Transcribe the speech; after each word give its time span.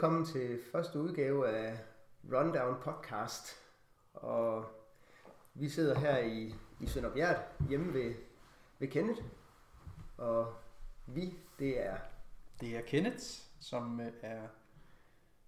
velkommen 0.00 0.24
til 0.24 0.60
første 0.72 0.98
udgave 1.00 1.48
af 1.48 1.78
Rundown 2.32 2.82
Podcast. 2.82 3.46
Og 4.12 4.64
vi 5.54 5.68
sidder 5.68 5.98
her 5.98 6.18
i, 6.18 6.54
i 6.80 6.86
Sønderbjerg 6.86 7.36
hjemme 7.68 7.94
ved, 7.94 8.14
ved 8.78 8.88
Kenneth. 8.88 9.22
Og 10.16 10.54
vi, 11.06 11.34
det 11.58 11.86
er... 11.86 11.96
Det 12.60 12.76
er 12.76 12.80
Kenneth, 12.80 13.24
som 13.60 14.00
øh, 14.00 14.12
er 14.22 14.48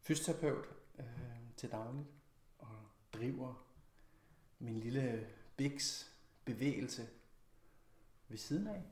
fysioterapeut 0.00 0.68
øh, 0.98 1.04
til 1.56 1.70
dagligt 1.70 2.08
og 2.58 2.76
driver 3.12 3.64
min 4.58 4.80
lille 4.80 5.26
Bix 5.56 6.04
bevægelse 6.44 7.08
ved 8.28 8.38
siden 8.38 8.66
af. 8.66 8.82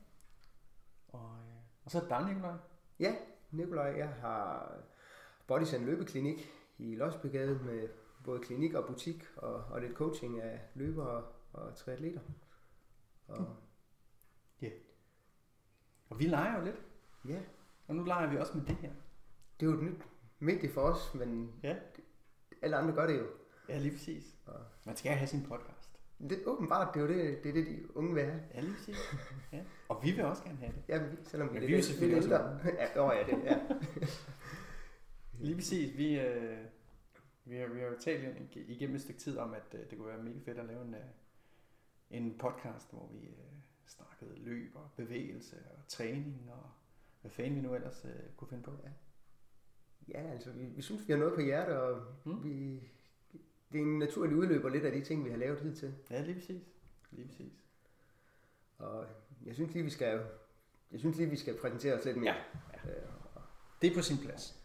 Og, 1.07 1.35
øh, 1.39 1.55
og 1.85 1.91
så 1.91 1.97
er 1.97 2.01
det 2.01 2.09
dig, 2.09 2.33
Nicolaj. 2.33 2.57
Ja, 2.99 3.15
Nikolaj, 3.51 3.97
jeg 3.97 4.09
har 4.09 4.77
Bodies 5.47 5.73
and 5.73 5.85
Løbeklinik 5.85 6.51
i 6.77 6.95
Losbegade 6.95 7.59
med 7.65 7.87
både 8.25 8.39
klinik 8.39 8.73
og 8.73 8.85
butik 8.87 9.23
og, 9.35 9.53
og 9.53 9.81
lidt 9.81 9.93
coaching 9.93 10.41
af 10.41 10.59
løbere 10.75 11.23
og 11.53 11.75
triatleter. 11.75 12.19
Og, 13.27 13.55
Og 16.09 16.19
vi 16.19 16.23
leger 16.25 16.57
jo 16.59 16.63
lidt, 16.65 16.81
ja, 17.27 17.39
og 17.87 17.95
nu 17.95 18.03
leger 18.03 18.29
vi 18.29 18.37
også 18.37 18.57
med 18.57 18.65
det 18.65 18.75
her. 18.75 18.91
det 19.59 19.65
er 19.65 19.71
jo 19.71 19.77
et 19.77 19.83
nyt 19.83 20.01
medie 20.39 20.69
for 20.73 20.81
os, 20.81 21.13
men 21.15 21.53
Ja. 21.63 21.75
alle 22.61 22.77
andre 22.77 22.93
gør 22.93 23.07
det 23.07 23.19
jo. 23.19 23.25
Ja, 23.69 23.77
lige 23.77 23.91
præcis. 23.91 24.35
Og 24.45 24.59
Man 24.85 24.95
skal 24.95 25.11
have 25.11 25.27
sin 25.27 25.43
podcast. 25.43 25.89
det, 26.19 26.43
åbenbart, 26.45 26.93
det 26.93 26.99
er 27.01 27.03
jo 27.05 27.09
det, 27.13 27.43
det, 27.43 27.49
er 27.49 27.53
det 27.53 27.65
de 27.67 27.97
unge 27.97 28.13
vil 28.13 28.23
have. 28.23 28.41
Ja, 28.53 28.59
lige 28.59 28.73
præcis. 28.73 28.97
Ja. 29.51 29.63
Og 29.89 30.03
vi 30.03 30.11
vil 30.11 30.25
også 30.25 30.43
gerne 30.43 30.57
have 30.57 30.71
det. 30.73 30.83
Ja, 30.89 31.03
vi- 31.07 31.17
selvom 31.23 31.49
vi 31.49 31.53
Men 31.53 31.63
er 31.63 31.67
vi 31.67 31.75
er 31.75 31.81
selvfølgelig 31.81 32.17
også 32.17 32.29
ja, 32.65 33.05
åh, 33.05 33.11
ja, 33.15 33.35
det, 33.35 33.43
ja. 33.43 33.59
Lige 35.41 35.55
præcis. 35.55 35.97
Vi, 35.97 36.19
øh, 36.19 36.57
vi, 37.45 37.55
har, 37.57 37.67
vi 37.67 37.79
har 37.79 37.87
jo 37.87 37.95
talt 37.99 38.37
ig- 38.37 38.65
igennem 38.71 38.95
et 38.95 39.01
stykke 39.01 39.19
tid 39.19 39.37
om, 39.37 39.53
at 39.53 39.63
øh, 39.73 39.89
det 39.89 39.97
kunne 39.97 40.07
være 40.07 40.23
mega 40.23 40.39
fedt 40.45 40.57
at 40.57 40.65
lave 40.65 40.81
en, 40.85 40.93
øh, 40.95 41.01
en 42.11 42.37
podcast, 42.37 42.91
hvor 42.91 43.09
vi 43.13 43.25
øh, 43.27 43.33
snakkede 43.87 44.35
løb 44.39 44.75
og 44.75 44.89
bevægelse 44.97 45.55
og 45.77 45.87
træning 45.87 46.49
og 46.51 46.69
hvad 47.21 47.31
fanden 47.31 47.55
vi 47.55 47.61
nu 47.61 47.75
ellers 47.75 48.05
øh, 48.05 48.11
kunne 48.37 48.47
finde 48.47 48.63
på. 48.63 48.71
ja, 50.07 50.21
altså, 50.31 50.51
vi, 50.51 50.65
vi 50.65 50.81
synes, 50.81 51.07
vi 51.07 51.13
har 51.13 51.19
noget 51.19 51.33
på 51.35 51.41
hjertet, 51.41 51.77
og 51.77 52.03
Mm. 52.25 52.43
vi, 52.43 52.79
det 53.71 53.77
er 53.79 53.83
en 53.85 53.99
naturlig 53.99 54.37
udløber 54.37 54.69
lidt 54.69 54.85
af 54.85 54.91
de 54.91 55.01
ting, 55.01 55.25
vi 55.25 55.29
har 55.29 55.37
lavet 55.37 55.59
hidtil. 55.61 55.93
Ja, 56.09 56.21
lige 56.21 56.35
præcis. 56.35 56.61
Lige 57.11 57.27
præcis. 57.27 57.53
Og 58.77 59.05
jeg 59.45 59.55
synes 59.55 59.73
lige, 59.73 59.83
vi 59.83 59.89
skal, 59.89 60.25
jeg 60.91 60.99
synes 60.99 61.17
lige, 61.17 61.29
vi 61.29 61.35
skal 61.35 61.57
præsentere 61.57 61.93
os 61.93 62.05
lidt 62.05 62.17
mere. 62.17 62.35
Ja. 62.85 62.89
Øh, 62.89 63.07
Det 63.81 63.91
er 63.91 63.95
på 63.95 64.01
sin 64.01 64.17
plads. 64.17 64.61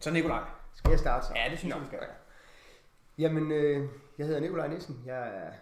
Så 0.00 0.10
Nikolaj. 0.10 0.48
Skal 0.74 0.90
jeg 0.90 0.98
starte 0.98 1.26
så? 1.26 1.32
Ja, 1.36 1.50
det 1.50 1.58
synes 1.58 1.74
Nå. 1.74 1.78
jeg, 1.78 1.82
vi 1.82 1.86
skal. 1.86 2.08
Jamen, 3.18 3.52
øh, 3.52 3.88
jeg 4.18 4.26
hedder 4.26 4.40
Nikolaj 4.40 4.68
Nissen. 4.68 5.02
Jeg 5.06 5.36
er 5.36 5.52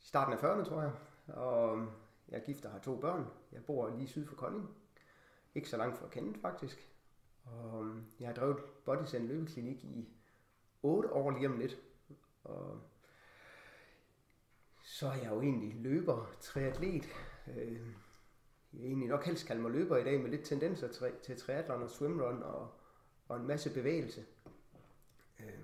i 0.00 0.06
starten 0.06 0.32
af 0.32 0.36
40'erne, 0.36 0.68
tror 0.68 0.82
jeg. 0.82 0.92
Og 1.36 1.86
jeg 2.28 2.38
er 2.38 2.44
gift 2.44 2.64
og 2.64 2.72
har 2.72 2.78
to 2.78 2.96
børn. 2.96 3.26
Jeg 3.52 3.64
bor 3.64 3.96
lige 3.96 4.08
syd 4.08 4.26
for 4.26 4.34
Kolding. 4.34 4.70
Ikke 5.54 5.68
så 5.68 5.76
langt 5.76 5.98
fra 5.98 6.08
Kenneth, 6.08 6.40
faktisk. 6.40 6.88
Og 7.44 7.84
øhm, 7.84 8.04
jeg 8.20 8.28
har 8.28 8.34
drevet 8.34 8.56
Bodies 8.84 9.14
and 9.14 9.26
Løbeklinik 9.26 9.84
i 9.84 10.08
8 10.82 11.12
år 11.12 11.30
lige 11.30 11.48
om 11.48 11.58
lidt. 11.58 11.78
Og 12.44 12.80
så 14.82 15.06
er 15.06 15.14
jeg 15.14 15.30
jo 15.30 15.40
egentlig 15.42 15.74
løber, 15.74 16.30
triatlet. 16.40 17.08
Øh, 17.56 17.80
jeg 18.72 18.84
egentlig 18.84 19.08
nok 19.08 19.24
helst 19.24 19.46
kalde 19.46 19.62
mig 19.62 19.70
løber 19.70 19.96
i 19.96 20.04
dag 20.04 20.20
med 20.20 20.30
lidt 20.30 20.44
tendenser 20.44 20.88
til, 20.88 21.12
til 21.22 21.40
triathlon 21.40 21.82
og 21.82 21.90
swimrun 21.90 22.42
og, 22.42 22.77
og 23.28 23.36
en 23.36 23.46
masse 23.46 23.74
bevægelse. 23.74 24.24
Øh, 25.40 25.58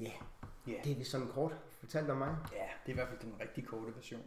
Ja, 0.00 0.12
Ja. 0.66 0.80
det 0.84 1.00
er 1.00 1.04
sådan 1.04 1.26
kort 1.28 1.52
fortalt 1.70 2.10
om 2.10 2.16
mig. 2.16 2.36
Ja, 2.52 2.68
det 2.86 2.86
er 2.86 2.90
i 2.90 2.92
hvert 2.92 3.08
fald 3.08 3.20
den 3.20 3.40
rigtig 3.40 3.66
korte 3.66 3.96
version. 3.96 4.22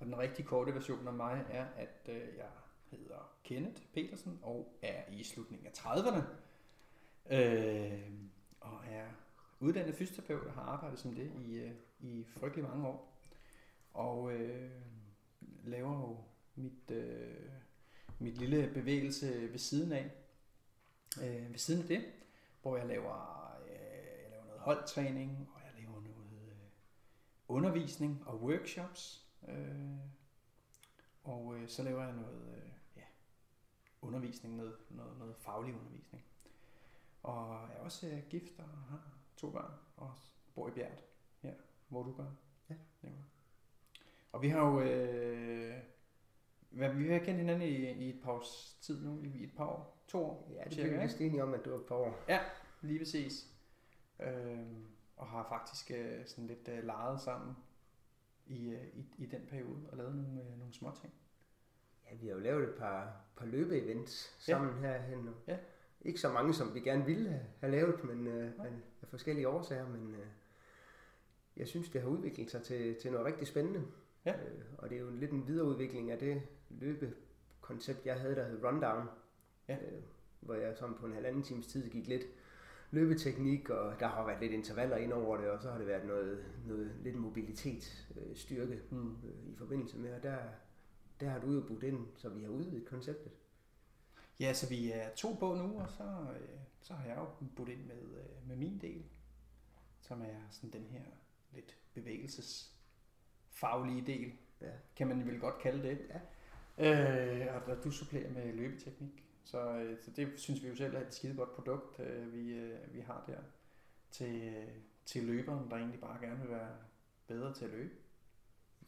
Og 0.00 0.06
den 0.06 0.18
rigtig 0.18 0.44
korte 0.46 0.74
version 0.74 1.06
af 1.08 1.14
mig 1.14 1.46
er, 1.50 1.66
at 1.76 2.08
øh, 2.08 2.36
jeg 2.36 2.48
hedder 2.90 3.34
Kenneth 3.44 3.82
Petersen 3.94 4.38
og 4.42 4.78
er 4.82 5.02
i 5.12 5.22
slutningen 5.24 5.66
af 5.66 5.70
30'erne. 5.72 6.22
Øh, 7.34 8.10
og 8.60 8.80
er 8.86 9.06
uddannet 9.60 9.94
fysioterapeut 9.94 10.46
og 10.46 10.52
har 10.52 10.62
arbejdet 10.62 10.98
som 10.98 11.14
det 11.14 11.32
i, 11.46 11.54
øh, 11.54 11.72
i 12.00 12.24
frygtelig 12.36 12.64
mange 12.64 12.86
år. 12.86 13.18
Og 13.94 14.32
øh, 14.32 14.70
laver 15.64 15.92
jo 16.00 16.18
mit, 16.54 16.90
øh, 16.90 17.34
mit 18.18 18.38
lille 18.38 18.70
bevægelse 18.74 19.52
ved 19.52 19.58
siden 19.58 19.92
af. 19.92 20.10
Øh, 21.22 21.50
ved 21.50 21.58
siden 21.58 21.82
af 21.82 21.88
det, 21.88 22.04
hvor 22.62 22.76
jeg 22.76 22.86
laver, 22.86 23.50
øh, 23.64 24.22
jeg 24.22 24.30
laver 24.30 24.44
noget 24.44 24.60
holdtræning, 24.60 25.48
og 25.54 25.60
jeg 25.64 25.82
laver 25.82 26.00
noget 26.00 26.42
øh, 26.48 26.56
undervisning 27.48 28.22
og 28.26 28.42
workshops. 28.42 29.26
Øh, 29.48 29.98
og 31.24 31.56
øh, 31.56 31.68
så 31.68 31.82
laver 31.82 32.04
jeg 32.04 32.12
noget 32.12 32.56
øh, 32.56 32.70
ja, 32.96 33.02
undervisning, 34.02 34.56
noget, 34.56 34.76
noget, 34.90 35.18
noget 35.18 35.36
faglig 35.36 35.74
undervisning. 35.74 36.24
Og 37.22 37.68
jeg 37.68 37.76
er 37.76 37.80
også 37.80 38.08
øh, 38.08 38.22
gift 38.30 38.58
og 38.58 38.68
har 38.68 39.00
to 39.36 39.50
børn 39.50 39.72
og 39.96 40.12
bor 40.54 40.68
i 40.68 40.70
Bjert, 40.70 41.04
her, 41.42 41.54
hvor 41.88 42.02
du 42.02 42.12
gør. 42.12 42.30
Ja. 42.70 42.74
Nicolai. 43.02 43.24
Og 44.32 44.42
vi 44.42 44.48
har 44.48 44.60
jo 44.60 44.80
øh, 44.80 45.82
hvad, 46.70 46.94
vi 46.94 47.08
har 47.08 47.18
kendt 47.18 47.40
hinanden 47.40 47.68
i, 47.68 47.74
i 47.74 48.08
et 48.08 48.20
par 48.22 48.32
års 48.32 48.78
tid 48.80 49.04
nu, 49.04 49.22
i 49.22 49.44
et 49.44 49.52
par 49.56 49.66
år, 49.66 50.04
to 50.08 50.24
år. 50.24 50.52
Ja, 50.54 50.64
det 50.64 50.72
cirka, 50.72 50.88
blev 50.88 51.08
vi 51.18 51.24
enige 51.26 51.42
om, 51.42 51.54
at 51.54 51.64
det 51.64 51.72
var 51.72 51.78
et 51.78 51.86
par 51.86 51.94
år. 51.94 52.24
Lige 52.82 52.98
præcis. 52.98 53.46
Øhm, 54.20 54.86
og 55.16 55.26
har 55.26 55.46
faktisk 55.48 55.90
øh, 55.90 56.26
sådan 56.26 56.46
lidt 56.46 56.68
øh, 56.68 56.84
leget 56.84 57.20
sammen 57.20 57.56
i, 58.46 58.68
øh, 58.68 58.86
i, 58.94 59.06
i 59.18 59.26
den 59.26 59.46
periode 59.50 59.88
og 59.90 59.96
lavet 59.96 60.14
nogle, 60.14 60.40
øh, 60.40 60.58
nogle 60.58 60.74
små 60.74 60.90
ting. 61.00 61.12
Ja, 62.10 62.16
vi 62.16 62.26
har 62.26 62.34
jo 62.34 62.40
lavet 62.40 62.68
et 62.68 62.74
par, 62.74 63.20
par 63.36 63.46
løbeevents 63.46 64.36
sammen 64.38 64.84
ja. 64.84 64.88
herhen. 64.88 65.28
Ja. 65.46 65.56
Ikke 66.00 66.20
så 66.20 66.32
mange, 66.32 66.54
som 66.54 66.74
vi 66.74 66.80
gerne 66.80 67.04
ville 67.04 67.30
have, 67.30 67.44
have 67.60 67.70
lavet, 67.70 68.04
men, 68.04 68.26
øh, 68.26 68.58
men 68.58 68.82
af 69.02 69.08
forskellige 69.08 69.48
årsager. 69.48 69.88
Men 69.88 70.14
øh, 70.14 70.26
jeg 71.56 71.68
synes, 71.68 71.88
det 71.90 72.00
har 72.00 72.08
udviklet 72.08 72.50
sig 72.50 72.62
til, 72.62 73.00
til 73.00 73.12
noget 73.12 73.26
rigtig 73.26 73.46
spændende. 73.46 73.84
Ja. 74.24 74.32
Øh, 74.32 74.64
og 74.78 74.90
det 74.90 74.96
er 74.96 75.00
jo 75.00 75.10
lidt 75.10 75.30
en 75.30 75.46
videreudvikling 75.46 76.10
af 76.10 76.18
det 76.18 76.42
løbekoncept, 76.70 78.06
jeg 78.06 78.20
havde, 78.20 78.36
der 78.36 78.48
hed 78.48 78.64
Rundown. 78.64 79.08
Ja. 79.68 79.74
Øh, 79.76 80.02
hvor 80.40 80.54
jeg 80.54 80.76
sådan 80.76 80.94
på 80.94 81.06
en 81.06 81.12
halvanden 81.12 81.42
times 81.42 81.66
tid 81.66 81.90
gik 81.90 82.06
lidt 82.08 82.22
løbeteknik, 82.90 83.70
og 83.70 84.00
der 84.00 84.06
har 84.06 84.26
været 84.26 84.40
lidt 84.40 84.52
intervaller 84.52 84.96
ind 84.96 85.12
over 85.12 85.36
det, 85.36 85.50
og 85.50 85.62
så 85.62 85.70
har 85.70 85.78
det 85.78 85.86
været 85.86 86.06
noget, 86.06 86.44
noget 86.66 86.92
lidt 87.02 87.16
mobilitet, 87.16 88.08
øh, 88.16 88.36
styrke 88.36 88.80
Mm. 88.90 89.16
øh, 89.24 89.48
i 89.52 89.56
forbindelse 89.56 89.98
med, 89.98 90.12
og 90.14 90.22
der, 90.22 90.38
der 91.20 91.28
har 91.28 91.40
du 91.40 91.52
jo 91.52 91.60
budt 91.60 91.82
ind, 91.82 92.06
så 92.16 92.28
vi 92.28 92.42
har 92.42 92.50
udvidet 92.50 92.86
konceptet. 92.88 93.32
Ja, 94.40 94.52
så 94.54 94.68
vi 94.68 94.92
er 94.92 95.08
to 95.16 95.36
på 95.40 95.54
nu, 95.54 95.80
og 95.80 95.90
så, 95.90 96.02
øh, 96.40 96.48
så 96.80 96.94
har 96.94 97.06
jeg 97.08 97.16
jo 97.16 97.26
budt 97.56 97.68
ind 97.68 97.84
med, 97.86 98.02
øh, 98.02 98.48
med 98.48 98.56
min 98.56 98.78
del, 98.80 99.04
som 100.00 100.22
er 100.22 100.40
sådan 100.50 100.70
den 100.70 100.84
her 100.90 101.02
lidt 101.54 101.76
bevægelsesfaglige 101.94 104.06
del, 104.06 104.32
Ja. 104.60 104.70
kan 104.96 105.08
man 105.08 105.26
vel 105.26 105.40
godt 105.40 105.58
kalde 105.58 105.88
det. 105.88 105.98
Ja. 106.10 106.20
Øh, 106.78 107.46
og 107.68 107.84
du 107.84 107.90
supplerer 107.90 108.30
med 108.30 108.52
løbeteknik. 108.52 109.24
Så, 109.44 109.78
øh, 109.78 109.96
så 110.00 110.10
det 110.10 110.28
synes 110.36 110.62
vi 110.62 110.68
jo 110.68 110.74
selv 110.74 110.94
er 110.94 111.00
et 111.00 111.14
skide 111.14 111.36
godt 111.36 111.54
produkt, 111.54 112.00
øh, 112.00 112.34
vi, 112.34 112.54
øh, 112.54 112.94
vi 112.94 113.00
har 113.00 113.24
der 113.26 113.38
til, 114.10 114.42
øh, 114.42 114.68
til 115.04 115.24
løberen, 115.24 115.70
der 115.70 115.76
egentlig 115.76 116.00
bare 116.00 116.18
gerne 116.20 116.40
vil 116.40 116.50
være 116.50 116.70
bedre 117.26 117.54
til 117.54 117.64
at 117.64 117.70
løbe. 117.70 117.94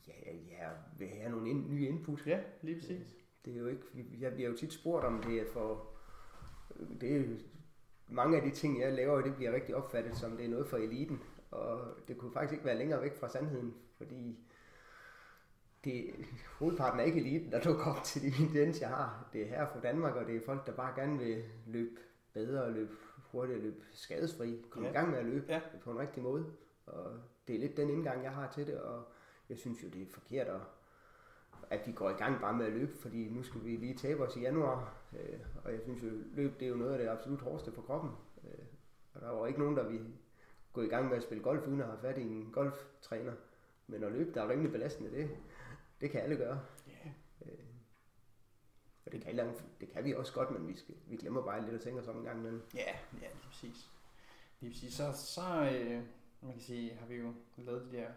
Ja, 0.08 0.34
ja, 0.34 0.68
vil 0.98 1.08
have 1.08 1.30
nogle 1.30 1.50
ind, 1.50 1.70
nye 1.70 1.88
input. 1.88 2.26
Ja, 2.26 2.40
lige 2.62 2.80
præcis. 2.80 3.14
Det 3.44 3.54
er 3.54 3.58
jo 3.58 3.66
ikke, 3.66 3.82
jeg 4.20 4.34
bliver 4.34 4.50
jo 4.50 4.56
tit 4.56 4.72
spurgt 4.72 5.04
om 5.04 5.22
det 5.22 5.46
for, 5.52 5.90
det 7.00 7.16
er 7.16 7.24
mange 8.08 8.36
af 8.36 8.42
de 8.42 8.50
ting, 8.50 8.80
jeg 8.80 8.92
laver, 8.92 9.20
det 9.20 9.36
bliver 9.36 9.52
rigtig 9.52 9.74
opfattet 9.74 10.16
som, 10.16 10.36
det 10.36 10.44
er 10.44 10.50
noget 10.50 10.66
for 10.66 10.76
eliten. 10.76 11.22
Og 11.50 11.80
det 12.08 12.18
kunne 12.18 12.32
faktisk 12.32 12.52
ikke 12.52 12.64
være 12.64 12.78
længere 12.78 13.02
væk 13.02 13.16
fra 13.16 13.28
sandheden, 13.28 13.74
fordi 13.96 14.38
det, 15.84 16.10
hovedparten 16.58 17.00
er 17.00 17.04
ikke 17.04 17.20
eliten, 17.20 17.52
der 17.52 17.60
dukker 17.60 17.84
op 17.84 18.02
til 18.04 18.22
de 18.22 18.32
events, 18.50 18.80
jeg 18.80 18.88
har. 18.88 19.28
Det 19.32 19.42
er 19.42 19.46
her 19.46 19.66
fra 19.66 19.80
Danmark, 19.80 20.14
og 20.16 20.26
det 20.26 20.36
er 20.36 20.40
folk, 20.46 20.66
der 20.66 20.72
bare 20.72 21.00
gerne 21.00 21.18
vil 21.18 21.44
løbe 21.66 22.00
bedre, 22.32 22.72
løbe 22.72 22.92
hurtigere, 23.32 23.60
løbe 23.60 23.84
skadesfri, 23.92 24.64
komme 24.70 24.88
Ja. 24.88 24.92
i 24.92 24.96
gang 24.96 25.10
med 25.10 25.18
at 25.18 25.26
løbe 25.26 25.44
Ja. 25.52 25.60
på 25.84 25.90
en 25.90 25.98
rigtig 25.98 26.22
måde. 26.22 26.46
Og 26.86 27.12
det 27.48 27.54
er 27.54 27.60
lidt 27.60 27.76
den 27.76 27.90
indgang, 27.90 28.22
jeg 28.24 28.32
har 28.32 28.50
til 28.54 28.66
det, 28.66 28.80
og 28.80 29.04
jeg 29.48 29.58
synes 29.58 29.82
jo, 29.82 29.88
det 29.88 30.02
er 30.02 30.06
forkert, 30.10 30.46
at, 30.46 30.60
at 31.70 31.86
vi 31.86 31.92
går 31.92 32.10
i 32.10 32.14
gang 32.14 32.40
bare 32.40 32.54
med 32.56 32.66
at 32.66 32.72
løbe, 32.72 32.92
fordi 32.96 33.28
nu 33.28 33.42
skal 33.42 33.64
vi 33.64 33.76
lige 33.76 33.94
tabe 33.96 34.22
os 34.26 34.36
i 34.36 34.40
januar, 34.40 34.94
øh, 35.12 35.38
og 35.64 35.72
jeg 35.72 35.80
synes 35.82 36.02
jo, 36.02 36.08
løb 36.34 36.60
det 36.60 36.66
er 36.66 36.70
jo 36.70 36.76
noget 36.76 36.92
af 36.92 36.98
det 36.98 37.08
absolut 37.08 37.40
hårdeste 37.40 37.72
for 37.72 37.82
kroppen. 37.82 38.10
Øh, 38.44 38.64
og 39.14 39.20
der 39.20 39.30
var 39.30 39.46
ikke 39.46 39.58
nogen, 39.60 39.76
der 39.76 39.88
vil 39.88 40.06
gå 40.72 40.80
i 40.82 40.86
gang 40.88 41.08
med 41.08 41.16
at 41.16 41.22
spille 41.22 41.44
golf, 41.44 41.66
uden 41.66 41.80
at 41.80 41.86
have 41.86 41.98
fat 42.00 42.18
i 42.18 42.22
en 42.22 42.50
golftræner. 42.52 43.32
Men 43.86 44.04
at 44.04 44.12
løbe, 44.12 44.30
der 44.34 44.40
er 44.40 44.44
jo 44.44 44.50
rimelig 44.50 44.72
belastende, 44.72 45.10
det, 45.10 45.30
det 46.00 46.10
kan 46.10 46.20
alle 46.20 46.36
gøre. 46.36 46.60
Ja. 46.88 47.10
Øh, 47.46 47.58
Og 49.06 49.12
det 49.12 49.22
kan, 49.22 49.34
langt, 49.34 49.64
det 49.80 49.92
kan 49.92 50.04
vi 50.04 50.14
også 50.14 50.32
godt, 50.32 50.50
men 50.50 50.68
vi, 50.68 50.76
skal, 50.76 50.94
vi 51.06 51.16
glemmer 51.16 51.42
bare 51.42 51.62
lidt 51.64 51.74
at 51.74 51.80
tænke 51.80 52.00
os 52.00 52.08
om 52.08 52.16
en 52.18 52.24
gang 52.24 52.38
imellem. 52.38 52.62
Ja, 52.74 52.92
ja, 53.22 53.28
lige 53.32 53.48
præcis. 53.50 53.90
Lige 54.60 54.72
præcis. 54.72 54.94
Så, 54.94 55.12
så 55.12 55.70
øh, 55.72 56.02
man 56.40 56.52
kan 56.52 56.62
sige, 56.62 56.94
har 56.94 57.06
vi 57.06 57.14
jo 57.14 57.34
lavet 57.56 57.92
de 57.92 57.96
der 57.96 58.08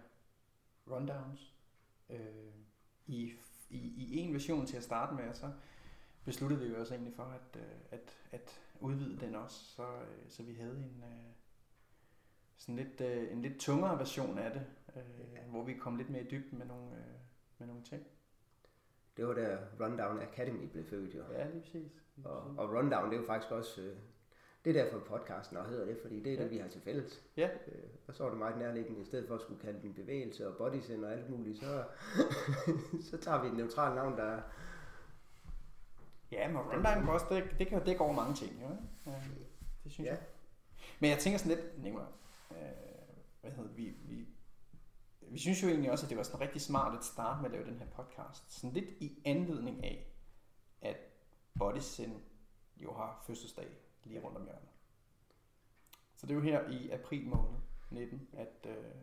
rundowns 0.91 1.53
øh, 2.09 2.19
i, 3.07 3.33
i, 3.69 3.77
i 3.97 4.17
en 4.17 4.33
version 4.33 4.65
til 4.67 4.77
at 4.77 4.83
starte 4.83 5.15
med, 5.15 5.29
og 5.29 5.35
så 5.35 5.51
besluttede 6.25 6.61
vi 6.61 6.67
jo 6.67 6.79
også 6.79 6.93
egentlig 6.93 7.13
for 7.15 7.23
at, 7.23 7.59
øh, 7.61 7.71
at, 7.91 8.17
at 8.31 8.61
udvide 8.79 9.19
den 9.19 9.35
også, 9.35 9.55
så, 9.75 9.83
øh, 9.83 10.29
så 10.29 10.43
vi 10.43 10.53
havde 10.53 10.77
en 10.77 11.03
øh, 11.03 11.33
sådan 12.57 12.75
lidt, 12.75 13.01
øh, 13.01 13.31
en 13.31 13.41
lidt 13.41 13.59
tungere 13.59 13.99
version 13.99 14.37
af 14.37 14.51
det, 14.51 14.65
øh, 14.95 15.33
ja. 15.33 15.41
hvor 15.41 15.63
vi 15.63 15.73
kom 15.73 15.95
lidt 15.95 16.09
mere 16.09 16.23
i 16.23 16.27
dybden 16.31 16.57
med 16.57 16.65
nogle, 16.65 16.95
øh, 16.97 17.13
med 17.63 17.73
nogle 17.73 17.83
ting. 17.83 18.03
Det 19.17 19.27
var 19.27 19.33
der 19.33 19.57
Rundown 19.79 20.19
Academy 20.19 20.67
blev 20.71 20.85
født 20.85 21.15
jo. 21.15 21.23
Ja, 21.31 21.49
lige 21.49 21.61
præcis. 21.61 21.91
Lige 22.15 22.27
og, 22.27 22.55
og 22.57 22.69
Rundown, 22.69 23.05
det 23.05 23.15
er 23.15 23.21
jo 23.21 23.27
faktisk 23.27 23.51
også, 23.51 23.81
øh, 23.81 23.97
det 24.65 24.77
er 24.77 24.83
derfor 24.83 24.99
podcasten 24.99 25.57
og 25.57 25.65
hedder 25.65 25.85
det, 25.85 25.97
fordi 26.01 26.23
det 26.23 26.33
er 26.33 26.37
ja. 26.37 26.43
det, 26.43 26.51
vi 26.51 26.57
har 26.57 26.67
til 26.67 26.81
fælles. 26.81 27.23
Ja. 27.37 27.49
Øh, 27.67 27.83
og 28.07 28.15
så 28.15 28.23
var 28.23 28.29
det 28.29 28.39
meget 28.39 28.57
nærliggende, 28.57 29.01
i 29.01 29.05
stedet 29.05 29.27
for 29.27 29.35
at 29.35 29.41
skulle 29.41 29.61
kalde 29.61 29.81
den 29.81 29.93
bevægelse 29.93 30.47
og 30.47 30.57
bodycenter 30.57 31.07
og 31.07 31.13
alt 31.13 31.29
muligt, 31.29 31.59
så, 31.59 31.83
så 33.09 33.17
tager 33.17 33.41
vi 33.41 33.47
et 33.47 33.53
neutralt 33.53 33.95
navn, 33.95 34.17
der 34.17 34.41
Ja, 36.31 36.47
men 36.47 36.57
rundown 36.57 37.09
også, 37.09 37.25
det, 37.29 37.55
det 37.59 37.67
kan 37.67 37.79
jo 37.79 37.85
dække 37.85 38.01
over 38.01 38.13
mange 38.13 38.35
ting, 38.35 38.61
jo. 38.61 38.67
Ja, 39.05 39.17
det 39.83 39.91
synes 39.91 40.07
ja. 40.07 40.11
jeg. 40.11 40.21
Men 40.99 41.09
jeg 41.09 41.19
tænker 41.19 41.39
sådan 41.39 41.57
lidt, 41.57 41.83
Nicolai, 41.83 42.05
øh, 42.51 42.57
hvad 43.41 43.51
hedder 43.51 43.69
vi, 43.69 43.93
vi, 45.33 45.37
synes 45.39 45.63
jo 45.63 45.67
egentlig 45.67 45.91
også, 45.91 46.05
at 46.05 46.09
det 46.09 46.17
var 46.17 46.23
sådan 46.23 46.41
rigtig 46.41 46.61
smart 46.61 46.97
at 46.97 47.03
starte 47.03 47.41
med 47.41 47.49
at 47.49 47.51
lave 47.51 47.65
den 47.65 47.79
her 47.79 47.85
podcast. 47.85 48.53
Sådan 48.53 48.73
lidt 48.73 48.89
i 48.99 49.21
anledning 49.25 49.83
af, 49.83 50.07
at 50.81 50.97
Bodysin 51.59 52.13
jo 52.77 52.93
har 52.93 53.23
fødselsdag 53.27 53.67
lige 54.03 54.19
rundt 54.19 54.37
om 54.37 54.43
hjørnet. 54.43 54.69
Så 56.15 56.27
det 56.27 56.31
er 56.31 56.35
jo 56.35 56.41
her 56.41 56.69
i 56.69 56.89
april 56.89 57.27
måned 57.27 57.59
19, 57.91 58.27
at... 58.33 58.67
Øh, 58.69 58.95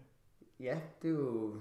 ja, 0.61 0.81
det 1.03 1.09
er 1.09 1.15
jo 1.15 1.61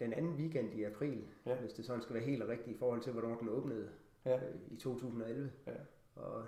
den 0.00 0.12
anden 0.12 0.34
weekend 0.34 0.74
i 0.74 0.82
april, 0.82 1.28
ja. 1.46 1.54
hvis 1.54 1.72
det 1.72 1.84
sådan 1.84 2.02
skal 2.02 2.14
være 2.14 2.24
helt 2.24 2.44
rigtigt 2.48 2.76
i 2.76 2.78
forhold 2.78 3.02
til, 3.02 3.12
hvornår 3.12 3.36
den 3.36 3.48
åbnede 3.48 3.90
ja. 4.24 4.36
øh, 4.36 4.54
i 4.70 4.76
2011. 4.76 5.52
Ja. 5.66 5.72
Og 6.14 6.44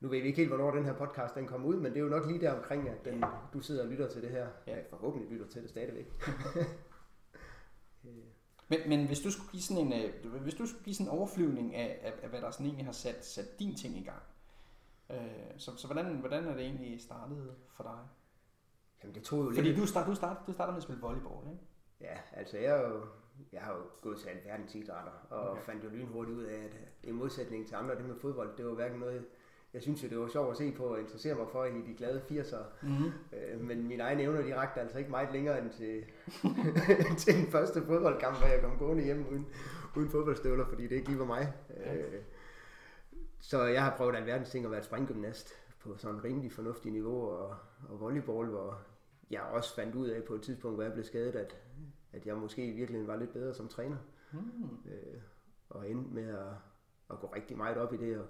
nu 0.00 0.08
ved 0.08 0.20
vi 0.20 0.26
ikke 0.26 0.36
helt, 0.36 0.48
hvornår 0.48 0.70
den 0.70 0.84
her 0.84 0.94
podcast 0.94 1.34
den 1.34 1.46
kommer 1.46 1.68
ud, 1.68 1.76
men 1.76 1.92
det 1.92 1.96
er 1.96 2.02
jo 2.02 2.08
nok 2.08 2.26
lige 2.26 2.40
der 2.40 2.52
omkring, 2.52 2.88
at 2.88 3.04
den, 3.04 3.24
du 3.52 3.60
sidder 3.60 3.82
og 3.82 3.88
lytter 3.88 4.08
til 4.08 4.22
det 4.22 4.30
her. 4.30 4.46
Ja. 4.66 4.76
ja 4.76 4.82
forhåbentlig 4.90 5.30
lytter 5.30 5.46
til 5.46 5.62
det 5.62 5.70
stadigvæk. 5.70 6.12
men, 8.68 8.78
men 8.88 9.06
hvis 9.06 9.20
du 9.20 9.30
skulle 9.30 9.50
give 9.50 9.62
sådan 9.62 9.86
en, 9.86 9.92
øh, 10.24 10.42
hvis 10.42 10.54
du 10.54 10.66
skulle 10.66 10.84
give 10.84 10.94
sådan 10.94 11.12
en 11.12 11.18
overflyvning 11.18 11.74
af, 11.74 12.00
af, 12.02 12.12
af 12.22 12.28
hvad 12.28 12.40
der 12.40 12.50
sådan 12.50 12.66
egentlig 12.66 12.84
har 12.84 12.92
sat, 12.92 13.24
sat 13.24 13.58
din 13.58 13.76
ting 13.76 13.96
i 13.96 14.04
gang, 14.04 14.22
øh, 15.10 15.18
så, 15.56 15.76
så 15.76 15.86
hvordan, 15.86 16.16
hvordan 16.16 16.46
er 16.46 16.54
det 16.54 16.64
egentlig 16.64 17.00
startet 17.00 17.54
for 17.76 17.82
dig? 17.82 17.98
Jamen 19.02 19.14
det 19.14 19.22
tog 19.22 19.44
jo 19.44 19.50
Fordi 19.54 19.68
lidt... 19.68 19.78
du, 19.78 19.86
start, 19.86 20.06
du, 20.06 20.14
start, 20.14 20.36
du 20.46 20.52
startede 20.52 20.72
med 20.72 20.76
at 20.76 20.82
spille 20.82 21.02
volleyball, 21.02 21.50
ikke? 21.50 21.62
Ja, 22.00 22.18
altså 22.32 22.58
jeg, 22.58 22.84
jo, 22.88 23.06
jeg 23.52 23.62
har 23.62 23.72
jo 23.72 23.80
gået 24.00 24.18
til 24.18 24.28
alverdens 24.28 24.74
idrætter, 24.74 25.12
og 25.30 25.50
okay. 25.50 25.62
fandt 25.62 25.84
jo 25.84 25.88
lynhurtigt 25.88 26.38
ud 26.38 26.44
af, 26.44 26.64
at 26.64 26.76
i 27.02 27.12
modsætning 27.12 27.66
til 27.66 27.74
andre, 27.74 27.94
det 27.94 28.04
med 28.04 28.16
fodbold, 28.16 28.56
det 28.56 28.66
var 28.66 28.74
hverken 28.74 28.98
noget, 28.98 29.26
jeg 29.74 29.82
synes 29.82 30.02
jo, 30.02 30.08
det 30.08 30.18
var 30.18 30.28
sjovt 30.28 30.50
at 30.50 30.56
se 30.56 30.72
på 30.72 30.84
og 30.84 31.00
interessere 31.00 31.34
mig 31.34 31.46
for 31.52 31.64
i 31.64 31.70
de 31.70 31.94
glade 31.96 32.22
80'ere. 32.30 32.64
Mm-hmm. 32.82 33.12
Øh, 33.32 33.60
men 33.60 33.88
mine 33.88 34.02
egne 34.02 34.22
evner, 34.22 34.42
de 34.42 34.56
rakte 34.56 34.80
altså 34.80 34.98
ikke 34.98 35.10
meget 35.10 35.32
længere 35.32 35.62
end 35.62 35.70
til, 35.70 36.04
til 37.22 37.34
den 37.34 37.46
første 37.46 37.82
fodboldkamp, 37.82 38.38
hvor 38.38 38.46
jeg 38.46 38.60
kom 38.62 38.78
gående 38.78 39.04
hjem 39.04 39.26
uden, 39.30 39.46
uden 39.96 40.10
fodboldstøvler, 40.10 40.66
fordi 40.66 40.82
det 40.82 40.92
ikke 40.92 41.08
lige 41.08 41.18
var 41.18 41.24
mig. 41.24 41.52
Okay. 41.70 41.98
Øh, 41.98 42.22
så 43.40 43.62
jeg 43.64 43.84
har 43.84 43.96
prøvet 43.96 44.16
alverdens 44.16 44.50
ting 44.50 44.64
at 44.64 44.70
være 44.70 44.82
springgymnast 44.82 45.52
på 45.80 45.96
sådan 45.96 46.16
en 46.16 46.24
rimelig 46.24 46.52
fornuftig 46.52 46.92
niveau, 46.92 47.28
og, 47.28 47.56
og 47.88 48.00
volleyball, 48.00 48.48
hvor 48.48 48.80
jeg 49.30 49.42
også 49.42 49.74
fandt 49.74 49.94
ud 49.94 50.08
af 50.08 50.24
på 50.24 50.34
et 50.34 50.42
tidspunkt, 50.42 50.76
hvor 50.76 50.82
jeg 50.82 50.92
blev 50.92 51.04
skadet, 51.04 51.34
at, 51.34 51.56
at 52.12 52.26
jeg 52.26 52.36
måske 52.36 52.66
i 52.66 52.72
virkeligheden 52.72 53.08
var 53.08 53.16
lidt 53.16 53.32
bedre 53.32 53.54
som 53.54 53.68
træner. 53.68 53.96
Mm. 54.32 54.90
Øh, 54.90 55.20
og 55.70 55.90
endte 55.90 56.14
med 56.14 56.28
at, 56.28 56.52
at 57.10 57.20
gå 57.20 57.26
rigtig 57.34 57.56
meget 57.56 57.76
op 57.76 57.94
i 57.94 57.96
det, 57.96 58.18
og 58.18 58.26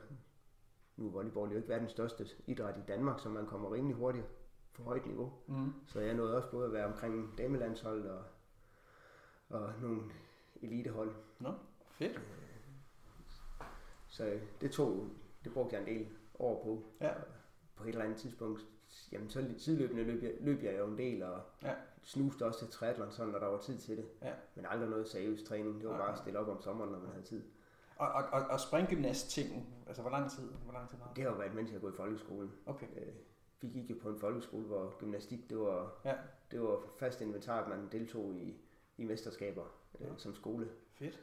nu 0.98 1.06
er 1.06 1.10
volleyball 1.10 1.50
jo 1.50 1.56
ikke 1.56 1.68
verdens 1.68 1.90
største 1.90 2.26
idræt 2.46 2.76
i 2.76 2.82
Danmark, 2.88 3.20
så 3.20 3.28
man 3.28 3.46
kommer 3.46 3.72
rimelig 3.74 3.96
hurtigt 3.96 4.26
på 4.74 4.82
højt 4.82 5.06
niveau. 5.06 5.32
Mm. 5.46 5.72
Så 5.86 6.00
jeg 6.00 6.14
nåede 6.14 6.36
også 6.36 6.50
både 6.50 6.66
at 6.66 6.72
være 6.72 6.86
omkring 6.86 7.38
damelandshold 7.38 8.06
og, 8.06 8.24
og 9.48 9.72
nogle 9.80 10.02
elitehold. 10.62 11.14
Nå, 11.38 11.52
fedt. 11.90 12.16
Øh, 12.16 12.22
så 14.08 14.40
det 14.60 14.70
tog, 14.70 15.08
det 15.44 15.52
brugte 15.52 15.76
jeg 15.76 15.82
en 15.82 15.96
del 15.96 16.08
år 16.38 16.62
på. 16.64 16.84
Ja. 17.00 17.12
På 17.76 17.84
et 17.84 17.88
eller 17.88 18.04
andet 18.04 18.18
tidspunkt, 18.18 18.66
jamen 19.12 19.30
så 19.30 19.54
sideløbende 19.58 20.04
løb 20.04 20.22
jeg, 20.22 20.34
løb 20.40 20.62
jeg 20.62 20.78
jo 20.78 20.86
en 20.86 20.98
del, 20.98 21.22
og 21.22 21.40
ja. 21.62 21.74
snuste 22.02 22.46
også 22.46 22.58
til 22.58 22.68
triathlon, 22.68 23.10
sådan, 23.10 23.32
når 23.32 23.38
der 23.38 23.46
var 23.46 23.58
tid 23.58 23.78
til 23.78 23.96
det. 23.96 24.08
Ja. 24.22 24.32
Men 24.54 24.66
aldrig 24.66 24.90
noget 24.90 25.08
seriøs 25.08 25.42
træning. 25.42 25.80
Det 25.80 25.88
var 25.88 25.98
bare 25.98 26.12
at 26.12 26.18
stille 26.18 26.38
op 26.38 26.48
om 26.48 26.62
sommeren, 26.62 26.92
når 26.92 26.98
man 26.98 27.10
havde 27.10 27.24
tid. 27.24 27.42
Og, 27.98 28.08
og, 28.08 28.24
og, 28.32 28.46
og 28.50 28.60
springgymnast-tingen, 28.60 29.66
altså 29.86 30.02
hvor 30.02 30.10
lang 30.10 30.30
tid, 30.30 30.48
hvor 30.64 30.72
lang 30.72 30.88
tid 30.88 30.98
var 30.98 31.06
det? 31.06 31.16
Det 31.16 31.24
har 31.24 31.30
jo 31.30 31.36
været, 31.36 31.54
mens 31.54 31.72
jeg 31.72 31.80
gået 31.80 31.92
i 31.92 31.96
folkeskolen. 31.96 32.52
Okay. 32.66 32.86
Øh, 32.96 33.12
vi 33.60 33.68
gik 33.68 33.90
jo 33.90 33.94
på 34.02 34.08
en 34.08 34.18
folkeskole, 34.18 34.64
hvor 34.64 34.98
gymnastik, 34.98 35.50
det 35.50 35.58
var, 35.58 36.00
ja. 36.04 36.14
det 36.50 36.62
var 36.62 36.80
fast 36.98 37.20
inventar, 37.20 37.62
at 37.62 37.68
man 37.68 37.88
deltog 37.92 38.34
i, 38.34 38.60
i 38.96 39.04
mesterskaber 39.04 39.64
øh, 40.00 40.06
ja. 40.06 40.12
som 40.16 40.34
skole. 40.34 40.68
Fedt. 40.94 41.20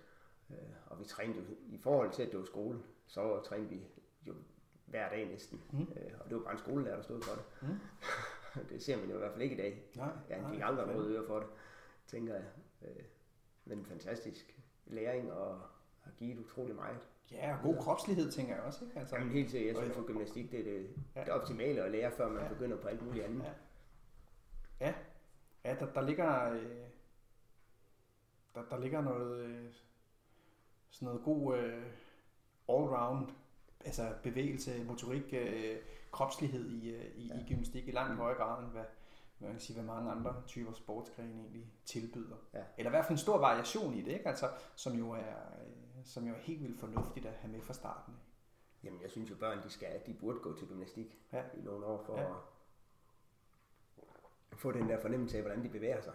Øh, 0.49 0.57
og 0.85 0.99
vi 0.99 1.05
trænede 1.05 1.39
jo, 1.39 1.45
i 1.65 1.77
forhold 1.77 2.11
til, 2.11 2.23
at 2.23 2.31
det 2.31 2.39
var 2.39 2.45
skole, 2.45 2.79
så 3.07 3.41
trænede 3.41 3.69
vi 3.69 3.81
jo 4.27 4.33
hver 4.85 5.09
dag 5.09 5.27
næsten. 5.27 5.61
Mm. 5.71 5.81
Øh, 5.81 6.11
og 6.19 6.29
det 6.29 6.37
var 6.37 6.43
bare 6.43 6.53
en 6.53 6.59
skolelærer, 6.59 6.95
der 6.95 7.03
stod 7.03 7.21
for 7.21 7.35
det. 7.35 7.43
Mm. 7.61 7.79
det 8.69 8.83
ser 8.83 8.97
man 8.97 9.09
jo 9.09 9.15
i 9.15 9.17
hvert 9.17 9.31
fald 9.31 9.41
ikke 9.41 9.55
i 9.55 9.59
dag. 9.59 9.83
Nej, 9.95 10.11
jeg 10.29 10.45
fik 10.51 10.61
aldrig 10.63 10.87
noget 10.87 11.15
øre 11.15 11.27
for 11.27 11.39
det, 11.39 11.47
tænker 12.07 12.33
jeg. 12.33 12.45
Øh, 12.81 13.03
men 13.65 13.85
fantastisk 13.85 14.59
læring 14.85 15.31
og 15.31 15.61
har 16.05 16.11
givet 16.11 16.39
utrolig 16.39 16.75
meget. 16.75 17.07
Ja, 17.31 17.57
og 17.57 17.63
god 17.63 17.77
kropslighed, 17.77 18.31
tænker 18.31 18.55
jeg 18.55 18.63
også. 18.63 18.85
Ikke? 18.85 18.99
Altså, 18.99 19.15
Jamen 19.15 19.33
helt 19.33 19.49
til, 19.49 19.65
jeg 19.65 19.75
synes 19.75 19.95
for 19.95 20.05
gymnastik, 20.07 20.51
det 20.51 20.59
er 20.59 20.63
det, 20.63 20.89
ja. 21.15 21.21
det 21.21 21.29
optimale 21.29 21.83
at 21.83 21.91
lære, 21.91 22.11
før 22.11 22.29
man 22.29 22.43
ja. 22.43 22.49
begynder 22.49 22.77
på 22.77 22.87
alt 22.87 23.05
muligt 23.05 23.25
andet. 23.25 23.43
Ja, 23.43 23.53
ja. 24.85 24.93
ja 25.65 25.75
der, 25.79 25.93
der 25.93 26.01
ligger... 26.01 26.51
Øh, 26.51 26.87
der, 28.55 28.63
der 28.69 28.79
ligger 28.79 29.01
noget... 29.01 29.39
Øh, 29.39 29.65
sådan 30.89 31.05
noget 31.05 31.23
god 31.23 31.57
øh, 31.57 31.83
all-round 32.69 33.31
altså 33.85 34.13
bevægelse, 34.23 34.83
motorik, 34.83 35.33
øh, 35.33 35.77
kropslighed 36.11 36.69
i, 36.69 36.89
øh, 36.89 37.05
i, 37.15 37.27
ja. 37.27 37.33
i 37.33 37.45
gymnastik 37.47 37.87
i 37.87 37.91
langt 37.91 38.11
mm. 38.11 38.17
højere 38.17 38.37
grad 38.37 38.63
end 38.63 38.71
hvad, 38.71 38.83
hvad, 39.37 39.47
man 39.47 39.51
kan 39.51 39.61
sige, 39.61 39.75
hvad 39.75 39.95
mange 39.95 40.11
andre 40.11 40.43
typer 40.47 40.73
sportsgrene 40.73 41.33
egentlig 41.33 41.65
tilbyder. 41.85 42.35
Ja. 42.53 42.61
Eller 42.77 42.89
i 42.89 42.93
hvert 42.93 43.05
fald 43.05 43.17
en 43.17 43.17
stor 43.17 43.37
variation 43.37 43.93
i 43.93 44.01
det, 44.01 44.11
ikke? 44.11 44.27
Altså, 44.27 44.49
som, 44.75 44.93
jo 44.93 45.11
er, 45.11 45.35
øh, 45.61 45.84
som 46.05 46.27
jo 46.27 46.33
er 46.33 46.39
helt 46.39 46.63
vildt 46.63 46.79
fornuftigt 46.79 47.25
at 47.25 47.33
have 47.33 47.51
med 47.51 47.61
fra 47.61 47.73
starten. 47.73 48.13
Jamen, 48.83 49.01
jeg 49.01 49.11
synes 49.11 49.29
jo, 49.29 49.35
børn 49.35 49.63
de 49.63 49.69
skal, 49.69 50.01
de 50.05 50.13
burde 50.13 50.39
gå 50.39 50.57
til 50.57 50.67
gymnastik 50.67 51.17
ja. 51.33 51.43
i 51.57 51.61
nogle 51.61 51.85
år 51.85 52.03
for 52.05 52.19
ja. 52.19 52.33
at 54.51 54.57
få 54.57 54.71
den 54.71 54.89
der 54.89 55.01
fornemmelse 55.01 55.37
af, 55.37 55.43
hvordan 55.43 55.63
de 55.63 55.69
bevæger 55.69 56.01
sig. 56.01 56.13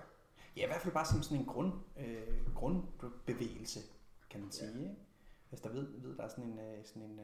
Ja, 0.57 0.65
i 0.65 0.67
hvert 0.67 0.81
fald 0.81 0.95
bare 0.95 1.07
som 1.07 1.23
sådan 1.23 1.39
en 1.39 1.47
grund, 1.47 1.73
øh, 1.97 2.55
grundbevægelse, 2.55 3.81
kan 4.31 4.41
man 4.41 4.51
sige. 4.51 4.71
Ja. 4.71 4.79
Ikke? 4.79 4.97
Hvis 5.49 5.61
der 5.61 5.69
ved, 5.69 6.01
ved, 6.01 6.17
der 6.17 6.25
er 6.25 6.29
sådan 6.29 6.45
en, 6.45 6.59
øh, 6.59 6.85
sådan 6.85 7.03
en 7.03 7.21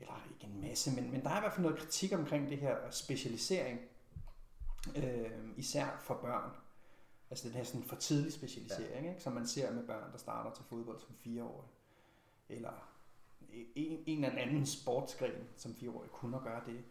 eller 0.00 0.28
ikke 0.32 0.46
en 0.46 0.60
masse, 0.60 0.94
men, 1.00 1.10
men 1.10 1.22
der 1.22 1.30
er 1.30 1.36
i 1.36 1.40
hvert 1.40 1.52
fald 1.52 1.62
noget 1.62 1.78
kritik 1.78 2.12
omkring 2.12 2.48
det 2.48 2.58
her 2.58 2.90
specialisering, 2.90 3.80
øh, 4.96 5.30
især 5.56 5.86
for 6.00 6.14
børn. 6.14 6.50
Altså 7.30 7.48
den 7.48 7.56
her 7.56 7.64
sådan 7.64 7.84
for 7.84 7.96
tidlig 7.96 8.32
specialisering, 8.32 9.04
ja. 9.04 9.10
ikke? 9.10 9.22
som 9.22 9.32
man 9.32 9.46
ser 9.46 9.72
med 9.72 9.86
børn, 9.86 10.12
der 10.12 10.18
starter 10.18 10.54
til 10.54 10.64
fodbold 10.64 11.00
som 11.00 11.14
fireårige. 11.14 11.68
Eller 12.48 12.90
en, 13.52 14.02
en 14.06 14.24
eller 14.24 14.42
anden 14.42 14.66
sportsgren 14.66 15.48
som 15.56 15.74
fireårige 15.74 16.10
kunne 16.10 16.40
gøre 16.40 16.62
det. 16.66 16.84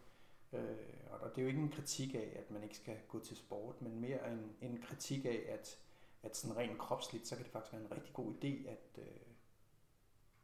Øh, 0.52 0.76
og 1.10 1.30
det 1.30 1.38
er 1.38 1.42
jo 1.42 1.48
ikke 1.48 1.60
en 1.60 1.72
kritik 1.72 2.14
af, 2.14 2.36
at 2.36 2.50
man 2.50 2.62
ikke 2.62 2.76
skal 2.76 2.96
gå 3.08 3.18
til 3.18 3.36
sport, 3.36 3.82
men 3.82 4.00
mere 4.00 4.32
en, 4.32 4.52
en 4.60 4.82
kritik 4.82 5.24
af, 5.24 5.46
at, 5.48 5.78
at 6.22 6.36
sådan 6.36 6.56
rent 6.56 6.78
kropsligt, 6.78 7.28
så 7.28 7.36
kan 7.36 7.44
det 7.44 7.52
faktisk 7.52 7.72
være 7.72 7.82
en 7.82 7.92
rigtig 7.92 8.14
god 8.14 8.34
idé 8.34 8.68
at, 8.68 8.98
øh, 8.98 9.04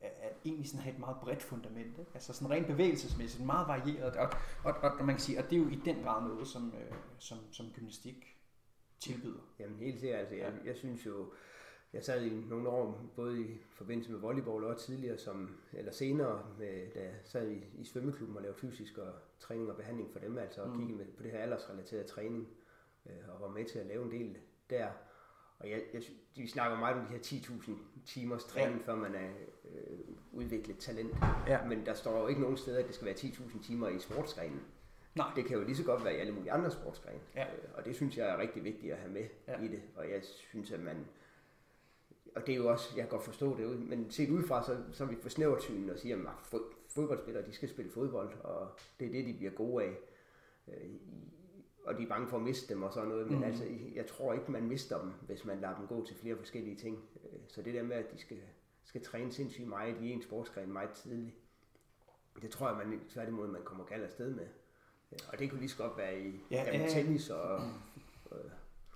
at 0.00 0.36
egentlig 0.44 0.68
sådan 0.68 0.82
have 0.82 0.94
et 0.94 1.00
meget 1.00 1.16
bredt 1.20 1.42
fundament. 1.42 1.98
Ikke? 1.98 2.10
Altså 2.14 2.32
sådan 2.32 2.50
rent 2.50 2.66
bevægelsesmæssigt, 2.66 3.44
meget 3.44 3.68
varieret. 3.68 4.16
Og, 4.16 4.28
og, 4.64 4.74
og, 4.82 4.90
og, 4.90 5.04
man 5.04 5.14
kan 5.14 5.24
sige, 5.24 5.38
at 5.38 5.50
det 5.50 5.56
er 5.56 5.60
jo 5.60 5.68
i 5.68 5.80
den 5.84 6.02
grad 6.02 6.22
noget, 6.22 6.48
som, 6.48 6.74
øh, 6.74 6.96
som, 7.18 7.38
som 7.52 7.70
gymnastik 7.70 8.35
tilbyder. 9.00 9.40
Jamen 9.58 9.78
helt 9.78 10.00
sikkert. 10.00 10.20
Altså, 10.20 10.34
jeg, 10.34 10.52
jeg 10.64 10.76
synes 10.76 11.06
jo, 11.06 11.32
jeg 11.92 12.04
sad 12.04 12.24
i 12.24 12.30
nogle 12.48 12.68
år, 12.68 13.12
både 13.16 13.40
i 13.40 13.46
forbindelse 13.70 14.12
med 14.12 14.20
volleyball 14.20 14.64
og 14.64 14.78
tidligere, 14.78 15.18
som, 15.18 15.56
eller 15.72 15.92
senere, 15.92 16.46
med, 16.58 16.90
da 16.94 17.00
jeg 17.00 17.14
sad 17.24 17.50
i, 17.50 17.64
i 17.78 17.84
svømmeklubben 17.84 18.36
og 18.36 18.42
lavede 18.42 18.58
fysisk 18.58 18.98
og 18.98 19.12
træning 19.40 19.70
og 19.70 19.76
behandling 19.76 20.12
for 20.12 20.18
dem, 20.18 20.38
altså 20.38 20.62
og 20.62 20.68
mm. 20.68 20.78
kiggede 20.78 20.98
med, 20.98 21.06
på 21.16 21.22
det 21.22 21.30
her 21.30 21.38
aldersrelaterede 21.38 22.08
træning, 22.08 22.48
øh, 23.06 23.34
og 23.34 23.40
var 23.40 23.48
med 23.48 23.64
til 23.64 23.78
at 23.78 23.86
lave 23.86 24.04
en 24.04 24.10
del 24.10 24.36
der. 24.70 24.88
og 25.58 25.70
jeg, 25.70 25.82
jeg, 25.92 26.02
vi 26.36 26.48
snakker 26.48 26.78
meget 26.78 26.96
om 26.96 27.06
de 27.06 27.12
her 27.12 27.18
10.000 27.18 27.72
timers 28.06 28.44
træning, 28.44 28.80
ja. 28.80 28.92
før 28.92 28.96
man 28.96 29.14
er 29.14 29.30
øh, 29.64 29.98
udviklet 30.32 30.78
talent. 30.78 31.14
Ja. 31.46 31.64
Men 31.64 31.86
der 31.86 31.94
står 31.94 32.20
jo 32.20 32.26
ikke 32.26 32.40
nogen 32.40 32.56
steder, 32.56 32.78
at 32.78 32.86
det 32.86 32.94
skal 32.94 33.06
være 33.06 33.14
10.000 33.14 33.66
timer 33.66 33.88
i 33.88 33.98
sportsgrenen. 33.98 34.62
Nej. 35.16 35.32
Det 35.36 35.44
kan 35.44 35.58
jo 35.58 35.64
lige 35.64 35.76
så 35.76 35.84
godt 35.84 36.04
være 36.04 36.14
i 36.14 36.16
alle 36.16 36.32
mulige 36.32 36.52
andre 36.52 36.70
sportsgrene. 36.70 37.20
Ja. 37.34 37.42
Øh, 37.42 37.68
og 37.74 37.84
det 37.84 37.96
synes 37.96 38.18
jeg 38.18 38.28
er 38.28 38.38
rigtig 38.38 38.64
vigtigt 38.64 38.92
at 38.92 38.98
have 38.98 39.12
med 39.12 39.24
ja. 39.48 39.60
i 39.62 39.68
det. 39.68 39.82
Og 39.96 40.10
jeg 40.10 40.24
synes, 40.24 40.72
at 40.72 40.80
man... 40.80 41.06
Og 42.36 42.46
det 42.46 42.52
er 42.52 42.56
jo 42.56 42.68
også, 42.70 42.92
jeg 42.96 43.02
kan 43.02 43.10
godt 43.10 43.24
forstå 43.24 43.56
det, 43.56 43.80
men 43.80 44.10
set 44.10 44.30
udefra, 44.30 44.62
så, 44.62 44.78
så 44.92 45.04
er 45.04 45.08
vi 45.08 45.16
for 45.22 45.28
snævert 45.28 45.62
synen 45.62 45.90
og 45.90 45.98
siger, 45.98 46.16
at 46.16 46.62
fodboldspillere, 46.88 47.46
de 47.46 47.52
skal 47.52 47.68
spille 47.68 47.90
fodbold, 47.90 48.34
og 48.40 48.68
det 49.00 49.08
er 49.08 49.12
det, 49.12 49.26
de 49.26 49.34
bliver 49.34 49.52
gode 49.52 49.84
af. 49.84 49.96
Øh, 50.68 50.90
og 51.84 51.98
de 51.98 52.02
er 52.02 52.08
bange 52.08 52.28
for 52.28 52.36
at 52.36 52.42
miste 52.42 52.74
dem 52.74 52.82
og 52.82 52.92
sådan 52.92 53.08
noget, 53.08 53.30
men 53.30 53.38
mm. 53.38 53.44
altså, 53.44 53.64
jeg 53.94 54.06
tror 54.06 54.32
ikke, 54.32 54.52
man 54.52 54.68
mister 54.68 55.00
dem, 55.00 55.12
hvis 55.26 55.44
man 55.44 55.60
lader 55.60 55.76
dem 55.76 55.86
gå 55.86 56.06
til 56.06 56.16
flere 56.16 56.36
forskellige 56.36 56.76
ting. 56.76 57.04
Øh, 57.24 57.38
så 57.48 57.62
det 57.62 57.74
der 57.74 57.82
med, 57.82 57.96
at 57.96 58.12
de 58.12 58.18
skal, 58.18 58.38
skal 58.84 59.02
træne 59.02 59.32
sindssygt 59.32 59.68
meget 59.68 59.96
i 60.00 60.10
en 60.10 60.22
sportsgren 60.22 60.72
meget 60.72 60.90
tidligt, 60.90 61.34
det 62.42 62.50
tror 62.50 62.68
jeg, 62.68 62.86
man 62.86 63.00
tværtimod, 63.08 63.48
man 63.48 63.62
kommer 63.64 63.84
galt 63.84 64.04
afsted 64.04 64.34
med. 64.34 64.46
Og 65.28 65.38
det 65.38 65.50
kunne 65.50 65.60
lige 65.60 65.70
så 65.70 65.76
godt 65.76 65.96
være 65.96 66.20
i 66.20 66.40
ja, 66.50 66.64
jamen, 66.72 66.88
tennis 66.90 67.30
og, 67.30 67.42
og 68.30 68.38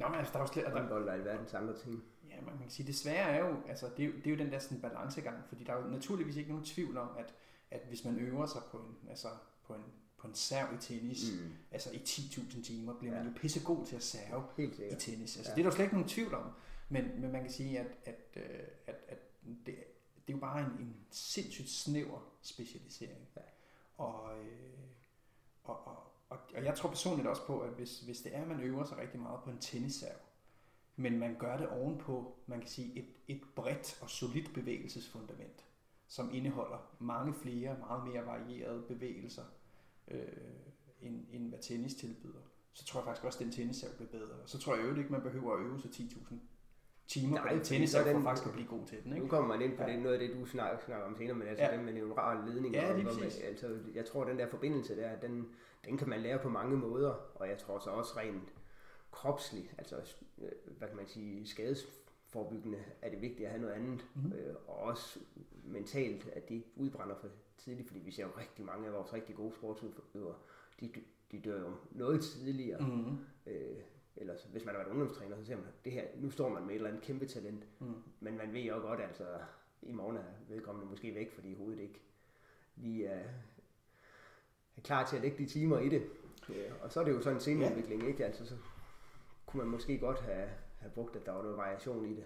Nå, 0.00 0.08
men 0.08 0.18
altså, 0.18 0.32
der 0.32 0.38
er 0.38 0.42
jo 0.42 0.52
slet, 0.52 0.70
håndbold 0.70 1.08
og 1.08 1.14
alverdens 1.14 1.54
andre 1.54 1.78
ting. 1.78 2.04
Ja, 2.30 2.40
man 2.40 2.58
kan 2.58 2.70
sige, 2.70 2.86
det 2.86 2.96
svære 2.96 3.30
er 3.30 3.48
jo, 3.48 3.56
altså, 3.68 3.88
det 3.96 4.02
er 4.02 4.06
jo, 4.06 4.12
det 4.12 4.26
er 4.26 4.30
jo 4.30 4.36
den 4.36 4.52
der 4.52 4.58
sådan 4.58 4.80
balancegang, 4.80 5.44
fordi 5.48 5.64
der 5.64 5.72
er 5.72 5.82
jo 5.84 5.90
naturligvis 5.90 6.36
ikke 6.36 6.50
nogen 6.50 6.64
tvivl 6.64 6.96
om, 6.96 7.08
at, 7.18 7.34
at 7.70 7.80
hvis 7.88 8.04
man 8.04 8.18
øver 8.18 8.46
sig 8.46 8.62
på 8.70 8.76
en, 8.76 9.08
altså, 9.08 9.28
på 9.66 9.74
en, 9.74 9.82
på 10.18 10.28
en 10.28 10.34
serv 10.34 10.74
i 10.74 10.78
tennis, 10.80 11.32
mm. 11.32 11.52
altså 11.70 11.90
i 11.90 11.96
10.000 11.96 12.62
timer, 12.62 12.94
bliver 12.94 13.14
ja. 13.14 13.22
man 13.22 13.32
jo 13.32 13.38
pissegod 13.40 13.86
til 13.86 13.96
at 13.96 14.02
serve 14.02 14.44
i 14.92 14.94
tennis. 14.98 15.36
Altså, 15.36 15.52
ja. 15.52 15.54
Det 15.54 15.60
er 15.60 15.70
der 15.70 15.76
slet 15.76 15.84
ikke 15.84 15.94
nogen 15.94 16.08
tvivl 16.08 16.34
om. 16.34 16.50
Men, 16.88 17.20
men 17.20 17.32
man 17.32 17.42
kan 17.42 17.52
sige, 17.52 17.78
at, 17.78 17.86
at, 18.04 18.20
øh, 18.36 18.42
at, 18.86 18.96
at 19.08 19.18
det, 19.44 19.66
det 19.66 19.74
er 20.28 20.32
jo 20.32 20.38
bare 20.38 20.60
en, 20.60 20.66
en 20.66 20.96
sindssygt 21.10 21.70
snæver 21.70 22.20
specialisering. 22.42 23.28
Ja. 23.36 23.40
Og, 23.96 24.38
øh, 24.38 24.70
og, 25.70 25.86
og, 25.86 25.96
og, 26.28 26.38
og 26.56 26.64
jeg 26.64 26.76
tror 26.76 26.88
personligt 26.88 27.28
også 27.28 27.46
på, 27.46 27.60
at 27.60 27.70
hvis, 27.70 28.00
hvis 28.00 28.20
det 28.20 28.36
er, 28.36 28.42
at 28.42 28.48
man 28.48 28.60
øver 28.60 28.84
sig 28.84 28.98
rigtig 28.98 29.20
meget 29.20 29.40
på 29.44 29.50
en 29.50 29.58
tennisserv, 29.58 30.16
men 30.96 31.18
man 31.18 31.36
gør 31.38 31.56
det 31.56 31.68
ovenpå, 31.68 32.36
man 32.46 32.60
kan 32.60 32.68
sige, 32.68 32.98
et, 32.98 33.06
et 33.28 33.40
bredt 33.56 33.98
og 34.02 34.10
solidt 34.10 34.54
bevægelsesfundament, 34.54 35.64
som 36.06 36.34
indeholder 36.34 36.78
mange 36.98 37.34
flere, 37.34 37.78
meget 37.78 38.04
mere 38.04 38.26
varierede 38.26 38.82
bevægelser, 38.82 39.44
øh, 40.08 40.26
end, 41.00 41.26
end 41.30 41.48
hvad 41.48 41.58
tennis 41.58 41.94
tilbyder, 41.94 42.40
så 42.72 42.84
tror 42.84 43.00
jeg 43.00 43.04
faktisk 43.04 43.24
også, 43.24 43.38
at 43.38 43.44
den 43.44 43.52
tennisserv 43.52 43.96
bliver 43.96 44.10
bedre. 44.10 44.36
Så 44.46 44.58
tror 44.58 44.74
jeg 44.74 44.84
jo 44.84 44.96
ikke, 44.96 45.12
man 45.12 45.22
behøver 45.22 45.54
at 45.54 45.60
øve 45.60 45.80
sig 45.80 45.90
10.000 45.90 46.34
timer 47.10 47.34
Nej, 47.34 47.48
på 47.48 47.54
den 47.54 47.64
tennis, 47.64 47.96
for 47.96 48.04
den, 48.04 48.22
faktisk 48.22 48.46
at 48.46 48.52
blive 48.52 48.68
god 48.68 48.86
til 48.86 48.98
den. 49.04 49.12
Ikke? 49.12 49.24
Nu 49.24 49.30
kommer 49.30 49.56
man 49.56 49.62
ind 49.66 49.76
på 49.76 49.82
ja. 49.82 49.92
det, 49.92 50.02
noget 50.02 50.20
af 50.20 50.28
det, 50.28 50.36
du 50.40 50.46
snakker, 50.46 50.78
snakker 50.86 51.06
om 51.06 51.16
senere, 51.16 51.36
men 51.36 51.48
altså 51.48 51.64
ja. 51.64 51.76
den 51.76 51.84
med 51.84 51.92
neural 51.92 52.38
ledning. 52.48 52.74
Ja, 52.74 52.94
det 52.96 53.00
er 53.00 53.04
præcis. 53.04 53.40
Altså, 53.40 53.78
jeg 53.94 54.04
tror, 54.04 54.24
den 54.24 54.38
der 54.38 54.46
forbindelse 54.46 54.96
der, 54.96 55.16
den, 55.16 55.48
den 55.84 55.98
kan 55.98 56.08
man 56.08 56.20
lære 56.20 56.38
på 56.38 56.48
mange 56.48 56.76
måder, 56.76 57.14
og 57.34 57.48
jeg 57.48 57.58
tror 57.58 57.78
så 57.78 57.90
også 57.90 58.12
rent 58.16 58.52
kropsligt, 59.10 59.74
altså 59.78 59.96
øh, 60.38 60.48
hvad 60.78 60.88
kan 60.88 60.96
man 60.96 61.06
sige, 61.06 61.46
skadesforbyggende, 61.46 62.78
er 63.02 63.10
det 63.10 63.20
vigtigt 63.20 63.46
at 63.46 63.50
have 63.50 63.62
noget 63.62 63.74
andet, 63.74 64.06
mm-hmm. 64.14 64.32
øh, 64.32 64.54
og 64.66 64.76
også 64.76 65.18
mentalt, 65.64 66.28
at 66.28 66.48
de 66.48 66.54
ikke 66.54 66.68
udbrænder 66.76 67.14
for 67.20 67.28
tidligt, 67.58 67.88
fordi 67.88 68.00
vi 68.00 68.10
ser 68.10 68.22
jo 68.22 68.30
rigtig 68.38 68.64
mange 68.64 68.86
af 68.86 68.92
vores 68.92 69.12
rigtig 69.12 69.34
gode 69.34 69.54
sportsudøvere, 69.54 70.34
de, 70.80 70.92
de 71.32 71.40
dør 71.40 71.60
jo 71.60 71.70
noget 71.90 72.22
tidligere, 72.22 72.80
mm-hmm. 72.80 73.18
øh, 73.46 73.76
eller 74.16 74.34
hvis 74.50 74.64
man 74.64 74.74
har 74.74 74.82
været 74.82 74.92
ungdomstræner, 74.92 75.36
så 75.36 75.44
ser 75.44 75.56
man, 75.56 75.64
det 75.84 75.92
her, 75.92 76.04
nu 76.16 76.30
står 76.30 76.48
man 76.48 76.62
med 76.62 76.70
et 76.70 76.74
eller 76.74 76.88
andet 76.88 77.02
kæmpe 77.02 77.26
talent, 77.26 77.64
mm. 77.78 77.94
men 78.20 78.36
man 78.36 78.52
ved 78.52 78.60
jo 78.60 78.74
godt, 78.74 79.00
altså 79.00 79.24
i 79.82 79.92
morgen 79.92 80.16
er 80.16 80.24
vedkommende 80.48 80.90
måske 80.90 81.14
væk, 81.14 81.32
fordi 81.32 81.54
hovedet 81.54 81.80
ikke 81.80 82.00
lige 82.76 83.06
er, 83.06 83.24
er 84.76 84.80
klar 84.80 85.06
til 85.06 85.16
at 85.16 85.22
lægge 85.22 85.38
de 85.38 85.46
timer 85.46 85.78
i 85.78 85.88
det. 85.88 86.02
Ja, 86.48 86.72
og 86.82 86.92
så 86.92 87.00
er 87.00 87.04
det 87.04 87.12
jo 87.12 87.22
sådan 87.22 87.36
en 87.36 87.40
senudvikling, 87.40 88.02
ja. 88.02 88.08
ikke? 88.08 88.24
Altså, 88.24 88.46
så 88.46 88.54
kunne 89.46 89.62
man 89.62 89.70
måske 89.70 89.98
godt 89.98 90.20
have, 90.20 90.48
have 90.78 90.90
brugt, 90.90 91.16
at 91.16 91.26
der 91.26 91.32
var 91.32 91.42
noget 91.42 91.56
variation 91.56 92.04
i 92.12 92.16
det. 92.16 92.24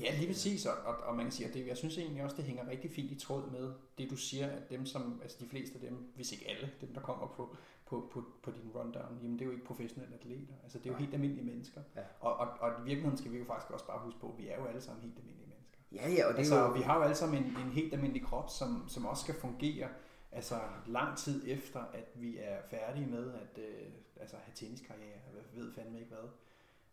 Ja, 0.00 0.16
lige 0.18 0.26
præcis, 0.26 0.66
og, 0.66 0.74
og, 0.84 0.96
og 0.96 1.16
man 1.16 1.24
kan 1.24 1.32
sige, 1.32 1.48
at 1.48 1.54
det, 1.54 1.66
jeg 1.66 1.76
synes 1.76 1.98
egentlig 1.98 2.22
også, 2.22 2.36
det 2.36 2.44
hænger 2.44 2.68
rigtig 2.68 2.90
fint 2.90 3.10
i 3.10 3.18
tråd 3.18 3.50
med 3.50 3.72
det, 3.98 4.10
du 4.10 4.16
siger, 4.16 4.46
at 4.46 4.70
dem 4.70 4.86
som, 4.86 5.20
altså 5.22 5.36
de 5.40 5.48
fleste 5.48 5.74
af 5.74 5.80
dem, 5.80 6.12
hvis 6.14 6.32
ikke 6.32 6.48
alle, 6.48 6.70
dem 6.80 6.94
der 6.94 7.00
kommer 7.00 7.26
på, 7.26 7.56
på, 7.88 8.08
på, 8.12 8.24
på 8.42 8.50
din 8.50 8.70
rundown, 8.74 9.18
jamen 9.22 9.32
det 9.32 9.40
er 9.40 9.46
jo 9.46 9.52
ikke 9.52 9.64
professionelle 9.64 10.14
atleter, 10.14 10.54
altså 10.62 10.78
det 10.78 10.86
er 10.86 10.90
jo 10.90 10.98
helt 10.98 11.14
almindelige 11.14 11.46
mennesker. 11.46 11.80
Ja. 11.96 12.02
Og, 12.20 12.36
og, 12.36 12.48
og 12.60 12.70
i 12.70 12.84
virkeligheden 12.84 13.18
skal 13.18 13.32
vi 13.32 13.38
jo 13.38 13.44
faktisk 13.44 13.70
også 13.70 13.86
bare 13.86 13.98
huske 13.98 14.20
på, 14.20 14.28
at 14.32 14.38
vi 14.38 14.48
er 14.48 14.56
jo 14.60 14.66
alle 14.66 14.80
sammen 14.80 15.02
helt 15.02 15.18
almindelige 15.18 15.48
mennesker. 15.48 15.78
Ja, 15.92 16.08
ja, 16.16 16.26
og 16.26 16.32
det 16.32 16.38
altså, 16.38 16.60
jo... 16.60 16.72
vi 16.72 16.80
har 16.80 16.96
jo 16.96 17.02
alle 17.02 17.14
sammen 17.14 17.44
en, 17.44 17.50
en 17.50 17.72
helt 17.72 17.94
almindelig 17.94 18.24
krop, 18.24 18.50
som, 18.50 18.88
som 18.88 19.06
også 19.06 19.22
skal 19.22 19.34
fungere 19.34 19.88
altså 20.32 20.60
lang 20.86 21.16
tid 21.16 21.42
efter, 21.46 21.80
at 21.80 22.08
vi 22.14 22.38
er 22.38 22.58
færdige 22.70 23.06
med 23.06 23.34
at 23.34 23.58
øh, 23.58 23.86
altså, 24.20 24.36
have 24.36 24.54
tenniskarriere, 24.54 25.20
jeg 25.34 25.62
ved 25.62 25.72
fandme 25.74 25.98
ikke 26.00 26.10
hvad. 26.10 26.28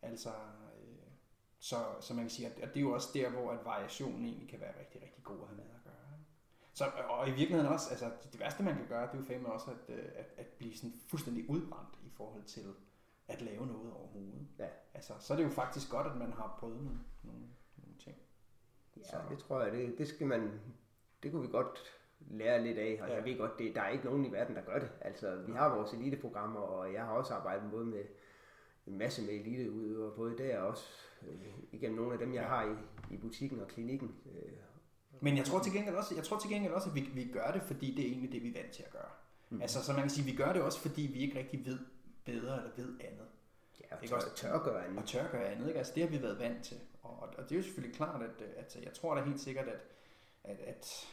Altså, 0.02 0.30
øh, 0.30 1.08
så, 1.60 1.75
så 2.02 2.14
man 2.14 2.24
kan 2.24 2.30
sige, 2.30 2.48
at, 2.48 2.60
at 2.60 2.74
det 2.74 2.80
er 2.80 2.82
jo 2.82 2.92
også 2.92 3.10
der, 3.14 3.30
hvor 3.30 3.52
at 3.52 3.66
variationen 3.66 4.25
egentlig 4.25 4.50
kan 4.50 4.60
være 4.60 4.80
rigtig, 4.80 5.02
rigtig 5.02 5.24
god 5.24 5.38
at 5.42 5.48
have 5.48 5.58
med. 5.58 5.75
Så, 6.75 6.86
og 7.10 7.27
i 7.27 7.32
virkeligheden 7.32 7.67
også, 7.74 7.89
altså 7.89 8.12
det 8.32 8.39
værste 8.39 8.63
man 8.63 8.75
kan 8.75 8.88
gøre, 8.88 9.08
det 9.08 9.13
er 9.13 9.17
jo 9.17 9.24
fandme 9.24 9.51
også 9.53 9.72
at, 9.72 9.96
øh, 9.96 10.05
at, 10.15 10.25
at 10.38 10.48
blive 10.48 10.75
sådan 10.75 10.94
fuldstændig 11.08 11.50
udbrændt 11.50 12.00
i 12.03 12.10
forhold 12.10 12.44
til 12.44 12.62
at 13.27 13.41
lave 13.41 13.67
noget 13.67 13.94
overhovedet. 13.94 14.48
Ja. 14.60 14.67
Altså, 14.94 15.13
så 15.20 15.34
er 15.34 15.38
det 15.38 15.44
jo 15.44 15.50
faktisk 15.50 15.91
godt, 15.91 16.08
at 16.08 16.15
man 16.17 16.34
har 16.34 16.55
prøvet 16.60 16.84
nogle, 16.84 17.00
nogle, 17.24 17.46
nogle 17.77 17.98
ting. 18.00 18.15
Ja, 18.98 19.03
så. 19.03 19.17
det 19.29 19.38
tror 19.38 19.62
jeg, 19.62 19.72
det, 19.72 19.98
det 19.98 20.08
skal 20.08 20.27
man, 20.27 20.60
det 21.24 21.32
kunne 21.32 21.41
vi 21.41 21.48
godt 21.48 21.79
lære 22.20 22.63
lidt 22.63 22.77
af, 22.77 23.00
og 23.01 23.08
ja. 23.08 23.15
jeg 23.15 23.25
ved 23.25 23.38
godt, 23.38 23.60
det, 23.60 23.75
der 23.75 23.82
er 23.82 23.89
ikke 23.89 24.05
nogen 24.05 24.25
i 24.25 24.32
verden, 24.32 24.55
der 24.55 24.62
gør 24.62 24.79
det. 24.79 24.91
Altså, 25.01 25.36
vi 25.36 25.51
har 25.51 25.75
vores 25.75 25.94
eliteprogrammer, 25.94 26.60
og 26.60 26.94
jeg 26.94 27.05
har 27.05 27.12
også 27.12 27.34
arbejdet 27.34 27.72
både 27.72 27.86
med 27.86 28.03
en 28.86 28.98
masse 28.98 29.22
med 29.22 29.34
eliteudøvere, 29.34 30.15
både 30.15 30.38
der 30.38 30.60
og 30.60 30.67
også 30.67 30.88
øh, 31.27 31.53
igennem 31.72 31.98
nogle 31.98 32.13
af 32.13 32.20
dem, 32.20 32.34
jeg 32.34 32.41
ja. 32.41 32.48
har 32.48 32.63
i, 32.65 32.75
i 33.13 33.17
butikken 33.17 33.60
og 33.60 33.67
klinikken. 33.67 34.15
Øh, 34.25 34.64
men 35.25 35.38
jeg 35.38 35.46
tror 35.46 35.60
til 35.60 35.74
gengæld 35.74 35.96
også, 35.96 36.15
jeg 36.15 36.24
tror 36.24 36.39
til 36.39 36.50
gengæld 36.50 36.74
også 36.74 36.89
at 36.89 36.96
vi, 36.96 37.01
vi 37.01 37.29
gør 37.34 37.51
det, 37.51 37.62
fordi 37.62 37.96
det 37.96 38.05
er 38.05 38.10
egentlig 38.10 38.32
det, 38.32 38.44
vi 38.44 38.50
er 38.50 38.62
vant 38.62 38.72
til 38.72 38.84
at 38.84 38.91
gøre. 38.91 39.10
Mm. 39.50 39.62
Altså, 39.62 39.84
så 39.84 39.91
man 39.94 40.01
kan 40.01 40.10
sige, 40.10 40.25
vi 40.25 40.36
gør 40.36 40.53
det 40.53 40.62
også, 40.62 40.79
fordi 40.79 41.01
vi 41.01 41.20
ikke 41.20 41.39
rigtig 41.39 41.65
ved 41.65 41.79
bedre 42.25 42.58
eller 42.58 42.72
ved 42.75 43.00
andet. 43.00 43.27
Ja, 43.82 43.96
og 43.96 44.03
ikke 44.03 44.15
også 44.15 44.36
tør 44.36 44.63
gøre 44.63 44.86
andet. 44.86 44.98
Og 44.98 45.08
tør 45.08 45.32
gøre 45.32 45.46
andet, 45.46 45.67
ikke? 45.67 45.77
Altså, 45.77 45.94
det 45.96 46.03
har 46.03 46.10
vi 46.10 46.22
været 46.22 46.39
vant 46.39 46.63
til. 46.63 46.77
Og, 47.03 47.10
og, 47.10 47.29
og 47.38 47.44
det 47.44 47.51
er 47.51 47.55
jo 47.55 47.63
selvfølgelig 47.63 47.96
klart, 47.96 48.22
at, 48.22 48.41
at 48.58 48.77
jeg 48.84 48.94
tror 48.94 49.15
da 49.15 49.24
helt 49.24 49.39
sikkert, 49.39 49.67
at, 49.67 49.79
at, 50.44 50.60
at, 50.60 51.08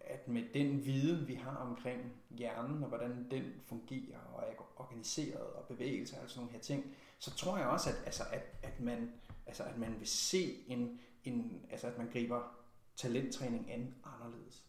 at 0.00 0.28
med 0.28 0.42
den 0.54 0.84
viden, 0.84 1.28
vi 1.28 1.34
har 1.34 1.56
omkring 1.56 2.12
hjernen, 2.30 2.82
og 2.82 2.88
hvordan 2.88 3.26
den 3.30 3.44
fungerer 3.66 4.18
og 4.34 4.42
er 4.42 4.80
organiseret 4.80 5.46
og 5.46 5.64
bevægelser 5.68 6.16
og 6.22 6.30
sådan 6.30 6.40
nogle 6.40 6.52
her 6.52 6.60
ting, 6.60 6.94
så 7.18 7.36
tror 7.36 7.58
jeg 7.58 7.66
også, 7.66 7.90
at, 7.90 7.96
altså, 8.04 8.22
at, 8.32 8.42
at, 8.62 8.80
man, 8.80 9.12
altså, 9.46 9.62
at 9.62 9.78
man 9.78 9.94
vil 9.98 10.08
se 10.08 10.64
en, 10.68 11.00
en, 11.24 11.66
altså, 11.70 11.86
at 11.86 11.98
man 11.98 12.10
griber 12.12 12.56
talenttræning 12.96 13.70
an 13.70 13.94
anderledes. 14.04 14.66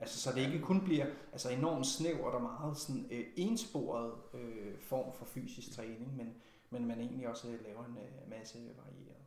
Altså, 0.00 0.20
så 0.20 0.30
det 0.34 0.40
ikke 0.40 0.64
kun 0.64 0.84
bliver 0.84 1.06
altså, 1.32 1.50
enormt 1.50 1.86
snævert 1.86 2.34
og 2.34 2.42
meget 2.42 2.76
sådan, 2.76 3.06
øh, 3.10 3.24
ensporet 3.36 4.12
øh, 4.34 4.78
form 4.78 5.12
for 5.12 5.24
fysisk 5.24 5.76
træning, 5.76 6.16
men, 6.16 6.34
men 6.70 6.86
man 6.86 7.00
egentlig 7.00 7.28
også 7.28 7.46
laver 7.64 7.84
en 7.84 7.96
øh, 7.96 8.30
masse 8.30 8.58
varieret. 8.58 9.20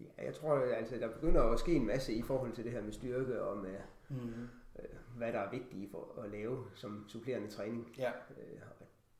Ja, 0.00 0.24
jeg 0.24 0.34
tror, 0.34 0.54
altså, 0.54 0.96
der 0.96 1.12
begynder 1.12 1.42
at 1.42 1.60
ske 1.60 1.74
en 1.74 1.86
masse 1.86 2.14
i 2.14 2.22
forhold 2.22 2.52
til 2.52 2.64
det 2.64 2.72
her 2.72 2.82
med 2.82 2.92
styrke 2.92 3.42
og 3.42 3.56
med, 3.56 3.78
mm-hmm. 4.08 4.48
øh, 4.78 5.16
hvad 5.16 5.32
der 5.32 5.38
er 5.38 5.50
vigtigt 5.50 5.90
for 5.90 6.22
at 6.22 6.30
lave 6.30 6.66
som 6.74 7.04
supplerende 7.08 7.48
træning. 7.48 7.94
Ja. 7.98 8.10
Øh, 8.10 8.60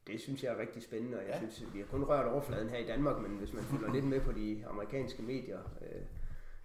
det 0.07 0.21
synes 0.21 0.45
jeg 0.45 0.55
er 0.55 0.59
rigtig 0.59 0.83
spændende, 0.83 1.19
og 1.19 1.23
jeg 1.23 1.39
ja. 1.43 1.51
synes, 1.51 1.75
vi 1.75 1.79
har 1.79 1.87
kun 1.87 2.05
rørt 2.05 2.27
overfladen 2.27 2.69
her 2.69 2.79
i 2.79 2.87
Danmark, 2.87 3.23
men 3.23 3.31
hvis 3.31 3.53
man 3.53 3.63
følger 3.63 3.93
lidt 3.95 4.05
med 4.05 4.21
på 4.21 4.33
de 4.33 4.65
amerikanske 4.67 5.23
medier, 5.23 5.59
øh, 5.83 6.03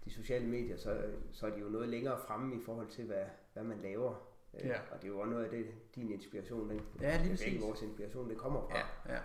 de 0.06 0.12
sociale 0.12 0.48
medier, 0.48 0.78
så, 0.78 1.02
så 1.32 1.48
er 1.48 1.52
de 1.52 1.60
jo 1.60 1.70
noget 1.70 1.90
længere 1.90 2.20
fremme 2.28 2.56
i 2.56 2.60
forhold 2.66 2.88
til, 2.88 3.06
hvad, 3.06 3.24
hvad 3.54 3.64
man 3.64 3.78
laver. 3.84 4.16
Øh, 4.54 4.68
ja. 4.68 4.80
Og 4.92 5.02
det 5.02 5.04
er 5.04 5.12
jo 5.12 5.20
også 5.20 5.32
noget 5.32 5.44
af 5.44 5.50
det, 5.50 5.66
din 5.96 6.12
inspiration, 6.12 6.70
den, 6.70 6.82
ja, 7.02 7.18
lige 7.18 7.30
præcis. 7.30 7.62
vores 7.62 7.82
inspiration, 7.82 8.30
det 8.30 8.38
kommer 8.38 8.62
fra. 8.62 8.78
Ja, 8.78 9.14
ja. 9.14 9.20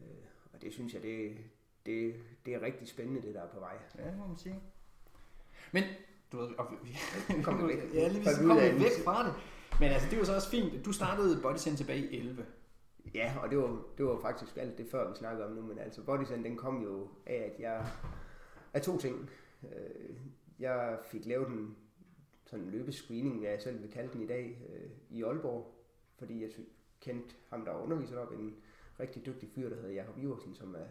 Øh, 0.00 0.24
og 0.52 0.62
det 0.62 0.72
synes 0.72 0.94
jeg, 0.94 1.02
det, 1.02 1.36
det, 1.86 2.14
det 2.46 2.54
er 2.54 2.62
rigtig 2.62 2.88
spændende, 2.88 3.22
det 3.22 3.34
der 3.34 3.42
er 3.42 3.48
på 3.48 3.60
vej. 3.60 3.76
Ja, 3.98 4.14
må 4.18 4.26
man 4.26 4.36
sige. 4.36 4.60
Men, 5.72 5.84
du 6.32 6.38
ved, 6.38 6.48
og 6.58 6.66
vi, 6.82 6.98
kommer 7.42 7.66
væk. 7.66 7.94
ja, 7.94 8.08
lige 8.08 8.24
så 8.24 8.30
kommer 8.36 8.72
vi 8.72 8.84
væk 8.84 9.04
fra 9.04 9.26
det. 9.26 9.34
Men 9.80 9.90
altså, 9.90 10.10
det 10.10 10.18
var 10.18 10.24
så 10.24 10.34
også 10.34 10.50
fint. 10.50 10.84
Du 10.84 10.92
startede 10.92 11.42
Bodysen 11.42 11.76
tilbage 11.76 12.10
i 12.10 12.18
11. 12.18 12.46
Ja, 13.14 13.34
og 13.42 13.50
det 13.50 13.58
var, 13.58 13.82
det 13.98 14.06
var 14.06 14.18
faktisk 14.20 14.56
alt 14.56 14.78
det 14.78 14.86
før, 14.90 15.10
vi 15.10 15.16
snakkede 15.16 15.46
om 15.46 15.52
nu, 15.52 15.62
men 15.62 15.78
altså 15.78 16.02
Bodysen, 16.02 16.44
den 16.44 16.56
kom 16.56 16.82
jo 16.82 17.08
af, 17.26 17.52
at 17.54 17.60
jeg 17.60 17.86
af 18.72 18.82
to 18.82 18.98
ting. 18.98 19.30
Øh, 19.64 20.16
jeg 20.58 20.98
fik 21.04 21.26
lavet 21.26 21.48
en 21.48 21.76
sådan 22.46 22.64
en 22.64 22.70
løbescreening, 22.70 23.38
hvad 23.38 23.50
jeg 23.50 23.62
selv 23.62 23.82
vil 23.82 23.90
kalde 23.90 24.12
den 24.12 24.22
i 24.22 24.26
dag, 24.26 24.62
øh, 24.68 24.90
i 25.10 25.22
Aalborg, 25.22 25.74
fordi 26.18 26.42
jeg 26.42 26.50
kendte 27.00 27.34
ham, 27.50 27.64
der 27.64 27.82
underviser 27.82 28.18
op, 28.18 28.32
en 28.32 28.56
rigtig 29.00 29.26
dygtig 29.26 29.48
fyr, 29.54 29.68
der 29.68 29.76
hedder 29.76 29.90
Jakob 29.90 30.18
Iversen, 30.18 30.54
som 30.54 30.74
er 30.74 30.86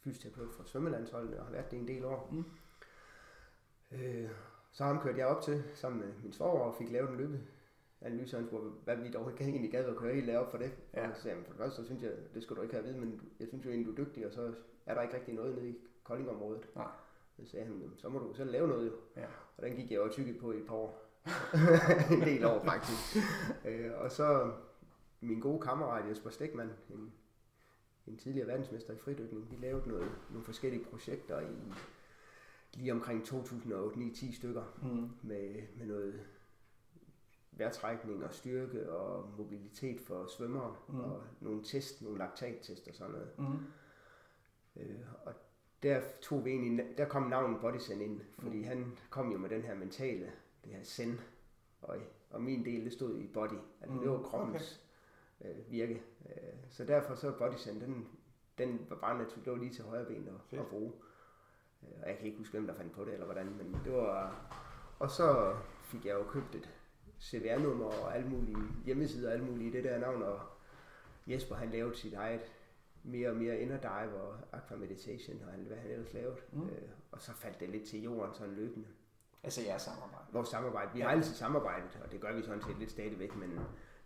fysioterapeut 0.00 0.54
for 0.54 0.64
svømmelandsholdet, 0.64 1.38
og 1.38 1.44
har 1.44 1.52
været 1.52 1.70
det 1.70 1.78
en 1.78 1.88
del 1.88 2.04
år. 2.04 2.28
Mm. 2.32 2.44
Øh, 3.92 4.30
så 4.72 4.84
ham 4.84 5.00
kørte 5.00 5.18
jeg 5.18 5.26
op 5.26 5.42
til 5.42 5.62
sammen 5.74 6.00
med 6.00 6.12
min 6.22 6.32
svoger 6.32 6.60
og 6.60 6.74
fik 6.74 6.90
lavet 6.90 7.10
en 7.10 7.16
løbeanalyse, 7.16 8.36
han 8.36 8.46
spurgte, 8.46 8.70
hvad 8.84 8.96
vi 8.96 9.10
dog 9.10 9.30
ikke 9.30 9.44
egentlig 9.44 9.70
gad 9.70 9.84
at 9.84 9.96
køre 9.96 10.14
helt 10.14 10.30
op 10.30 10.50
for 10.50 10.58
det. 10.58 10.72
Ja. 10.94 11.08
Og 11.08 11.16
så 11.16 11.22
sagde 11.22 11.44
for 11.44 11.52
det 11.52 11.58
første, 11.58 11.76
så 11.76 11.84
synes 11.84 12.02
jeg, 12.02 12.12
det 12.34 12.42
skulle 12.42 12.56
du 12.56 12.62
ikke 12.62 12.74
have 12.74 12.86
at 12.86 12.94
vide, 12.94 13.00
men 13.00 13.20
jeg 13.40 13.48
synes 13.48 13.64
jo 13.64 13.70
egentlig, 13.70 13.96
du 13.96 14.02
er 14.02 14.06
dygtig, 14.06 14.26
og 14.26 14.32
så 14.32 14.54
er 14.86 14.94
der 14.94 15.02
ikke 15.02 15.16
rigtig 15.16 15.34
noget 15.34 15.54
nede 15.54 15.68
i 15.68 15.76
Koldingområdet. 16.04 16.68
Nej. 16.74 16.86
Så 17.44 17.50
sagde 17.50 17.66
han, 17.66 17.80
"Jamen, 17.80 17.98
så 17.98 18.08
må 18.08 18.18
du 18.18 18.32
selv 18.34 18.50
lave 18.50 18.68
noget 18.68 18.86
jo. 18.86 18.92
Ja. 19.16 19.26
Og 19.56 19.62
den 19.62 19.76
gik 19.76 19.90
jeg 19.90 19.96
jo 19.96 20.08
tykket 20.12 20.38
på 20.38 20.52
i 20.52 20.56
et 20.60 20.66
par 20.66 20.74
år. 20.74 21.06
en 22.14 22.20
del 22.20 22.44
år 22.44 22.64
faktisk. 22.64 23.16
øh, 23.64 23.90
og 23.96 24.10
så 24.12 24.52
min 25.20 25.40
gode 25.40 25.60
kammerat 25.60 26.08
Jesper 26.08 26.30
Stegman, 26.30 26.70
en, 26.90 27.12
en 28.06 28.16
tidligere 28.16 28.46
verdensmester 28.48 28.92
i 28.94 28.98
fridykning, 28.98 29.50
vi 29.50 29.56
lavede 29.56 29.88
noget, 29.88 30.10
nogle 30.30 30.44
forskellige 30.44 30.84
projekter 30.84 31.40
i 31.40 31.72
lige 32.74 32.92
omkring 32.92 33.22
2008-9-10 33.22 34.36
stykker 34.36 34.62
Mm. 34.82 35.10
med, 35.22 35.62
med 35.76 35.86
noget 35.86 36.20
vejrtrækning 37.52 38.24
og 38.24 38.32
styrke 38.32 38.90
og 38.92 39.34
mobilitet 39.38 40.00
for 40.00 40.26
svømmere 40.26 40.76
Mm. 40.88 40.94
mm. 40.94 41.00
og 41.00 41.22
nogle 41.40 41.62
test, 41.64 42.02
nogle 42.02 42.18
laktattest 42.18 42.88
og 42.88 42.94
sådan 42.94 43.12
noget. 43.12 43.30
Mm. 43.38 43.66
Øh, 44.76 45.00
og 45.24 45.34
der 45.82 46.00
tog 46.22 46.44
vi 46.44 46.50
egentlig, 46.50 46.84
der 46.98 47.04
kom 47.08 47.22
navnet 47.22 47.60
Bodyzen 47.60 48.00
ind, 48.00 48.20
fordi 48.38 48.56
Mm. 48.58 48.64
han 48.64 48.98
kom 49.10 49.32
jo 49.32 49.38
med 49.38 49.50
den 49.50 49.62
her 49.62 49.74
mentale, 49.74 50.32
det 50.64 50.72
her 50.72 50.82
zen, 50.84 51.20
og, 51.82 51.96
og 52.30 52.42
min 52.42 52.64
del, 52.64 52.84
det 52.84 52.92
stod 52.92 53.18
i 53.18 53.26
body, 53.26 53.58
altså 53.80 53.94
Mm, 53.96 54.00
det 54.02 54.10
var 54.10 54.22
kroppens 54.22 54.80
okay. 55.40 55.50
øh, 55.50 55.70
virke. 55.72 56.02
Øh, 56.26 56.52
så 56.70 56.84
derfor 56.84 57.14
så 57.14 57.32
Bodyzen, 57.38 57.80
den, 57.80 58.08
den 58.58 58.86
var 58.88 58.96
bare 58.96 59.18
naturligt, 59.18 59.44
det 59.44 59.52
var 59.52 59.58
lige 59.58 59.72
til 59.74 59.84
højre 59.84 60.04
ben 60.04 60.28
at, 60.52 60.58
at 60.58 60.66
bruge. 60.66 60.92
Øh, 61.82 61.88
og 62.02 62.08
jeg 62.08 62.16
kan 62.16 62.26
ikke 62.26 62.38
huske, 62.38 62.52
hvem 62.52 62.66
der 62.66 62.74
fandt 62.74 62.92
på 62.92 63.04
det, 63.04 63.12
eller 63.12 63.24
hvordan, 63.26 63.46
men 63.46 63.76
det 63.84 63.92
var... 63.92 64.46
Og 64.98 65.10
så 65.10 65.56
fik 65.84 66.06
jeg 66.06 66.14
jo 66.14 66.24
købt 66.24 66.54
et 66.54 66.70
CVR-nummer 67.20 67.86
og 67.86 68.16
alle 68.16 68.28
mulige 68.28 68.56
hjemmesider 68.84 69.28
og 69.28 69.34
alle 69.34 69.44
mulige 69.46 69.72
det 69.72 69.84
der 69.84 69.98
navn, 69.98 70.22
og 70.22 70.40
Jesper 71.26 71.54
han 71.54 71.70
lavede 71.70 71.96
sit 71.96 72.14
eget 72.14 72.52
mere 73.02 73.28
og 73.30 73.36
mere 73.36 73.60
inner 73.60 73.76
dive 73.80 74.14
og 74.22 74.34
aqua 74.52 74.76
meditation, 74.76 75.42
og 75.46 75.50
han, 75.50 75.60
hvad 75.60 75.76
han 75.76 75.90
ellers 75.90 76.12
lavede. 76.12 76.36
Mm. 76.52 76.68
Øh, 76.68 76.88
og 77.12 77.20
så 77.22 77.32
faldt 77.32 77.60
det 77.60 77.68
lidt 77.68 77.88
til 77.88 78.02
jorden 78.02 78.34
sådan 78.34 78.54
løbende. 78.54 78.88
Altså 79.42 79.62
jeres 79.62 79.82
samarbejde. 79.82 80.24
Vores 80.32 80.48
samarbejde, 80.48 80.90
vi 80.94 81.00
har 81.00 81.10
Ja. 81.10 81.16
altid 81.16 81.34
samarbejdet, 81.34 82.00
og 82.04 82.12
det 82.12 82.20
gør 82.20 82.32
vi 82.36 82.42
sådan 82.42 82.62
set 82.62 82.78
lidt 82.78 82.90
stadigvæk, 82.90 83.36
men 83.36 83.60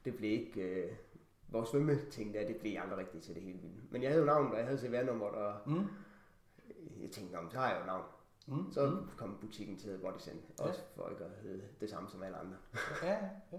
det 0.05 0.17
blev 0.17 0.31
ikke... 0.31 0.61
Øh, 0.63 0.97
vores 1.49 1.69
svømmeting 1.69 2.35
der, 2.35 2.47
det 2.47 2.57
blev 2.57 2.79
aldrig 2.81 2.99
rigtigt 2.99 3.25
til 3.25 3.35
det 3.35 3.43
hele 3.43 3.59
vilde. 3.59 3.81
Men 3.91 4.03
jeg 4.03 4.11
havde 4.11 4.21
jo 4.21 4.27
navn, 4.27 4.51
og 4.53 4.57
jeg 4.59 4.65
havde 4.67 4.79
CVR-nummer, 4.79 5.27
og 5.27 5.69
Mm. 5.71 5.87
jeg 7.03 7.11
tænkte, 7.11 7.37
om 7.37 7.51
så 7.51 7.59
har 7.59 7.71
jeg 7.73 7.81
jo 7.81 7.87
navn. 7.87 8.05
Mm. 8.47 8.73
Så 8.73 8.87
mm. 8.91 9.09
kom 9.17 9.39
butikken 9.41 9.79
til 9.79 9.89
at 9.89 9.93
hedde 9.97 10.03
Bodysen, 10.11 10.43
også 10.59 10.81
for 10.97 11.09
ikke 11.09 11.25
at 11.25 11.31
hedde 11.43 11.63
det 11.81 11.91
samme 11.91 12.09
som 12.11 12.23
alle 12.23 12.37
andre. 12.37 12.57
Ja, 13.03 13.13
ja, 13.13 13.29
ja. 13.53 13.59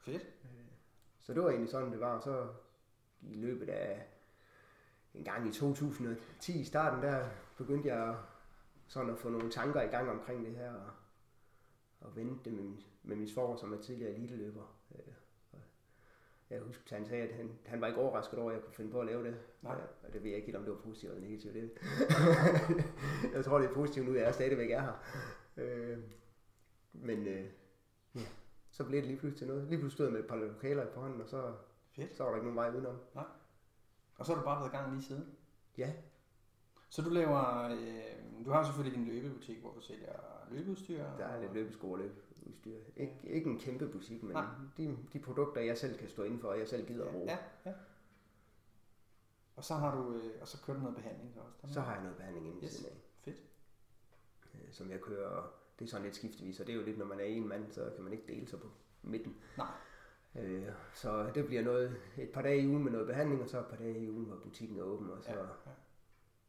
Fedt. 0.00 0.26
Så 1.20 1.34
det 1.34 1.42
var 1.42 1.48
egentlig 1.50 1.70
sådan, 1.70 1.92
det 1.92 2.00
var. 2.00 2.20
Så 2.20 2.46
i 3.22 3.34
løbet 3.34 3.68
af 3.68 4.06
en 5.18 5.24
gang 5.24 5.48
i 5.48 5.52
2010 5.52 6.60
i 6.60 6.64
starten, 6.64 7.02
der 7.02 7.28
begyndte 7.56 7.88
jeg 7.88 8.16
sådan 8.86 9.10
at 9.10 9.18
få 9.18 9.28
nogle 9.28 9.50
tanker 9.50 9.82
i 9.82 9.86
gang 9.86 10.10
omkring 10.10 10.46
det 10.46 10.54
her, 10.56 10.72
og, 10.72 10.90
og 12.00 12.16
vente 12.16 12.44
det 12.44 12.52
med, 12.52 12.62
min- 12.62 12.82
med 13.02 13.16
min 13.16 13.28
svoger, 13.28 13.56
som 13.56 13.72
er 13.72 13.78
tidligere 13.80 14.12
eliteløber. 14.14 14.76
Øh, 14.94 15.12
Jeg 16.50 16.60
husker, 16.60 16.82
at 16.86 16.98
han 16.98 17.06
sagde, 17.06 17.28
at 17.28 17.34
han, 17.36 17.50
han 17.66 17.80
var 17.80 17.86
ikke 17.86 18.00
overrasket 18.00 18.38
over, 18.38 18.50
at 18.50 18.54
jeg 18.56 18.64
kunne 18.64 18.74
finde 18.74 18.90
på 18.90 19.00
at 19.00 19.06
lave 19.06 19.24
det. 19.24 19.36
Nej. 19.62 19.72
Ja, 19.74 20.06
Og 20.06 20.12
det 20.12 20.22
ved 20.22 20.28
jeg 20.30 20.36
ikke 20.36 20.46
helt, 20.46 20.56
om 20.56 20.62
det 20.64 20.72
var 20.72 20.78
positivt 20.78 21.12
eller 21.12 21.28
negativt. 21.28 21.54
Det. 21.54 21.70
jeg 23.34 23.44
tror, 23.44 23.58
det 23.58 23.70
er 23.70 23.74
positivt 23.74 24.06
nu, 24.08 24.14
at 24.14 24.20
jeg 24.20 24.34
stadigvæk 24.34 24.70
er 24.70 24.80
her. 24.80 24.92
Øh, 25.56 25.98
men 26.92 27.26
øh, 27.26 27.44
ja, 28.14 28.20
så 28.70 28.84
blev 28.84 29.00
det 29.00 29.06
lige 29.08 29.18
pludselig 29.18 29.38
til 29.38 29.46
noget. 29.46 29.62
Lige 29.68 29.78
pludselig 29.78 29.92
stod 29.96 30.06
jeg 30.06 30.12
med 30.12 30.20
et 30.20 30.26
par 30.26 30.36
lokaler 30.36 30.86
på 30.86 31.00
hånden, 31.00 31.20
og 31.20 31.28
så, 31.28 31.52
Fedt. 31.96 32.16
så 32.16 32.22
var 32.22 32.30
der 32.30 32.36
ikke 32.36 32.46
nogen 32.50 32.56
vej 32.56 32.70
udenom. 32.70 32.96
Og 34.18 34.26
så 34.26 34.32
har 34.34 34.40
du 34.40 34.44
bare 34.44 34.60
været 34.60 34.72
i 34.72 34.76
gang 34.76 34.92
lige 34.92 35.02
siden. 35.04 35.34
Ja, 35.78 35.92
Så 36.88 37.02
du 37.02 37.10
laver, 37.10 37.64
øh, 37.64 38.44
du 38.44 38.50
har 38.50 38.64
selvfølgelig 38.64 38.98
din 38.98 39.06
løbebutik, 39.08 39.58
hvor 39.60 39.72
du 39.72 39.80
sælger 39.80 40.12
løbeudstyr. 40.50 40.96
der 41.02 41.24
er 41.26 41.40
lidt 41.40 41.52
løbesko 41.52 41.90
og 41.92 41.98
løbeudstyr. 41.98 42.78
Ik- 42.96 43.26
ikke 43.30 43.50
en 43.50 43.58
kæmpe 43.58 43.88
butik, 43.88 44.22
men 44.22 44.32
Nej. 44.32 44.44
de, 44.76 44.98
de 45.12 45.18
produkter, 45.18 45.60
jeg 45.60 45.78
selv 45.78 45.98
kan 45.98 46.08
stå 46.08 46.22
inden 46.22 46.40
for, 46.40 46.48
og 46.48 46.58
jeg 46.58 46.68
selv 46.68 46.86
gider 46.86 47.04
at 47.04 47.12
bruge. 47.12 47.30
Ja, 47.30 47.38
ja. 47.66 47.72
Og 49.56 49.64
så 49.64 49.74
har 49.74 49.94
du, 49.96 50.12
øh, 50.14 50.40
og 50.40 50.48
så 50.48 50.62
kører 50.62 50.76
du 50.76 50.82
noget 50.82 50.96
behandling 50.96 51.32
så 51.34 51.40
også. 51.62 51.74
Så 51.74 51.80
har 51.80 51.92
jeg 51.94 52.02
noget 52.02 52.16
behandling 52.16 52.46
inden 52.46 52.64
yes. 52.64 52.70
siden 52.72 52.86
af, 52.92 52.96
Fedt. 53.24 53.42
øh, 54.54 54.72
som 54.72 54.90
jeg 54.90 55.00
kører. 55.00 55.52
Det 55.78 55.84
er 55.84 55.88
sådan 55.88 56.04
lidt 56.04 56.16
skiftevis, 56.16 56.60
og 56.60 56.66
det 56.66 56.72
er 56.72 56.76
jo 56.76 56.84
lidt, 56.84 56.98
når 56.98 57.04
man 57.06 57.20
er 57.20 57.24
en 57.24 57.48
mand, 57.48 57.72
så 57.72 57.92
kan 57.94 58.04
man 58.04 58.12
ikke 58.12 58.26
dele 58.34 58.48
sig 58.48 58.60
på 58.60 58.66
midten. 59.02 59.36
Nej. 59.58 59.66
Øh, 60.38 60.62
så 60.94 61.30
det 61.34 61.46
bliver 61.46 61.62
noget, 61.62 61.96
et 62.18 62.30
par 62.30 62.42
dage 62.42 62.62
i 62.62 62.66
ugen 62.66 62.84
med 62.84 62.92
noget 62.92 63.06
behandling, 63.06 63.42
og 63.42 63.48
så 63.48 63.58
et 63.60 63.66
par 63.66 63.76
dage 63.76 63.98
i 63.98 64.10
ugen, 64.10 64.24
hvor 64.24 64.36
butikken 64.36 64.78
er 64.78 64.82
åben, 64.82 65.10
og 65.10 65.22
så, 65.22 65.30
Ja, 65.30 65.38
ja. 65.40 65.46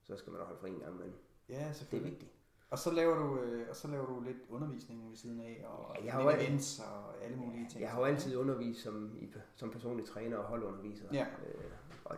så 0.03 0.17
skal 0.17 0.31
man 0.33 0.41
holde 0.41 0.59
fri 0.59 0.69
en 0.69 0.79
gang, 0.79 0.95
men 0.99 1.13
ja 1.49 1.53
det 1.55 1.61
er 1.63 1.71
selvfølgelig. 1.71 2.11
vigtigt. 2.11 2.31
Og 2.69 2.79
så 2.79 2.91
laver 2.91 3.15
du, 3.15 3.39
øh, 3.41 3.69
og 3.69 3.75
så 3.75 3.87
laver 3.87 4.05
du 4.05 4.19
lidt 4.21 4.37
undervisning 4.49 5.09
ved 5.09 5.17
siden 5.17 5.39
af, 5.39 5.65
og 5.67 5.95
Ja, 5.99 6.05
jeg 6.05 6.13
har 6.13 6.31
events 6.31 6.79
og 6.79 7.23
alle 7.23 7.37
mulige 7.37 7.67
ting. 7.69 7.81
Jeg 7.81 7.91
har 7.91 7.99
jo 7.99 8.05
altid 8.05 8.35
undervist 8.37 8.81
som, 8.81 9.17
i, 9.19 9.33
som 9.55 9.69
personlig 9.71 10.05
træner 10.05 10.37
og 10.37 10.43
holdunderviser. 10.43 11.05
Ja. 11.13 11.25
Øh, 11.47 11.63
og 12.05 12.15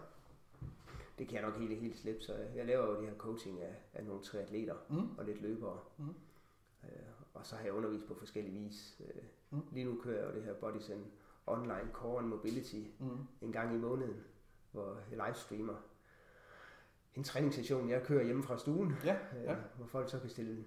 det 1.19 1.27
kan 1.27 1.36
jeg 1.41 1.49
nok 1.49 1.57
helt, 1.60 1.79
helt 1.79 1.97
slippe, 1.97 2.21
så 2.21 2.34
jeg 2.55 2.65
laver 2.65 2.88
jo 2.88 3.01
det 3.01 3.10
her 3.10 3.17
coaching 3.17 3.62
af, 3.62 3.75
af 3.93 4.05
nogle 4.05 4.21
triatleter 4.23 4.75
Mm. 4.89 5.10
og 5.17 5.25
lidt 5.25 5.41
løbere. 5.41 5.79
Mm. 5.97 6.10
Øh, 6.84 6.89
og 7.34 7.45
så 7.45 7.55
har 7.55 7.63
jeg 7.63 7.73
undervist 7.73 8.07
på 8.07 8.13
forskellige 8.15 8.60
vis. 8.60 9.01
Øh, 9.05 9.21
Mm. 9.53 9.62
Lige 9.71 9.86
nu 9.86 9.97
kører 10.03 10.19
jeg 10.19 10.29
jo 10.29 10.36
det 10.36 10.43
her 10.43 10.53
Bodyzen 10.53 11.05
Online 11.47 11.89
Core 11.93 12.19
and 12.19 12.27
Mobility 12.27 12.84
Mm. 12.99 13.17
en 13.41 13.51
gang 13.51 13.75
i 13.75 13.77
måneden, 13.77 14.23
hvor 14.71 14.97
jeg 15.12 15.25
livestreamer 15.27 15.75
en 17.15 17.23
træningssession, 17.23 17.89
jeg 17.89 18.04
kører 18.04 18.23
hjemme 18.23 18.43
fra 18.43 18.58
stuen, 18.58 18.93
Ja, 19.06 19.17
øh, 19.38 19.43
ja. 19.43 19.56
hvor 19.77 19.86
folk 19.86 20.10
så 20.10 20.19
kan 20.19 20.30
stille 20.30 20.65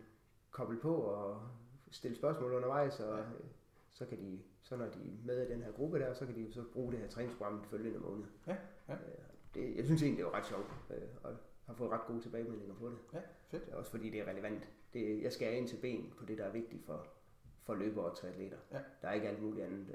koble 0.50 0.78
på 0.80 0.94
og 0.96 1.48
stille 1.90 2.16
spørgsmål 2.16 2.52
undervejs, 2.52 3.00
og 3.00 3.18
Ja. 3.18 3.22
ja. 3.24 3.28
så 3.92 4.06
kan 4.06 4.18
de, 4.18 4.40
så 4.62 4.76
når 4.76 4.84
de 4.86 4.98
er 4.98 5.26
med 5.26 5.46
i 5.46 5.52
den 5.52 5.62
her 5.62 5.72
gruppe 5.72 5.98
der, 5.98 6.14
så 6.14 6.26
kan 6.26 6.34
de 6.34 6.52
så 6.52 6.62
bruge 6.72 6.92
det 6.92 7.00
her 7.00 7.08
træningsprogram 7.08 7.56
den 7.58 7.64
følgende 7.64 7.98
måned. 7.98 8.24
Ja, 8.46 8.56
ja. 8.88 8.94
Øh, 8.94 8.98
Det, 9.54 9.76
jeg 9.76 9.84
synes 9.84 10.02
egentlig, 10.02 10.18
det 10.18 10.24
er 10.24 10.30
jo 10.30 10.36
ret 10.36 10.46
sjovt, 10.46 10.66
øh, 10.90 11.02
og 11.22 11.36
har 11.66 11.74
fået 11.74 11.90
ret 11.90 12.00
gode 12.06 12.20
tilbagemeldinger 12.20 12.74
på 12.74 12.88
det. 12.88 12.96
Ja, 13.12 13.20
fedt. 13.48 13.68
Også 13.68 13.90
fordi 13.90 14.10
det 14.10 14.20
er 14.20 14.24
relevant. 14.24 14.68
Det, 14.94 15.22
jeg 15.22 15.32
skal 15.32 15.56
ind 15.56 15.68
til 15.68 15.76
ben 15.82 16.12
på 16.18 16.24
det, 16.24 16.38
der 16.38 16.44
er 16.44 16.50
vigtigt 16.52 16.84
for, 16.86 17.06
for 17.62 17.74
løbere 17.74 18.04
og 18.04 18.16
triatleter. 18.16 18.56
Ja. 18.72 18.78
Der 19.02 19.08
er 19.08 19.12
ikke 19.12 19.28
alt 19.28 19.42
muligt 19.42 19.66
andet. 19.66 19.86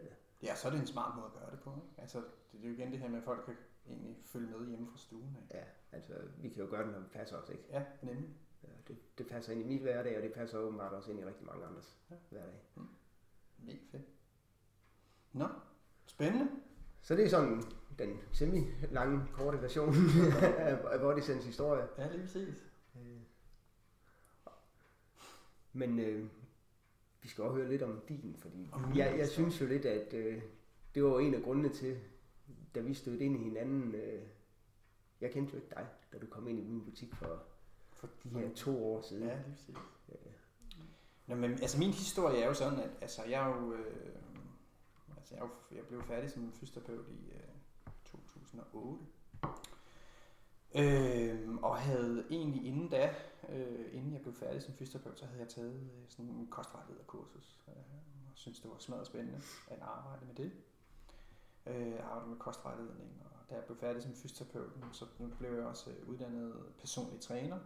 Ja, 0.43 0.56
så 0.56 0.67
er 0.67 0.71
det 0.71 0.80
en 0.80 0.88
smart 0.88 1.15
måde 1.15 1.25
at 1.25 1.34
gøre 1.34 1.52
det 1.52 1.60
på. 1.60 1.69
Ikke? 1.75 2.02
Altså, 2.02 2.23
det 2.52 2.63
er 2.63 2.67
jo 2.69 2.73
igen 2.75 2.91
det 2.91 2.99
her 2.99 3.10
med, 3.10 3.17
at 3.17 3.23
folk 3.23 3.45
kan 3.45 3.56
egentlig 3.88 4.17
følge 4.25 4.47
med 4.58 4.67
hjemme 4.67 4.88
fra 4.91 4.97
stuen. 4.97 5.38
Ikke? 5.43 5.58
Ja, 5.58 5.63
altså, 5.91 6.13
vi 6.38 6.49
kan 6.49 6.63
jo 6.63 6.69
gøre 6.69 6.84
det, 6.84 6.91
når 6.91 6.99
det 6.99 7.12
passer 7.12 7.38
os, 7.38 7.49
ikke? 7.49 7.63
Ja, 7.69 7.86
nemlig. 8.02 8.30
Ja, 8.63 8.69
det, 8.88 9.17
det 9.17 9.28
passer 9.28 9.52
ind 9.54 9.62
i 9.62 9.67
mit 9.67 9.82
hverdag, 9.82 10.17
og 10.17 10.23
det 10.23 10.34
passer 10.34 10.58
åbenbart 10.58 10.93
også 10.93 11.12
ind 11.12 11.19
i 11.19 11.25
rigtig 11.25 11.45
mange 11.45 11.65
andres 11.65 11.99
Ja. 12.10 12.15
hverdag. 12.30 12.60
Mega 13.58 13.78
fedt. 13.91 14.04
Nå, 15.34 15.47
spændende. 16.06 16.49
Så 17.02 17.15
det 17.15 17.25
er 17.25 17.30
sådan 17.30 17.63
den 17.99 18.19
semi-lange, 18.34 19.28
korte 19.34 19.62
version 19.62 19.93
af, 20.43 20.80
af 20.91 20.99
Bodysens 20.99 21.45
historie. 21.45 21.88
Ja, 21.97 22.08
lige 22.12 22.21
præcis. 22.21 22.71
Øh. 22.95 23.19
Men 25.73 25.99
øh, 25.99 26.30
vi 27.29 27.31
skal 27.31 27.43
også 27.43 27.55
høre 27.55 27.69
lidt 27.69 27.81
om 27.81 28.01
din, 28.09 28.35
fordi 28.39 28.69
Om 28.71 28.97
jeg, 28.97 29.15
jeg 29.17 29.27
synes 29.27 29.61
jo 29.61 29.65
lidt, 29.65 29.85
at 29.85 30.13
øh, 30.13 30.41
det 30.95 31.03
var 31.03 31.19
en 31.19 31.33
af 31.33 31.43
grundene 31.43 31.69
til, 31.69 31.99
da 32.75 32.79
vi 32.79 32.93
stødte 32.93 33.25
ind 33.25 33.35
i 33.35 33.43
hinanden. 33.43 33.95
Øh, 33.95 34.21
jeg 35.21 35.31
kendte 35.31 35.53
jo 35.53 35.57
ikke 35.57 35.75
dig, 35.75 35.87
da 36.13 36.17
du 36.17 36.25
kom 36.27 36.47
ind 36.47 36.59
i 36.59 36.63
min 36.63 36.85
butik 36.85 37.15
for 37.15 37.43
For 37.93 38.09
de 38.23 38.29
her 38.29 38.53
to 38.55 38.85
år 38.85 39.01
siden. 39.01 39.23
Ja, 39.23 39.35
lige 39.35 39.55
præcis. 39.55 39.75
Nå, 41.27 41.35
men 41.35 41.51
altså 41.51 41.79
min 41.79 41.91
historie 41.91 42.41
er 42.41 42.47
jo 42.47 42.53
sådan, 42.53 42.79
at 42.79 42.89
altså, 43.01 43.23
jeg 43.23 43.49
er 43.49 43.61
jo, 43.61 43.73
øh, 43.73 44.15
altså, 45.17 45.35
jeg, 45.35 45.43
er 45.43 45.47
jo, 45.47 45.77
jeg 45.77 45.85
blev 45.85 46.03
færdig 46.03 46.31
som 46.31 46.51
fysioterapeut 46.51 47.05
i 47.09 47.31
øh, 47.31 47.41
2008. 48.05 49.05
Øh, 50.75 51.55
og 51.55 51.77
havde 51.77 52.25
egentlig 52.29 52.65
inden 52.65 52.89
da, 52.89 53.15
øh, 53.51 53.95
inden 53.95 54.13
jeg 54.13 54.21
blev 54.21 54.33
færdig 54.33 54.63
som 54.63 54.73
fysioterapeut, 54.73 55.19
så 55.19 55.25
havde 55.25 55.39
jeg 55.39 55.49
taget 55.49 55.73
øh, 55.73 56.09
sådan 56.09 56.29
en 56.29 56.47
kostvejlederkursus. 56.47 57.62
Øh, 57.67 57.73
og 58.31 58.33
synes 58.35 58.59
det 58.59 58.71
var 58.71 58.77
smadret 58.79 59.07
spændende 59.07 59.41
at 59.67 59.79
arbejde 59.81 60.25
med 60.25 60.35
det. 60.35 60.51
Øh, 61.65 61.99
arbejde 62.03 62.29
med 62.29 62.38
kostvejledning, 62.38 63.21
og 63.25 63.49
da 63.49 63.55
jeg 63.55 63.63
blev 63.63 63.77
færdig 63.77 64.03
som 64.03 64.13
fysioterapeut, 64.13 64.71
så 64.91 65.05
blev 65.39 65.53
jeg 65.53 65.65
også 65.65 65.89
øh, 65.89 66.09
uddannet 66.09 66.55
personlig 66.79 67.19
træner. 67.21 67.59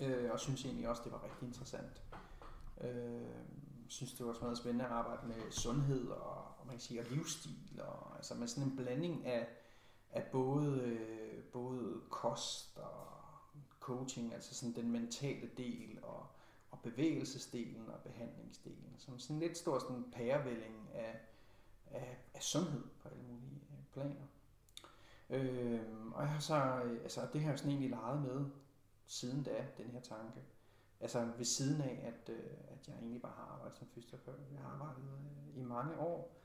Øh, 0.00 0.30
og 0.32 0.40
synes 0.40 0.64
egentlig 0.64 0.88
også, 0.88 1.02
det 1.04 1.12
var 1.12 1.24
rigtig 1.24 1.46
interessant. 1.46 2.02
Øh, 2.80 3.26
synes, 3.88 4.12
det 4.12 4.26
var 4.26 4.32
smadret 4.32 4.58
spændende 4.58 4.84
at 4.84 4.90
arbejde 4.90 5.26
med 5.26 5.50
sundhed 5.50 6.08
og, 6.08 6.34
og 6.34 6.66
man 6.66 6.74
kan 6.74 6.80
sige, 6.80 7.00
og 7.00 7.06
livsstil. 7.10 7.80
Og, 7.80 8.16
altså 8.16 8.34
med 8.34 8.48
sådan 8.48 8.70
en 8.70 8.76
blanding 8.76 9.26
af, 9.26 9.48
af 10.10 10.24
både, 10.32 10.80
øh, 10.82 11.44
både 11.44 12.00
kost 12.10 12.78
og 12.78 13.05
coaching, 13.86 14.34
altså 14.34 14.54
sådan 14.54 14.74
den 14.74 14.90
mentale 14.92 15.50
del 15.56 15.98
og, 16.02 16.26
og 16.70 16.78
bevægelsesdelen 16.82 17.88
og 17.88 18.00
behandlingsdelen, 18.00 18.94
som 18.98 19.18
sådan 19.18 19.38
lidt 19.38 19.58
stor 19.58 19.78
sådan 19.78 20.04
pærevælling 20.12 20.90
af, 20.94 21.20
af, 21.90 22.18
af 22.34 22.42
sundhed 22.42 22.84
på 23.02 23.08
alle 23.08 23.22
mulige 23.22 23.60
øh, 23.70 23.84
planer. 23.92 24.26
Øh, 25.30 26.12
og 26.12 26.22
jeg 26.22 26.30
har 26.30 26.40
så, 26.40 26.82
øh, 26.84 27.02
altså 27.02 27.28
det 27.32 27.40
har 27.40 27.50
jeg 27.50 27.58
sådan 27.58 27.70
egentlig 27.70 27.90
leget 27.90 28.22
med 28.22 28.50
siden 29.06 29.42
da, 29.42 29.66
den 29.78 29.90
her 29.90 30.00
tanke. 30.00 30.40
Altså 31.00 31.32
ved 31.36 31.44
siden 31.44 31.80
af, 31.80 32.12
at, 32.12 32.34
øh, 32.34 32.50
at 32.68 32.88
jeg 32.88 32.96
egentlig 32.96 33.22
bare 33.22 33.32
har 33.36 33.52
arbejdet 33.54 33.78
som 33.78 33.88
fysioterapeut. 33.88 34.40
Jeg 34.52 34.60
har 34.60 34.68
arbejdet 34.68 35.02
øh, 35.02 35.60
i 35.60 35.62
mange 35.62 35.98
år 35.98 36.36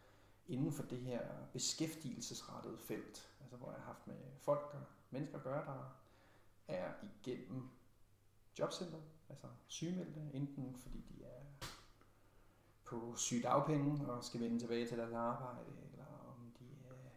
inden 0.48 0.72
for 0.72 0.84
det 0.84 1.00
her 1.00 1.22
beskæftigelsesrettede 1.54 2.78
felt, 2.78 3.30
altså 3.42 3.56
hvor 3.56 3.72
jeg 3.72 3.80
har 3.80 3.86
haft 3.86 4.08
med 4.08 4.16
folk 4.40 4.70
og 4.74 4.82
mennesker 5.12 5.38
at 5.38 5.44
gøre, 5.44 5.66
der 5.66 6.01
er 6.72 6.92
igennem 7.04 7.70
jobcenter, 8.60 9.00
altså 9.30 9.48
sygemeldte, 9.68 10.20
enten 10.34 10.76
fordi 10.76 11.06
de 11.10 11.24
er 11.24 11.68
på 12.86 13.16
sygedagpenge 13.16 14.08
og 14.08 14.24
skal 14.24 14.40
vende 14.40 14.60
tilbage 14.60 14.88
til 14.88 14.98
deres 14.98 15.14
arbejde, 15.14 15.60
eller 15.92 16.06
om 16.28 16.54
de 16.60 16.66
øh, 16.66 17.12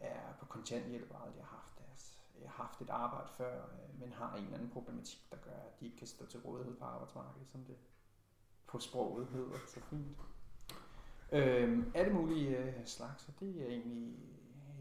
er 0.00 0.32
på 0.40 0.46
kontanthjælp 0.46 1.10
og 1.10 1.26
aldrig 1.26 1.44
har 1.44 1.56
haft 1.56 1.78
deres, 1.78 2.18
har 2.46 2.64
haft 2.64 2.80
et 2.80 2.90
arbejde 2.90 3.28
før, 3.36 3.64
øh, 3.64 4.00
men 4.00 4.12
har 4.12 4.36
en 4.36 4.44
eller 4.44 4.56
anden 4.56 4.70
problematik, 4.70 5.26
der 5.30 5.36
gør, 5.36 5.56
at 5.56 5.80
de 5.80 5.84
ikke 5.84 5.96
kan 5.96 6.06
stå 6.06 6.26
til 6.26 6.40
rådighed 6.40 6.76
på 6.76 6.84
arbejdsmarkedet, 6.84 7.48
som 7.48 7.64
det 7.64 7.76
på 8.66 8.78
sproget 8.78 9.26
hedder 9.26 9.58
så 9.66 9.80
fint. 9.80 10.18
Øhm, 11.32 11.92
alle 11.94 12.14
mulige 12.14 12.82
slags, 12.84 13.28
og 13.28 13.34
det 13.40 13.62
er 13.62 13.66
egentlig 13.66 14.16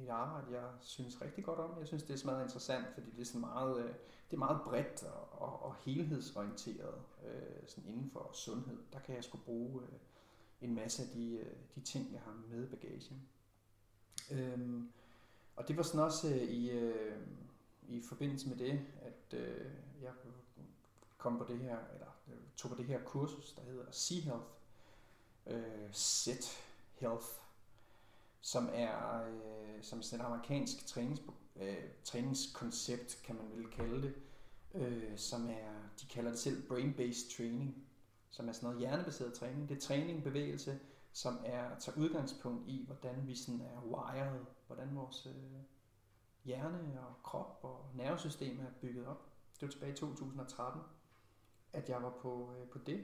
et 0.03 0.09
arbejde, 0.09 0.59
jeg 0.61 0.69
synes 0.81 1.21
rigtig 1.21 1.43
godt 1.43 1.59
om. 1.59 1.79
Jeg 1.79 1.87
synes, 1.87 2.03
det 2.03 2.13
er 2.13 2.17
smadret 2.17 2.43
interessant, 2.43 2.85
fordi 2.93 3.11
det 3.11 3.21
er, 3.21 3.25
sådan 3.25 3.41
meget, 3.41 3.79
øh, 3.79 3.93
det 4.29 4.33
er 4.33 4.37
meget 4.37 4.61
bredt 4.65 5.03
og, 5.03 5.41
og, 5.41 5.63
og 5.63 5.75
helhedsorienteret 5.75 7.01
øh, 7.25 7.67
sådan 7.67 7.89
inden 7.89 8.09
for 8.09 8.29
sundhed. 8.33 8.77
Der 8.93 8.99
kan 8.99 9.15
jeg 9.15 9.23
sgu 9.23 9.37
bruge 9.37 9.81
øh, 9.83 9.89
en 10.61 10.75
masse 10.75 11.03
af 11.03 11.09
de, 11.09 11.31
øh, 11.33 11.55
de 11.75 11.81
ting, 11.81 12.13
jeg 12.13 12.21
har 12.21 12.33
med 12.49 12.63
i 12.63 12.69
bagagen. 12.69 13.27
Øhm, 14.31 14.91
og 15.55 15.67
det 15.67 15.77
var 15.77 15.83
sådan 15.83 15.99
også 15.99 16.29
øh, 16.29 16.41
i, 16.41 16.69
øh, 16.69 17.17
i 17.87 18.01
forbindelse 18.01 18.49
med 18.49 18.57
det, 18.57 18.85
at 19.01 19.39
øh, 19.39 19.71
jeg 20.01 20.11
kom 21.17 21.37
på 21.37 21.43
det 21.43 21.59
her, 21.59 21.77
eller 21.93 22.07
øh, 22.27 22.37
tog 22.55 22.71
på 22.71 22.77
det 22.77 22.85
her 22.85 23.03
kursus, 23.03 23.53
der 23.53 23.63
hedder 23.63 23.91
Sea 23.91 24.19
Health, 24.19 24.45
øh, 25.47 25.89
Set 25.91 26.63
Health, 26.95 27.25
som 28.41 28.69
er 28.73 29.23
øh, 29.23 29.83
som 29.83 30.01
sådan 30.01 30.25
et 30.25 30.29
amerikansk 30.29 30.87
trænings, 30.87 31.21
øh, 31.55 31.89
træningskoncept, 32.03 33.21
kan 33.23 33.35
man 33.35 33.45
vel 33.53 33.67
kalde 33.71 34.01
det, 34.01 34.15
øh, 34.73 35.17
som 35.17 35.49
er, 35.49 35.71
de 36.01 36.05
kalder 36.09 36.29
det 36.29 36.39
selv 36.39 36.71
brain-based 36.71 37.37
training, 37.37 37.87
som 38.29 38.49
er 38.49 38.51
sådan 38.51 38.67
noget 38.67 38.79
hjernebaseret 38.79 39.33
træning. 39.33 39.69
Det 39.69 39.77
er 39.77 39.81
træning, 39.81 40.23
bevægelse, 40.23 40.79
som 41.11 41.39
er 41.45 41.79
tager 41.79 41.97
udgangspunkt 41.97 42.67
i, 42.67 42.83
hvordan 42.85 43.27
vi 43.27 43.35
sådan 43.35 43.61
er 43.61 43.81
wired, 43.81 44.45
hvordan 44.67 44.95
vores 44.95 45.25
øh, 45.25 45.61
hjerne 46.43 46.99
og 47.07 47.23
krop 47.23 47.59
og 47.63 47.85
nervesystem 47.95 48.59
er 48.59 48.71
bygget 48.81 49.07
op. 49.07 49.29
Det 49.59 49.61
var 49.61 49.71
tilbage 49.71 49.91
i 49.91 49.95
2013, 49.95 50.81
at 51.73 51.89
jeg 51.89 52.03
var 52.03 52.13
på, 52.21 52.53
øh, 52.57 52.69
på 52.69 52.79
det. 52.79 53.03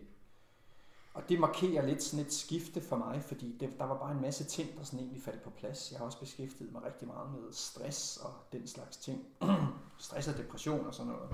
Og 1.14 1.30
det 1.30 1.40
markerer 1.40 1.86
lidt 1.86 2.04
sådan 2.04 2.26
et 2.26 2.34
skifte 2.34 2.82
for 2.82 2.96
mig, 2.96 3.22
fordi 3.22 3.58
det, 3.60 3.80
der 3.80 3.86
var 3.86 3.98
bare 3.98 4.12
en 4.12 4.22
masse 4.22 4.44
ting, 4.44 4.78
der 4.78 4.84
sådan 4.84 5.00
egentlig 5.00 5.22
faldt 5.22 5.44
på 5.44 5.50
plads. 5.50 5.92
Jeg 5.92 6.00
har 6.00 6.06
også 6.06 6.20
beskæftiget 6.20 6.72
mig 6.72 6.84
rigtig 6.84 7.08
meget 7.08 7.32
med 7.32 7.52
stress 7.52 8.18
og 8.18 8.34
den 8.52 8.68
slags 8.68 8.98
ting. 8.98 9.26
stress 9.98 10.28
og 10.28 10.38
depression 10.38 10.86
og 10.86 10.94
sådan 10.94 11.12
noget. 11.12 11.30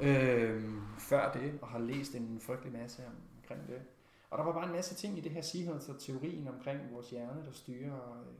Øh, 0.00 0.64
før 0.98 1.32
det, 1.32 1.58
og 1.62 1.68
har 1.68 1.78
læst 1.78 2.14
en 2.14 2.40
frygtelig 2.40 2.72
masse 2.72 3.02
omkring 3.36 3.66
det. 3.66 3.82
Og 4.30 4.38
der 4.38 4.44
var 4.44 4.52
bare 4.52 4.66
en 4.66 4.72
masse 4.72 4.94
ting 4.94 5.18
i 5.18 5.20
det 5.20 5.32
her 5.32 5.42
Seahorns 5.42 5.88
og 5.88 6.00
teorien 6.00 6.48
omkring 6.48 6.80
vores 6.92 7.10
hjerne, 7.10 7.44
der 7.44 7.52
styrer, 7.52 8.20
øh, 8.20 8.34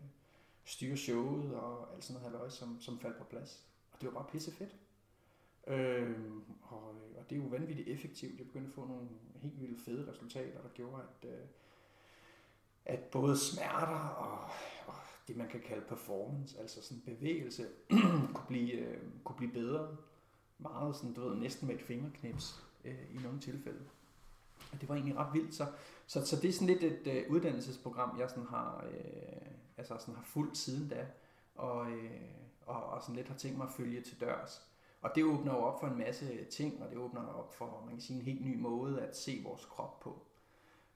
styrer 0.64 0.96
showet 0.96 1.54
og 1.54 1.94
alt 1.94 2.04
sådan 2.04 2.20
noget 2.20 2.32
halløj, 2.32 2.48
som, 2.48 2.80
som 2.80 2.98
faldt 2.98 3.18
på 3.18 3.24
plads. 3.24 3.64
Og 3.92 4.00
det 4.00 4.06
var 4.06 4.14
bare 4.14 4.30
pisse 4.32 4.52
fedt. 4.52 4.76
Øhm, 5.66 6.36
øh, 6.36 6.42
og, 6.62 6.88
og 7.16 7.30
det 7.30 7.38
er 7.38 7.42
jo 7.42 7.48
vanvittigt 7.48 7.88
effektivt. 7.88 8.38
Jeg 8.38 8.46
begyndte 8.46 8.68
at 8.68 8.74
få 8.74 8.86
nogle 8.86 9.08
helt 9.34 9.60
vildt 9.60 9.80
fede 9.80 10.10
resultater, 10.12 10.62
der 10.62 10.68
gjorde, 10.68 11.02
at, 11.02 11.28
øh, 11.28 11.46
at 12.84 13.00
både 13.00 13.38
smerter 13.38 14.08
og, 14.08 14.50
og 14.86 14.94
det, 15.28 15.36
man 15.36 15.48
kan 15.48 15.60
kalde 15.60 15.84
performance, 15.88 16.58
altså 16.60 16.82
sådan 16.82 17.02
bevægelse, 17.06 17.68
kunne, 18.34 18.46
blive, 18.48 18.72
øh, 18.72 19.00
kunne 19.24 19.36
blive 19.36 19.52
bedre. 19.52 19.96
Meget 20.58 20.96
sådan, 20.96 21.14
du 21.14 21.28
ved, 21.28 21.36
næsten 21.36 21.68
med 21.68 21.74
et 21.74 21.82
fingerknips 21.82 22.64
øh, 22.84 23.14
i 23.14 23.16
nogle 23.16 23.40
tilfælde. 23.40 23.84
Og 24.72 24.80
det 24.80 24.88
var 24.88 24.94
egentlig 24.94 25.16
ret 25.16 25.34
vildt. 25.34 25.54
Så, 25.54 25.66
så, 26.06 26.26
så 26.26 26.36
det 26.40 26.48
er 26.48 26.52
sådan 26.52 26.66
lidt 26.66 26.82
et 26.82 27.06
øh, 27.06 27.30
uddannelsesprogram, 27.30 28.18
jeg 28.18 28.30
sådan 28.30 28.46
har, 28.46 28.84
øh, 28.90 29.48
altså 29.76 29.96
sådan 29.98 30.14
har 30.14 30.24
fulgt 30.24 30.56
siden 30.56 30.88
da, 30.88 31.06
og, 31.54 31.90
øh, 31.90 32.20
og, 32.66 32.84
og 32.84 33.02
sådan 33.02 33.16
lidt 33.16 33.28
har 33.28 33.36
tænkt 33.36 33.58
mig 33.58 33.66
at 33.66 33.72
følge 33.72 34.00
til 34.00 34.20
dørs. 34.20 34.73
Og 35.04 35.10
det 35.14 35.24
åbner 35.24 35.52
jo 35.52 35.58
op 35.58 35.80
for 35.80 35.86
en 35.86 35.98
masse 35.98 36.44
ting, 36.44 36.82
og 36.82 36.90
det 36.90 36.98
åbner 36.98 37.20
op 37.20 37.54
for, 37.54 37.82
man 37.86 37.94
kan 37.94 38.00
sige, 38.00 38.18
en 38.18 38.24
helt 38.24 38.44
ny 38.44 38.60
måde 38.60 39.00
at 39.00 39.16
se 39.16 39.40
vores 39.44 39.64
krop 39.64 40.00
på. 40.00 40.26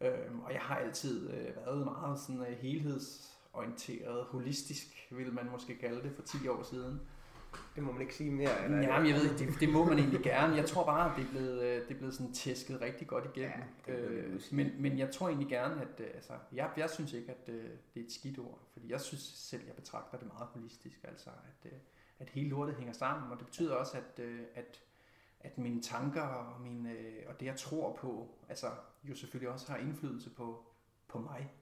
Øhm, 0.01 0.41
og 0.41 0.53
jeg 0.53 0.61
har 0.61 0.77
altid 0.77 1.31
øh, 1.31 1.57
været 1.57 1.85
meget 1.85 2.19
sådan 2.19 2.41
øh, 2.41 2.59
helhedsorienteret, 2.59 4.25
holistisk, 4.25 5.09
vil 5.11 5.33
man 5.33 5.51
måske 5.51 5.79
kalde 5.79 6.03
det, 6.03 6.13
for 6.13 6.23
10 6.23 6.49
år 6.49 6.63
siden. 6.63 7.01
Det 7.75 7.83
må 7.83 7.93
man 7.93 8.01
ikke 8.01 8.15
sige 8.15 8.31
mere? 8.31 8.65
Eller? 8.65 8.79
Ja, 8.79 8.99
men 9.01 9.09
jeg 9.09 9.17
ved 9.17 9.39
det, 9.39 9.61
det 9.61 9.69
må 9.69 9.85
man 9.85 9.99
egentlig 9.99 10.21
gerne. 10.21 10.55
Jeg 10.57 10.67
tror 10.67 10.85
bare, 10.85 11.11
at 11.11 11.17
det 11.17 11.25
er 11.25 11.31
blevet, 11.31 11.63
øh, 11.63 11.83
det 11.89 11.95
er 11.95 11.99
blevet 11.99 12.15
sådan 12.15 12.33
tæsket 12.33 12.81
rigtig 12.81 13.07
godt 13.07 13.25
igennem. 13.37 13.63
Ja, 13.89 13.95
øh, 13.95 14.41
men, 14.53 14.71
men 14.79 14.99
jeg 14.99 15.11
tror 15.11 15.29
egentlig 15.29 15.49
gerne, 15.49 15.83
at 15.83 16.01
øh, 16.01 16.07
altså, 16.15 16.33
jeg, 16.53 16.71
jeg 16.77 16.91
synes 16.91 17.13
ikke, 17.13 17.31
at 17.31 17.49
øh, 17.49 17.65
det 17.95 18.01
er 18.01 18.05
et 18.05 18.13
skidt 18.13 18.39
ord, 18.39 18.59
fordi 18.73 18.93
jeg 18.93 19.01
synes 19.01 19.23
selv, 19.23 19.63
jeg 19.67 19.75
betragter 19.75 20.19
det 20.19 20.27
meget 20.27 20.49
holistisk, 20.55 21.05
altså 21.05 21.31
at, 21.31 21.71
at 22.19 22.31
hele 22.31 22.49
lortet 22.49 22.77
hænger 22.77 22.93
sammen, 22.93 23.33
og 23.33 23.39
det 23.39 23.47
betyder 23.47 23.75
også, 23.75 23.97
at, 23.97 24.25
øh, 24.25 24.41
at, 24.55 24.83
at 25.41 25.59
mine 25.59 25.83
tanker 25.83 26.23
og, 26.23 26.61
mine, 26.61 26.93
øh, 26.93 27.23
og 27.27 27.41
det, 27.41 27.47
jeg 27.47 27.57
tror 27.57 27.97
på, 27.97 28.29
altså 28.49 28.67
jo 29.05 29.15
selvfølgelig 29.15 29.53
også 29.53 29.73
har 29.73 29.79
indflydelse 29.79 30.31
på, 30.31 30.67
på 31.09 31.19
mig, 31.19 31.53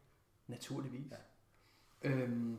naturligvis. 0.47 1.12
Ja. 1.12 2.11
Øhm, 2.11 2.59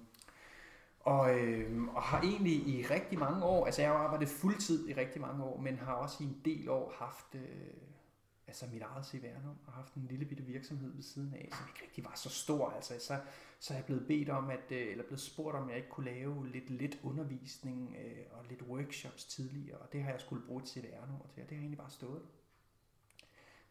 og, 1.00 1.40
øh, 1.40 1.84
og 1.84 2.02
har 2.02 2.22
egentlig 2.22 2.68
i 2.68 2.86
rigtig 2.90 3.20
mange 3.20 3.44
år, 3.46 3.66
altså 3.66 3.82
jeg 3.82 3.92
har 3.92 3.98
arbejdet 3.98 4.30
fuldtid 4.30 4.90
i 4.90 4.94
rigtig 4.94 5.22
mange 5.22 5.44
år, 5.44 5.58
men 5.58 5.78
har 5.78 5.94
også 5.94 6.24
i 6.24 6.28
en 6.28 6.42
del 6.46 6.70
år 6.70 6.94
haft 7.00 7.36
øh, 7.36 7.42
altså 8.48 8.66
mit 8.74 8.82
eget 8.82 9.06
CVR 9.06 9.56
og 9.66 9.74
haft 9.74 9.94
en 9.94 10.08
lille 10.10 10.26
bitte 10.26 10.44
virksomhed 10.44 10.94
ved 10.94 11.04
siden 11.04 11.34
af, 11.34 11.50
som 11.52 11.68
ikke 11.68 11.84
rigtig 11.84 12.06
var 12.06 12.16
så 12.16 12.30
stor. 12.30 12.70
Altså, 12.70 12.94
så, 13.00 13.22
så 13.60 13.74
er 13.74 13.78
jeg 13.78 13.86
blevet 13.86 14.08
bedt 14.08 14.30
om, 14.30 14.50
at, 14.50 14.72
øh, 14.72 14.92
eller 14.92 15.04
blevet 15.04 15.22
spurgt 15.22 15.56
om, 15.58 15.70
jeg 15.70 15.78
ikke 15.78 15.90
kunne 15.90 16.12
lave 16.12 16.48
lidt, 16.48 16.70
lidt 16.70 17.00
undervisning 17.04 17.96
øh, 18.00 18.26
og 18.32 18.46
lidt 18.50 18.62
workshops 18.62 19.26
tidligere, 19.26 19.78
og 19.78 19.94
det 19.94 20.04
har 20.04 20.12
jeg 20.12 20.22
skulle 20.22 20.46
bruge 20.46 20.62
et 20.62 20.70
CVR-nummer 20.70 21.26
til, 21.34 21.44
og 21.44 21.50
det 21.50 21.58
har 21.58 21.62
egentlig 21.62 21.78
bare 21.78 21.92
stået. 21.92 22.22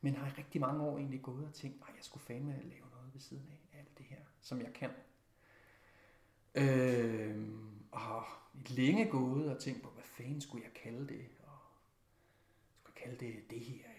Men 0.01 0.15
har 0.15 0.27
i 0.27 0.31
rigtig 0.39 0.61
mange 0.61 0.83
år 0.83 0.99
egentlig 0.99 1.23
gået 1.23 1.47
og 1.47 1.55
tænkt, 1.55 1.83
at 1.89 1.95
jeg 1.97 2.05
skulle 2.05 2.25
fandme 2.25 2.53
lave 2.53 2.87
noget 2.91 3.11
ved 3.13 3.21
siden 3.21 3.47
af 3.51 3.79
alt 3.79 3.99
det 3.99 4.07
her, 4.07 4.21
som 4.41 4.61
jeg 4.61 4.73
kan. 4.73 4.91
Øh, 6.55 7.49
og 7.93 8.01
har 8.01 8.51
længe 8.69 9.11
gået 9.11 9.51
og 9.57 9.63
tænkt 9.63 9.83
på, 9.83 9.91
hvad 9.91 10.05
fanden 10.05 10.41
skulle 10.41 10.65
jeg 10.65 10.73
kalde 10.83 11.09
det? 11.09 11.27
Og 11.43 11.59
skulle 12.81 13.01
jeg 13.01 13.19
kalde 13.19 13.27
det 13.27 13.51
det 13.51 13.61
her, 13.61 13.96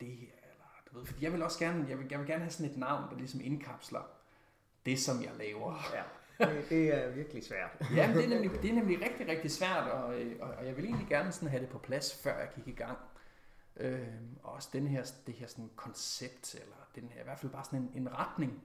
det 0.00 0.08
her? 0.08 0.32
Eller, 0.42 0.64
du 0.90 0.98
ved, 0.98 1.06
fordi 1.06 1.24
jeg 1.24 1.32
vil 1.32 1.42
også 1.42 1.58
gerne, 1.58 1.86
jeg 1.88 1.98
vil, 1.98 2.06
jeg 2.10 2.18
vil 2.18 2.26
gerne 2.26 2.42
have 2.42 2.50
sådan 2.50 2.70
et 2.72 2.76
navn, 2.76 3.10
der 3.10 3.16
ligesom 3.16 3.40
indkapsler 3.44 4.02
det, 4.86 5.00
som 5.00 5.22
jeg 5.22 5.30
laver. 5.38 5.94
Ja. 5.94 6.02
Det, 6.38 6.70
det 6.70 6.94
er 6.94 7.10
virkelig 7.10 7.44
svært. 7.44 7.70
ja, 7.96 8.12
det 8.14 8.24
er, 8.24 8.28
nemlig, 8.28 8.62
det 8.62 8.70
er 8.70 8.74
nemlig 8.74 9.00
rigtig, 9.02 9.28
rigtig 9.28 9.50
svært, 9.50 9.90
og, 9.90 10.04
og, 10.40 10.54
og 10.54 10.66
jeg 10.66 10.76
vil 10.76 10.84
egentlig 10.84 11.08
gerne 11.08 11.32
sådan 11.32 11.48
have 11.48 11.62
det 11.62 11.68
på 11.68 11.78
plads, 11.78 12.22
før 12.22 12.38
jeg 12.38 12.48
gik 12.54 12.68
i 12.68 12.76
gang. 12.76 12.98
Øh, 13.76 14.08
og 14.42 14.52
også 14.52 14.68
den 14.72 14.86
her, 14.86 15.12
det 15.26 15.34
her 15.34 15.46
sådan 15.46 15.70
koncept, 15.76 16.54
eller 16.54 16.76
den 16.94 17.08
her, 17.08 17.20
i 17.20 17.24
hvert 17.24 17.38
fald 17.38 17.52
bare 17.52 17.64
sådan 17.64 17.78
en, 17.78 17.90
en 17.94 18.18
retning, 18.18 18.62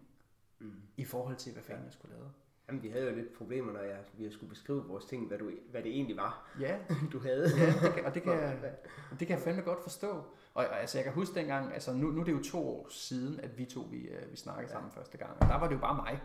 mm. 0.59 0.81
i 0.97 1.05
forhold 1.05 1.35
til, 1.35 1.53
hvad 1.53 1.63
fanden 1.63 1.81
ja. 1.81 1.85
jeg 1.85 1.93
skulle 1.93 2.15
lave. 2.15 2.29
Jamen, 2.67 2.83
vi 2.83 2.89
havde 2.89 3.09
jo 3.09 3.15
lidt 3.15 3.33
problemer, 3.33 3.73
når 3.73 3.79
jeg, 3.79 3.97
vi 4.13 4.31
skulle 4.31 4.49
beskrive 4.49 4.85
vores 4.85 5.05
ting, 5.05 5.27
hvad, 5.27 5.37
du, 5.37 5.51
hvad 5.71 5.83
det 5.83 5.91
egentlig 5.91 6.17
var, 6.17 6.49
ja. 6.59 6.77
du 7.13 7.19
havde. 7.19 7.49
Ja, 7.57 7.65
det 7.65 7.93
kan, 7.93 8.05
og 8.05 8.13
det 8.15 8.23
kan, 8.23 8.31
jeg, 8.31 8.75
det 9.19 9.27
kan 9.27 9.37
jeg 9.37 9.43
fandme 9.43 9.61
godt 9.61 9.83
forstå. 9.83 10.23
Og, 10.59 10.79
altså, 10.81 10.97
jeg 10.97 11.03
kan 11.05 11.13
huske 11.13 11.35
dengang, 11.35 11.73
altså 11.73 11.93
nu, 11.93 12.11
nu 12.11 12.21
er 12.21 12.25
det 12.25 12.31
jo 12.31 12.43
to 12.43 12.67
år 12.69 12.87
siden, 12.89 13.39
at 13.39 13.57
vi 13.57 13.65
to 13.65 13.79
vi, 13.79 13.97
øh, 13.97 14.31
vi 14.31 14.37
snakkede 14.37 14.67
ja. 14.67 14.73
sammen 14.73 14.91
første 14.91 15.17
gang. 15.17 15.31
Og 15.41 15.47
der 15.47 15.59
var 15.59 15.67
det 15.67 15.75
jo 15.75 15.79
bare 15.79 15.95
mig, 15.95 16.21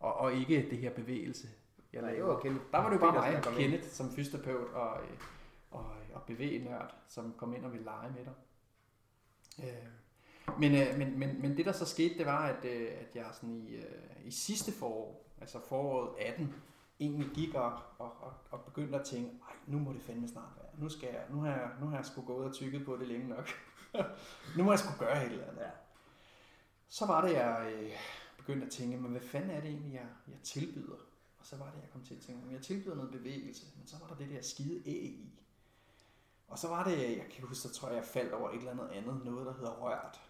og, 0.00 0.14
og 0.14 0.34
ikke 0.34 0.66
det 0.70 0.78
her 0.78 0.90
bevægelse, 0.90 1.48
jeg 1.92 2.02
Nej, 2.02 2.12
lavede. 2.12 2.38
Kenneth, 2.42 2.64
der 2.72 2.78
var 2.78 2.88
det 2.88 2.96
jo 2.96 3.00
bare 3.00 3.32
mig, 3.32 3.42
Kenneth, 3.56 3.88
som 3.88 4.10
fysioterapeut 4.10 4.72
og, 4.72 5.02
øh, 5.02 5.16
og, 5.70 5.86
og 6.14 6.22
bevægenørd, 6.22 6.94
som 7.08 7.34
kom 7.36 7.54
ind 7.54 7.64
og 7.64 7.72
ville 7.72 7.84
lege 7.84 8.12
med 8.12 8.24
dig. 8.24 8.34
Øh, 9.64 9.88
men, 10.58 10.74
øh, 10.74 10.98
men, 10.98 11.18
men, 11.18 11.42
men 11.42 11.56
det 11.56 11.66
der 11.66 11.72
så 11.72 11.84
skete, 11.84 12.18
det 12.18 12.26
var, 12.26 12.46
at, 12.46 12.64
øh, 12.64 12.88
at 13.00 13.16
jeg 13.16 13.26
sådan 13.32 13.56
i, 13.56 13.74
øh, 13.74 13.84
i 14.24 14.30
sidste 14.30 14.72
forår, 14.72 15.32
altså 15.40 15.58
foråret 15.68 16.10
18, 16.18 16.54
egentlig 17.02 17.30
gik 17.34 17.54
og, 17.54 17.72
og, 17.98 18.12
og, 18.20 18.32
og 18.50 18.60
begyndte 18.60 18.98
at 18.98 19.06
tænke, 19.06 19.30
ej, 19.30 19.56
nu 19.66 19.78
må 19.78 19.92
det 19.92 20.02
fandme 20.02 20.28
snart 20.28 20.52
være. 20.56 20.66
Nu, 20.78 20.88
skal 20.88 21.08
jeg, 21.08 21.24
nu, 21.30 21.40
har, 21.40 21.48
jeg, 21.48 21.70
nu 21.80 21.86
har 21.86 21.96
jeg 21.96 22.06
sgu 22.06 22.22
gået 22.22 22.46
og 22.46 22.54
tykket 22.54 22.84
på 22.84 22.96
det 22.96 23.08
længe 23.08 23.28
nok. 23.28 23.48
nu 24.56 24.64
må 24.64 24.72
jeg 24.72 24.78
sgu 24.78 24.90
gøre 24.98 25.26
et 25.26 25.32
eller 25.32 25.46
andet. 25.46 25.62
Ja. 25.62 25.70
Så 26.88 27.06
var 27.06 27.26
det, 27.26 27.34
jeg 27.34 27.72
øh, 27.74 27.90
begyndte 28.36 28.66
at 28.66 28.72
tænke, 28.72 28.96
men 28.96 29.10
hvad 29.10 29.20
fanden 29.20 29.50
er 29.50 29.60
det 29.60 29.70
egentlig, 29.70 29.94
jeg, 29.94 30.06
jeg 30.28 30.38
tilbyder? 30.42 30.96
Og 31.38 31.46
så 31.46 31.56
var 31.56 31.70
det, 31.70 31.80
jeg 31.82 31.90
kom 31.92 32.02
til 32.04 32.14
at 32.14 32.20
tænke, 32.20 32.44
men 32.44 32.54
jeg 32.54 32.62
tilbyder 32.62 32.94
noget 32.94 33.10
bevægelse, 33.10 33.66
men 33.76 33.86
så 33.86 33.96
var 34.00 34.06
der 34.06 34.14
det 34.14 34.30
der 34.30 34.42
skide 34.42 34.82
æg 34.86 35.04
i. 35.04 35.38
Og 36.48 36.58
så 36.58 36.68
var 36.68 36.84
det, 36.84 36.98
jeg 36.98 37.26
kan 37.30 37.44
huske, 37.44 37.54
så 37.54 37.72
tror 37.72 37.88
jeg, 37.88 37.96
jeg 37.96 38.04
faldt 38.04 38.32
over 38.32 38.50
et 38.50 38.56
eller 38.56 38.70
andet 38.70 38.88
andet, 38.88 39.24
noget 39.24 39.46
der 39.46 39.52
hedder 39.52 39.70
rørt 39.70 40.20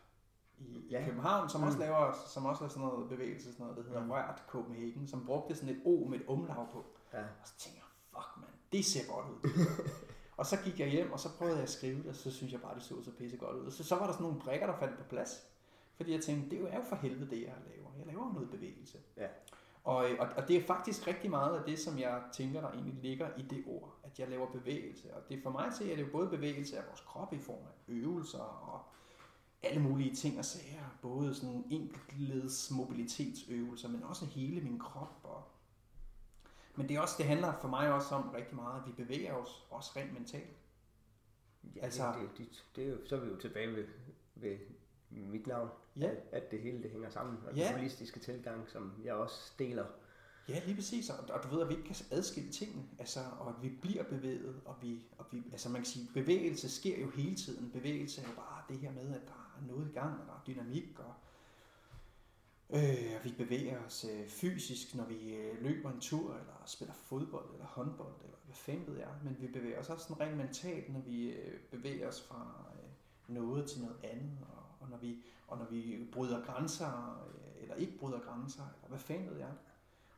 i, 0.68 0.86
ja. 0.90 1.00
i 1.00 1.04
København, 1.04 1.48
som 1.48 1.62
også 1.62 1.78
laver 1.78 2.12
som 2.26 2.46
også 2.46 2.64
er 2.64 2.68
sådan 2.68 2.82
noget 2.82 3.08
bevægelse, 3.08 3.52
sådan 3.52 3.66
noget, 3.66 3.76
der 3.76 3.82
hedder 3.82 4.04
mm. 4.04 4.10
Rørt 4.10 4.42
Copenhagen, 4.48 5.06
som 5.08 5.26
brugte 5.26 5.54
sådan 5.54 5.68
et 5.68 5.80
O 5.84 6.06
med 6.08 6.20
et 6.20 6.26
umlaug 6.26 6.66
på. 6.72 6.84
Ja. 7.12 7.18
Og 7.18 7.46
så 7.48 7.52
tænkte 7.58 7.80
jeg, 7.80 7.88
fuck 8.14 8.36
man, 8.36 8.50
det 8.72 8.84
ser 8.84 9.12
godt 9.12 9.26
ud. 9.30 9.66
og 10.38 10.46
så 10.46 10.56
gik 10.64 10.80
jeg 10.80 10.88
hjem, 10.88 11.12
og 11.12 11.20
så 11.20 11.28
prøvede 11.38 11.56
jeg 11.56 11.62
at 11.62 11.70
skrive 11.70 11.98
det, 11.98 12.06
og 12.06 12.14
så 12.14 12.30
synes 12.30 12.52
jeg 12.52 12.60
bare, 12.60 12.74
det 12.74 12.82
så 12.82 13.02
så 13.02 13.10
pisse 13.18 13.36
godt 13.36 13.56
ud. 13.56 13.66
Og 13.66 13.72
så, 13.72 13.84
så 13.84 13.94
var 13.94 14.06
der 14.06 14.12
sådan 14.12 14.26
nogle 14.26 14.40
brikker, 14.40 14.66
der 14.66 14.78
faldt 14.78 14.98
på 14.98 15.04
plads. 15.04 15.46
Fordi 15.96 16.12
jeg 16.12 16.22
tænkte, 16.22 16.50
det 16.50 16.58
er 16.58 16.76
jo 16.76 16.84
for 16.88 16.96
helvede 16.96 17.30
det, 17.30 17.42
jeg 17.42 17.54
laver. 17.66 17.90
Jeg 17.98 18.06
laver 18.06 18.32
noget 18.32 18.50
bevægelse. 18.50 18.98
Ja. 19.16 19.26
Og, 19.84 19.96
og, 20.18 20.28
og 20.36 20.48
det 20.48 20.56
er 20.56 20.66
faktisk 20.66 21.06
rigtig 21.06 21.30
meget 21.30 21.58
af 21.58 21.64
det, 21.64 21.78
som 21.78 21.98
jeg 21.98 22.22
tænker, 22.32 22.60
der 22.60 22.70
egentlig 22.70 22.94
ligger 23.02 23.28
i 23.36 23.42
det 23.42 23.64
ord, 23.66 23.94
at 24.02 24.18
jeg 24.18 24.28
laver 24.28 24.46
bevægelse. 24.46 25.14
Og 25.14 25.28
det 25.28 25.42
for 25.42 25.50
mig 25.50 25.72
se, 25.72 25.84
at 25.84 25.90
det 25.90 26.02
er 26.02 26.06
jo 26.06 26.12
både 26.12 26.28
bevægelse 26.28 26.78
af 26.78 26.82
vores 26.88 27.00
krop 27.00 27.32
i 27.32 27.38
form 27.38 27.56
af 27.56 27.92
øvelser 27.92 28.38
og 28.38 28.80
alle 29.62 29.82
mulige 29.82 30.14
ting 30.14 30.38
og 30.38 30.44
sager. 30.44 30.98
Både 31.02 31.34
sådan 31.34 31.64
enkeltleds 31.70 32.70
mobilitetsøvelser, 32.70 33.88
men 33.88 34.02
også 34.02 34.26
hele 34.26 34.60
min 34.60 34.78
krop. 34.78 35.20
Og 35.24 35.44
men 36.76 36.88
det, 36.88 36.96
er 36.96 37.00
også, 37.00 37.14
det 37.18 37.26
handler 37.26 37.52
for 37.60 37.68
mig 37.68 37.92
også 37.92 38.14
om 38.14 38.30
rigtig 38.30 38.56
meget, 38.56 38.80
at 38.80 38.86
vi 38.86 39.04
bevæger 39.04 39.34
os 39.34 39.66
også 39.70 39.90
rent 39.96 40.12
mentalt. 40.12 40.56
Ja, 41.76 41.80
altså, 41.80 42.14
det, 42.20 42.38
det, 42.38 42.48
det, 42.48 42.64
det 42.76 42.84
er 42.84 42.90
jo, 42.90 42.96
så 43.06 43.16
er 43.16 43.20
vi 43.20 43.28
jo 43.28 43.36
tilbage 43.36 43.76
ved, 43.76 43.84
ved 44.34 44.58
mit 45.10 45.46
navn, 45.46 45.68
ja. 46.00 46.10
at, 46.10 46.16
at 46.32 46.50
det 46.50 46.60
hele 46.60 46.82
det 46.82 46.90
hænger 46.90 47.10
sammen, 47.10 47.38
og 47.46 47.54
ja. 47.54 47.68
den 47.68 47.76
holistiske 47.76 48.20
tilgang, 48.20 48.70
som 48.70 48.92
jeg 49.04 49.14
også 49.14 49.52
deler. 49.58 49.86
Ja, 50.48 50.62
lige 50.64 50.74
præcis, 50.74 51.10
og, 51.10 51.34
og 51.34 51.42
du 51.42 51.48
ved, 51.48 51.62
at 51.62 51.68
vi 51.68 51.74
ikke 51.74 51.86
kan 51.86 51.96
adskille 52.10 52.50
tingene, 52.50 52.82
altså, 52.98 53.20
og 53.38 53.48
at 53.48 53.54
vi 53.62 53.68
bliver 53.68 54.02
bevæget, 54.02 54.60
og 54.64 54.76
vi, 54.82 55.06
og 55.18 55.26
vi, 55.32 55.42
altså 55.52 55.68
man 55.68 55.80
kan 55.82 55.86
sige, 55.86 56.08
bevægelse 56.14 56.70
sker 56.70 57.00
jo 57.00 57.10
hele 57.10 57.36
tiden. 57.36 57.70
Bevægelse 57.70 58.22
er 58.22 58.28
jo 58.28 58.34
bare 58.36 58.62
det 58.68 58.78
her 58.78 58.92
med, 58.92 59.14
at 59.14 59.20
der 59.26 59.32
er 59.32 59.41
noget 59.66 59.88
i 59.88 59.92
gang, 59.92 60.20
og 60.20 60.26
der 60.26 60.32
er 60.32 60.42
dynamik, 60.46 60.98
og 60.98 61.14
øh, 62.70 63.24
vi 63.24 63.34
bevæger 63.38 63.84
os 63.86 64.06
øh, 64.10 64.28
fysisk, 64.28 64.94
når 64.94 65.04
vi 65.04 65.34
øh, 65.34 65.62
løber 65.62 65.90
en 65.90 66.00
tur, 66.00 66.30
eller 66.34 66.62
spiller 66.66 66.94
fodbold, 66.94 67.52
eller 67.52 67.66
håndbold, 67.66 68.14
eller 68.24 68.36
hvad 68.44 68.54
fanden 68.54 68.86
ved 68.86 68.98
jeg, 68.98 69.08
men 69.24 69.36
vi 69.40 69.46
bevæger 69.46 69.80
os 69.80 69.90
også 69.90 70.06
sådan 70.08 70.20
rent 70.20 70.36
mentalt, 70.36 70.92
når 70.92 71.00
vi 71.00 71.28
øh, 71.28 71.60
bevæger 71.70 72.08
os 72.08 72.22
fra 72.22 72.64
øh, 72.74 73.34
noget 73.34 73.70
til 73.70 73.80
noget 73.80 73.96
andet, 74.02 74.38
og, 74.56 74.62
og, 74.80 74.90
når 74.90 74.96
vi, 74.96 75.16
og 75.48 75.58
når 75.58 75.66
vi 75.70 76.08
bryder 76.12 76.44
grænser, 76.44 77.24
øh, 77.28 77.62
eller 77.62 77.74
ikke 77.74 77.98
bryder 77.98 78.20
grænser, 78.20 78.62
eller 78.62 78.88
hvad 78.88 78.98
fanden 78.98 79.30
ved 79.30 79.38
jeg. 79.38 79.52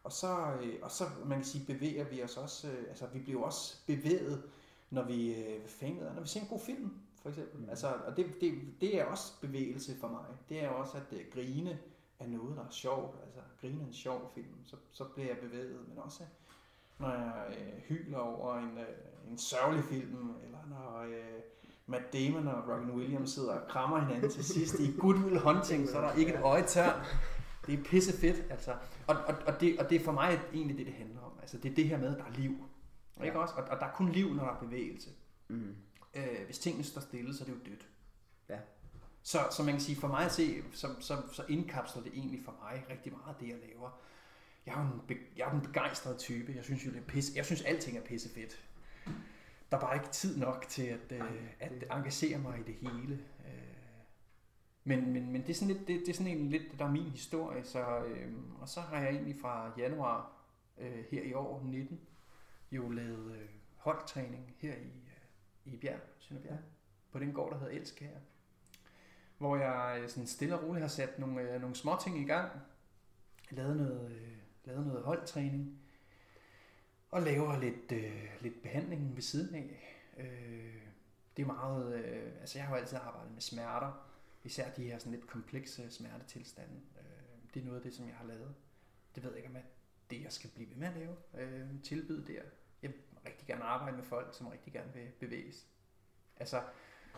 Og 0.04 0.12
så, 0.12 0.54
øh, 0.62 0.78
og 0.83 0.90
så 0.90 1.04
man 1.24 1.38
kan 1.38 1.44
sige, 1.44 1.66
bevæger 1.66 2.04
vi 2.04 2.22
os 2.22 2.37
også, 2.37 2.70
øh, 2.70 2.85
altså 2.88 3.07
vi 3.07 3.18
bliver 3.18 3.44
også 3.44 3.87
bevæget, 3.87 4.42
når 4.90 5.03
vi, 5.03 5.35
øh, 5.35 5.61
når 6.14 6.20
vi 6.20 6.29
ser 6.29 6.40
en 6.40 6.47
god 6.47 6.61
film, 6.61 6.92
for 7.23 7.29
eksempel. 7.29 7.61
Mm. 7.61 7.68
Altså, 7.68 7.92
og 8.07 8.16
det, 8.16 8.27
det, 8.40 8.53
det 8.81 9.01
er 9.01 9.05
også 9.05 9.40
bevægelse 9.40 9.97
for 10.01 10.09
mig. 10.09 10.25
Det 10.49 10.64
er 10.64 10.68
også 10.68 10.97
at 10.97 11.12
uh, 11.12 11.18
grine 11.35 11.79
af 12.18 12.31
noget, 12.31 12.57
der 12.57 12.62
er 12.62 12.70
sjovt. 12.70 13.16
Altså 13.25 13.40
grine 13.61 13.83
af 13.83 13.87
en 13.87 13.92
sjov 13.92 14.31
film, 14.35 14.64
så, 14.64 14.77
så 14.92 15.05
bliver 15.05 15.29
jeg 15.29 15.38
bevæget. 15.38 15.88
Men 15.88 15.99
også 15.99 16.23
når 16.99 17.11
jeg 17.11 17.44
uh, 17.49 17.83
hyler 17.83 18.18
over 18.18 18.59
en, 18.59 18.79
uh, 18.79 19.33
en 19.33 19.38
sørgelig 19.38 19.85
film, 19.85 20.31
eller 20.44 20.59
når 20.68 21.05
uh, 21.05 21.40
Matt 21.87 22.12
Damon 22.12 22.49
og 22.49 22.68
Robin 22.68 22.90
Williams 22.90 23.31
sidder 23.31 23.53
og 23.53 23.68
krammer 23.68 24.01
hinanden 24.01 24.31
til 24.31 24.44
sidst 24.44 24.81
i 24.81 24.92
Good 24.99 25.16
Will 25.16 25.38
Hunting, 25.38 25.88
så 25.88 25.99
er 25.99 26.01
der 26.01 26.12
ikke 26.14 26.35
et 26.35 26.40
øje 26.40 26.62
tør. 26.62 27.07
Det 27.66 27.79
er 27.79 27.83
pisse 27.85 28.20
fedt, 28.20 28.44
altså. 28.51 28.70
Og, 29.07 29.16
og, 29.27 29.35
og, 29.47 29.61
det, 29.61 29.81
og 29.81 29.90
det 29.90 30.01
er 30.01 30.05
for 30.05 30.12
mig 30.12 30.40
egentlig 30.55 30.79
det, 30.79 30.87
det 30.87 30.94
handler 30.94 31.20
om. 31.20 31.33
Altså, 31.40 31.59
det 31.59 31.70
er 31.70 31.75
det 31.75 31.85
her 31.85 31.99
med, 31.99 32.09
at 32.09 32.18
der 32.18 32.25
er 32.25 32.40
liv. 32.40 32.57
Ja. 33.18 33.24
Ikke 33.24 33.38
også? 33.38 33.55
Og, 33.55 33.64
og 33.64 33.81
der 33.81 33.87
er 33.87 33.92
kun 33.92 34.12
liv, 34.12 34.35
når 34.35 34.44
der 34.44 34.53
er 34.53 34.59
bevægelse. 34.59 35.11
Mm. 35.48 35.77
Øh, 36.14 36.44
hvis 36.44 36.59
tingene 36.59 36.85
står 36.85 37.00
stille, 37.00 37.35
så 37.35 37.44
er 37.44 37.46
det 37.46 37.55
jo 37.55 37.70
dødt. 37.70 37.88
Ja. 38.48 38.59
Så, 39.22 39.38
så 39.50 39.62
man 39.62 39.74
kan 39.74 39.81
sige, 39.81 39.96
for 39.96 40.09
mig 40.09 40.24
at 40.24 40.33
se, 40.33 40.62
så, 40.72 40.88
så, 41.00 41.16
så 41.33 41.44
indkapsler 41.48 42.03
det 42.03 42.12
egentlig 42.14 42.40
for 42.44 42.55
mig 42.62 42.85
rigtig 42.90 43.12
meget 43.12 43.40
det, 43.40 43.48
jeg 43.48 43.57
laver. 43.68 44.00
Jeg 44.66 44.74
er 44.74 44.92
en, 44.92 45.00
be, 45.09 45.14
jeg 45.37 45.48
er 45.48 45.53
en 45.53 45.61
begejstret 45.61 46.18
type. 46.18 46.53
Jeg 46.57 46.64
synes 46.64 46.87
jo, 46.87 46.90
det 46.90 46.98
er 46.98 47.05
pisse. 47.05 47.33
Jeg 47.37 47.44
synes, 47.44 47.62
alting 47.62 47.96
er 47.96 48.03
pisse 48.03 48.29
fedt. 48.35 48.64
Der 49.70 49.77
er 49.77 49.81
bare 49.81 49.94
ikke 49.94 50.09
tid 50.09 50.37
nok 50.37 50.64
til 50.68 50.83
at, 50.83 51.12
øh, 51.12 51.50
at 51.61 51.85
engagere 51.90 52.38
mig 52.38 52.59
i 52.59 52.62
det 52.62 52.74
hele. 52.74 53.14
Øh, 53.46 53.74
men, 54.85 55.12
men, 55.12 55.33
men 55.33 55.42
det 55.42 55.50
er 55.50 55.55
sådan 55.55 55.74
lidt, 55.74 55.88
det, 55.88 56.00
det 56.00 56.09
er 56.09 56.14
sådan 56.14 56.38
en 56.38 56.50
lidt, 56.50 56.79
der 56.79 56.85
er 56.85 56.90
min 56.90 57.11
historie. 57.11 57.64
Så, 57.64 58.05
øh, 58.05 58.33
og 58.61 58.68
så 58.68 58.81
har 58.81 59.00
jeg 59.00 59.11
egentlig 59.11 59.37
fra 59.40 59.72
januar 59.79 60.33
øh, 60.79 61.05
her 61.11 61.22
i 61.22 61.33
år, 61.33 61.62
19, 61.64 62.00
jo 62.74 62.90
lavet 62.90 63.37
øh, 63.37 63.48
holdtræning 63.76 64.54
her 64.58 64.74
i 64.74 64.87
øh, 64.87 65.14
i 65.64 65.76
Bjerg, 65.76 66.00
Sønderbjerg, 66.18 66.58
på 67.12 67.18
den 67.18 67.32
gård, 67.32 67.52
der 67.52 67.58
hedder 67.58 67.72
Elskær. 67.72 68.16
Hvor 69.38 69.56
jeg 69.56 70.00
øh, 70.02 70.08
sådan 70.08 70.26
stille 70.26 70.58
og 70.58 70.64
roligt 70.64 70.82
har 70.82 70.88
sat 70.88 71.18
nogle, 71.18 71.40
øh, 71.40 71.60
nogle 71.60 71.76
små 71.76 71.96
ting 72.02 72.18
i 72.18 72.24
gang. 72.24 72.50
Lavet 73.50 73.76
noget, 73.76 74.10
øh, 74.10 74.37
lavet 74.64 74.87
noget 74.87 75.02
holdtræning. 75.02 75.78
Og 77.10 77.22
laver 77.22 77.60
lidt, 77.60 77.92
øh, 77.92 78.30
lidt 78.40 78.62
behandling 78.62 79.14
ved 79.14 79.22
siden 79.22 79.54
af. 79.54 80.00
Øh, 80.16 80.82
det 81.37 81.42
er 81.42 81.46
meget, 81.46 81.94
øh, 81.94 82.32
altså 82.40 82.58
jeg 82.58 82.66
har 82.66 82.74
jo 82.74 82.80
altid 82.80 82.98
arbejdet 82.98 83.32
med 83.32 83.40
smerter. 83.40 84.10
Især 84.44 84.70
de 84.70 84.82
her 84.82 84.98
sådan 84.98 85.12
lidt 85.12 85.26
komplekse 85.26 85.90
smertetilstande. 85.90 86.80
Øh, 86.98 87.54
det 87.54 87.60
er 87.60 87.64
noget 87.64 87.78
af 87.78 87.82
det, 87.82 87.94
som 87.94 88.08
jeg 88.08 88.14
har 88.14 88.26
lavet. 88.26 88.54
Det 89.14 89.22
ved 89.22 89.30
jeg 89.30 89.38
ikke, 89.38 89.48
om 89.48 89.62
det 90.10 90.22
jeg 90.22 90.32
skal 90.32 90.50
blive 90.54 90.70
ved 90.70 90.76
med 90.76 90.88
at 90.88 90.94
lave. 90.94 91.16
Øh, 91.38 91.82
tilbyde 91.82 92.26
der 92.26 92.42
rigtig 93.27 93.47
gerne 93.47 93.64
arbejde 93.64 93.97
med 93.97 94.05
folk, 94.05 94.35
som 94.35 94.47
rigtig 94.47 94.73
gerne 94.73 94.92
vil 94.94 95.09
bevæges. 95.20 95.66
Altså, 96.37 96.62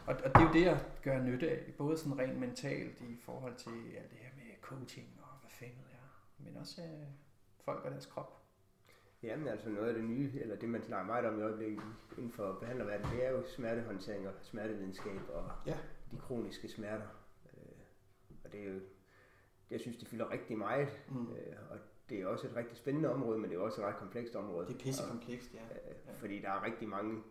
og, 0.07 0.15
og 0.15 0.35
det 0.35 0.37
er 0.37 0.43
jo 0.43 0.53
det, 0.53 0.63
jeg 0.63 0.85
gør 1.03 1.23
nytte 1.23 1.51
af, 1.51 1.75
både 1.79 1.99
sådan 1.99 2.19
rent 2.19 2.39
mentalt 2.39 3.01
i 3.01 3.17
forhold 3.17 3.57
til 3.57 3.71
alt 3.71 4.11
det 4.11 4.19
her 4.19 4.31
med 4.37 4.45
coaching 4.61 5.21
og 5.23 5.39
hvad 5.41 5.51
fanden 5.51 5.85
er, 5.93 6.27
men 6.39 6.57
også 6.57 6.83
øh, 6.83 7.09
folk 7.65 7.85
og 7.85 7.91
deres 7.91 8.07
krop. 8.07 8.43
Jamen 9.23 9.49
altså 9.49 9.69
noget 9.69 9.89
af 9.89 9.95
det 9.95 10.05
nye, 10.05 10.33
eller 10.41 10.57
det 10.57 10.69
man 10.69 10.83
snakker 10.83 11.07
meget 11.07 11.27
om 11.27 11.39
i 11.39 11.43
øjeblikket 11.43 11.83
inden 12.17 12.33
for 12.33 12.59
behandlerverdenen, 12.61 13.13
det 13.13 13.27
er 13.27 13.31
jo 13.31 13.45
smertehåndtering 13.47 14.29
og 14.29 14.35
smertevidenskab 14.43 15.21
og 15.29 15.51
ja. 15.67 15.77
de 16.11 16.19
kroniske 16.19 16.69
smerter. 16.69 17.09
Øh, 17.53 17.79
og 18.45 18.53
det 18.53 18.61
er 18.61 18.65
jo, 18.65 18.81
jeg 19.71 19.81
synes, 19.81 19.97
det 19.97 20.09
fylder 20.09 20.31
rigtig 20.31 20.59
meget, 20.59 20.89
mm. 21.09 21.33
øh, 21.33 21.57
og 21.71 21.79
det 22.09 22.21
er 22.21 22.27
også 22.27 22.47
et 22.47 22.57
rigtig 22.57 22.77
spændende 22.77 23.13
område, 23.13 23.39
men 23.39 23.51
det 23.51 23.57
er 23.57 23.61
også 23.61 23.81
et 23.81 23.87
ret 23.87 23.97
komplekst 23.97 24.37
område. 24.37 24.67
Det 24.67 24.75
er 24.75 24.79
pisse 24.79 25.03
komplekst, 25.09 25.55
ja. 25.55 25.61
Fordi 26.15 26.41
der 26.41 26.51
er 26.51 26.65
rigtig 26.65 26.89
mange, 26.89 27.23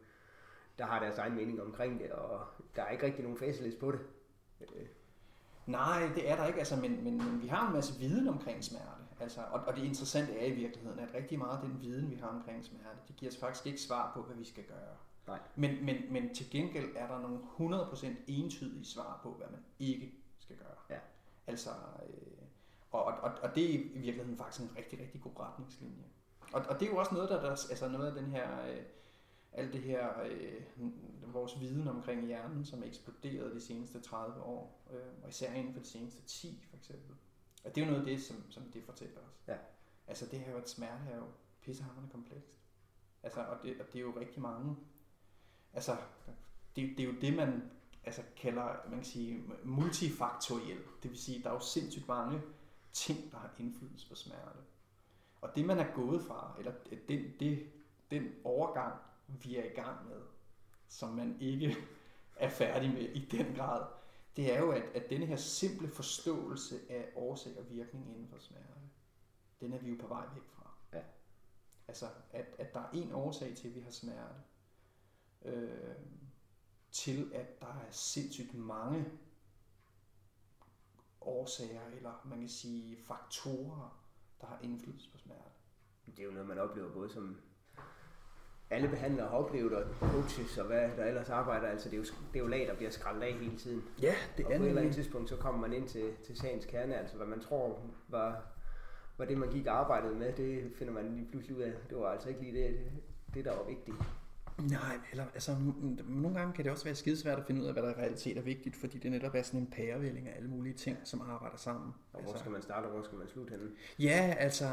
der 0.77 0.85
har 0.85 0.99
deres 0.99 1.17
egen 1.17 1.35
mening 1.35 1.61
omkring 1.61 1.99
det, 1.99 2.11
og 2.11 2.45
der 2.75 2.83
er 2.83 2.91
ikke 2.91 3.05
rigtig 3.05 3.23
nogen 3.23 3.37
facelist 3.37 3.79
på 3.79 3.91
det. 3.91 3.99
Øh. 4.61 4.87
Nej, 5.65 6.11
det 6.15 6.29
er 6.29 6.35
der 6.35 6.45
ikke, 6.45 6.59
altså, 6.59 6.75
men, 6.75 7.03
men, 7.03 7.17
men 7.17 7.41
vi 7.41 7.47
har 7.47 7.67
en 7.67 7.73
masse 7.73 7.99
viden 7.99 8.27
omkring 8.27 8.63
smerte. 8.63 9.05
Altså, 9.19 9.41
og, 9.51 9.61
og 9.67 9.75
det 9.75 9.83
interessante 9.83 10.39
er 10.39 10.45
i 10.45 10.51
virkeligheden, 10.51 10.99
at 10.99 11.13
rigtig 11.13 11.37
meget 11.37 11.57
af 11.57 11.69
den 11.69 11.81
viden, 11.81 12.11
vi 12.11 12.15
har 12.15 12.27
omkring 12.27 12.65
smerte, 12.65 12.99
det 13.07 13.15
giver 13.15 13.31
os 13.31 13.37
faktisk 13.37 13.67
ikke 13.67 13.81
svar 13.81 14.11
på, 14.13 14.21
hvad 14.21 14.35
vi 14.35 14.45
skal 14.45 14.63
gøre. 14.63 14.95
Nej. 15.27 15.39
Men, 15.55 15.85
men, 15.85 15.95
men 16.13 16.35
til 16.35 16.49
gengæld 16.49 16.89
er 16.95 17.07
der 17.07 17.19
nogle 17.19 17.39
100% 17.83 18.07
entydige 18.27 18.85
svar 18.85 19.19
på, 19.23 19.33
hvad 19.33 19.47
man 19.51 19.59
ikke 19.79 20.13
skal 20.39 20.55
gøre. 20.55 20.77
Ja. 20.89 20.99
Altså, 21.47 21.69
øh, 22.09 22.44
og, 22.95 23.13
og, 23.13 23.31
og 23.41 23.55
det 23.55 23.63
er 23.63 23.69
i 23.69 23.77
virkeligheden 23.77 24.37
faktisk 24.37 24.61
en 24.61 24.77
rigtig, 24.77 24.99
rigtig 24.99 25.21
god 25.21 25.39
retningslinje. 25.39 26.03
Og, 26.53 26.61
og 26.69 26.79
det 26.79 26.85
er 26.85 26.91
jo 26.91 26.97
også 26.97 27.13
noget, 27.13 27.29
der, 27.29 27.41
der 27.41 27.49
altså 27.49 27.87
noget 27.87 28.07
af 28.07 28.13
den 28.13 28.25
her, 28.25 28.65
øh, 28.67 28.81
alt 29.53 29.73
det 29.73 29.81
her, 29.81 30.21
øh, 30.23 30.61
vores 31.33 31.59
viden 31.59 31.87
omkring 31.87 32.27
hjernen, 32.27 32.65
som 32.65 32.83
er 32.83 32.87
eksploderet 32.87 33.55
de 33.55 33.61
seneste 33.61 33.99
30 33.99 34.43
år, 34.43 34.85
øh, 34.91 35.23
og 35.23 35.29
især 35.29 35.53
inden 35.53 35.73
for 35.73 35.79
de 35.79 35.87
seneste 35.87 36.21
10 36.21 36.65
for 36.69 36.77
eksempel. 36.77 37.15
Og 37.63 37.75
det 37.75 37.81
er 37.81 37.85
jo 37.85 37.91
noget 37.91 38.07
af 38.07 38.09
det, 38.11 38.23
som, 38.23 38.35
som 38.49 38.63
det 38.63 38.83
fortæller 38.83 39.19
os. 39.19 39.47
Ja. 39.47 39.57
Altså 40.07 40.25
det 40.25 40.39
her 40.39 40.51
jo, 40.51 40.57
at 40.57 40.69
smerte 40.69 41.03
er 41.11 41.17
jo 41.17 41.25
pissehammerende 41.61 42.11
komplekst. 42.11 42.51
Altså, 43.23 43.41
og 43.41 43.57
det, 43.63 43.81
og 43.81 43.85
det 43.93 43.95
er 43.95 44.03
jo 44.03 44.13
rigtig 44.19 44.41
mange, 44.41 44.75
altså 45.73 45.97
det, 46.75 46.89
det 46.97 46.99
er 46.99 47.07
jo 47.07 47.19
det, 47.21 47.35
man 47.35 47.71
altså 48.03 48.21
kalder, 48.37 48.89
man 48.89 48.95
kan 48.95 49.05
sige, 49.05 49.43
multifaktoriel. 49.63 50.79
Det 51.03 51.11
vil 51.11 51.19
sige, 51.19 51.43
der 51.43 51.49
er 51.49 51.53
jo 51.53 51.59
sindssygt 51.59 52.07
mange 52.07 52.41
ting, 52.95 53.31
der 53.31 53.37
har 53.37 53.51
indflydelse 53.59 54.09
på 54.09 54.15
smerte. 54.15 54.59
Og 55.41 55.55
det, 55.55 55.65
man 55.65 55.79
er 55.79 55.93
gået 55.93 56.21
fra, 56.21 56.55
eller 56.59 56.71
den, 57.07 57.33
det, 57.39 57.67
den 58.11 58.35
overgang, 58.43 58.99
vi 59.27 59.55
er 59.55 59.63
i 59.63 59.75
gang 59.75 60.09
med, 60.09 60.21
som 60.87 61.09
man 61.09 61.37
ikke 61.39 61.75
er 62.35 62.49
færdig 62.49 62.93
med 62.93 63.01
i 63.01 63.25
den 63.25 63.55
grad, 63.55 63.85
det 64.35 64.53
er 64.53 64.59
jo, 64.59 64.71
at, 64.71 64.83
at 64.83 65.09
denne 65.09 65.25
her 65.25 65.35
simple 65.35 65.87
forståelse 65.89 66.79
af 66.89 67.11
årsag 67.15 67.59
og 67.59 67.69
virkning 67.69 68.09
inden 68.09 68.27
for 68.27 68.37
smerte, 68.39 68.79
den 69.59 69.73
er 69.73 69.77
vi 69.77 69.89
jo 69.89 69.95
på 69.99 70.07
vej 70.07 70.25
væk 70.33 70.43
fra. 70.47 70.71
Ja. 70.93 71.01
Altså, 71.87 72.05
at, 72.31 72.45
at 72.57 72.73
der 72.73 72.79
er 72.79 72.89
en 72.93 73.11
årsag 73.11 73.55
til, 73.55 73.67
at 73.67 73.75
vi 73.75 73.79
har 73.79 73.91
smerte. 73.91 74.35
Øh, 75.41 75.95
til 76.91 77.31
at 77.33 77.61
der 77.61 77.67
er 77.67 77.91
sindssygt 77.91 78.53
mange 78.53 79.05
årsager, 81.27 81.81
eller 81.97 82.21
man 82.25 82.39
kan 82.39 82.49
sige 82.49 82.97
faktorer, 83.07 84.01
der 84.41 84.47
har 84.47 84.59
indflydelse 84.61 85.11
på 85.11 85.17
smerte. 85.17 85.41
Det 86.05 86.19
er 86.19 86.23
jo 86.23 86.31
noget, 86.31 86.47
man 86.47 86.59
oplever 86.59 86.91
både 86.91 87.09
som 87.09 87.37
alle 88.69 88.87
behandlere 88.87 89.27
har 89.27 89.37
oplevet, 89.37 89.73
og 89.73 89.83
coaches 89.99 90.57
og 90.57 90.65
hvad 90.65 90.89
der 90.97 91.05
ellers 91.05 91.29
arbejder, 91.29 91.67
altså 91.67 91.89
det 91.89 91.95
er 91.95 91.97
jo, 91.97 92.03
det 92.03 92.39
er 92.39 92.39
jo 92.39 92.47
lag, 92.47 92.67
der 92.67 92.75
bliver 92.75 92.91
skrællet 92.91 93.23
af 93.23 93.33
hele 93.33 93.57
tiden. 93.57 93.83
Ja, 94.01 94.15
det 94.37 94.45
og 94.45 94.51
på 94.51 94.63
et 94.63 94.67
eller 94.67 94.81
andet 94.81 94.95
tidspunkt, 94.95 95.29
så 95.29 95.35
kommer 95.35 95.61
man 95.67 95.73
ind 95.73 95.87
til, 95.87 96.13
til 96.25 96.37
sagens 96.37 96.65
kerne, 96.65 96.95
altså 96.95 97.17
hvad 97.17 97.27
man 97.27 97.39
tror 97.39 97.79
var, 98.07 98.43
var 99.17 99.25
det, 99.25 99.37
man 99.37 99.49
gik 99.49 99.67
og 99.67 99.73
arbejdede 99.73 100.15
med, 100.15 100.33
det 100.33 100.71
finder 100.77 100.93
man 100.93 101.15
lige 101.15 101.27
pludselig 101.31 101.57
ud 101.57 101.61
af, 101.61 101.73
det 101.89 101.97
var 101.97 102.11
altså 102.11 102.29
ikke 102.29 102.41
lige 102.41 102.63
det, 102.63 102.79
det, 102.79 103.03
det 103.33 103.45
der 103.45 103.55
var 103.55 103.63
vigtigt. 103.63 103.97
Nej, 104.61 104.99
eller 105.11 105.25
altså, 105.33 105.55
nogle 106.07 106.39
gange 106.39 106.53
kan 106.53 106.63
det 106.63 106.71
også 106.71 106.83
være 106.83 106.95
skidesvært 106.95 107.39
at 107.39 107.45
finde 107.45 107.61
ud 107.61 107.67
af, 107.67 107.73
hvad 107.73 107.83
der 107.83 107.89
i 107.89 107.93
realitet 107.93 108.37
er 108.37 108.41
vigtigt, 108.41 108.75
fordi 108.75 108.97
det 108.97 109.11
netop 109.11 109.35
er 109.35 109.41
sådan 109.41 109.59
en 109.59 109.67
pærevælling 109.67 110.27
af 110.27 110.37
alle 110.37 110.49
mulige 110.49 110.73
ting, 110.73 110.97
som 111.03 111.21
arbejder 111.21 111.57
sammen. 111.57 111.93
Og 112.13 112.21
hvor 112.21 112.31
altså, 112.31 112.39
skal 112.39 112.51
man 112.51 112.61
starte, 112.61 112.85
og 112.85 112.91
hvor 112.91 113.03
skal 113.03 113.17
man 113.17 113.27
slutte 113.27 113.51
henne? 113.51 113.69
Ja, 113.99 114.35
altså, 114.39 114.67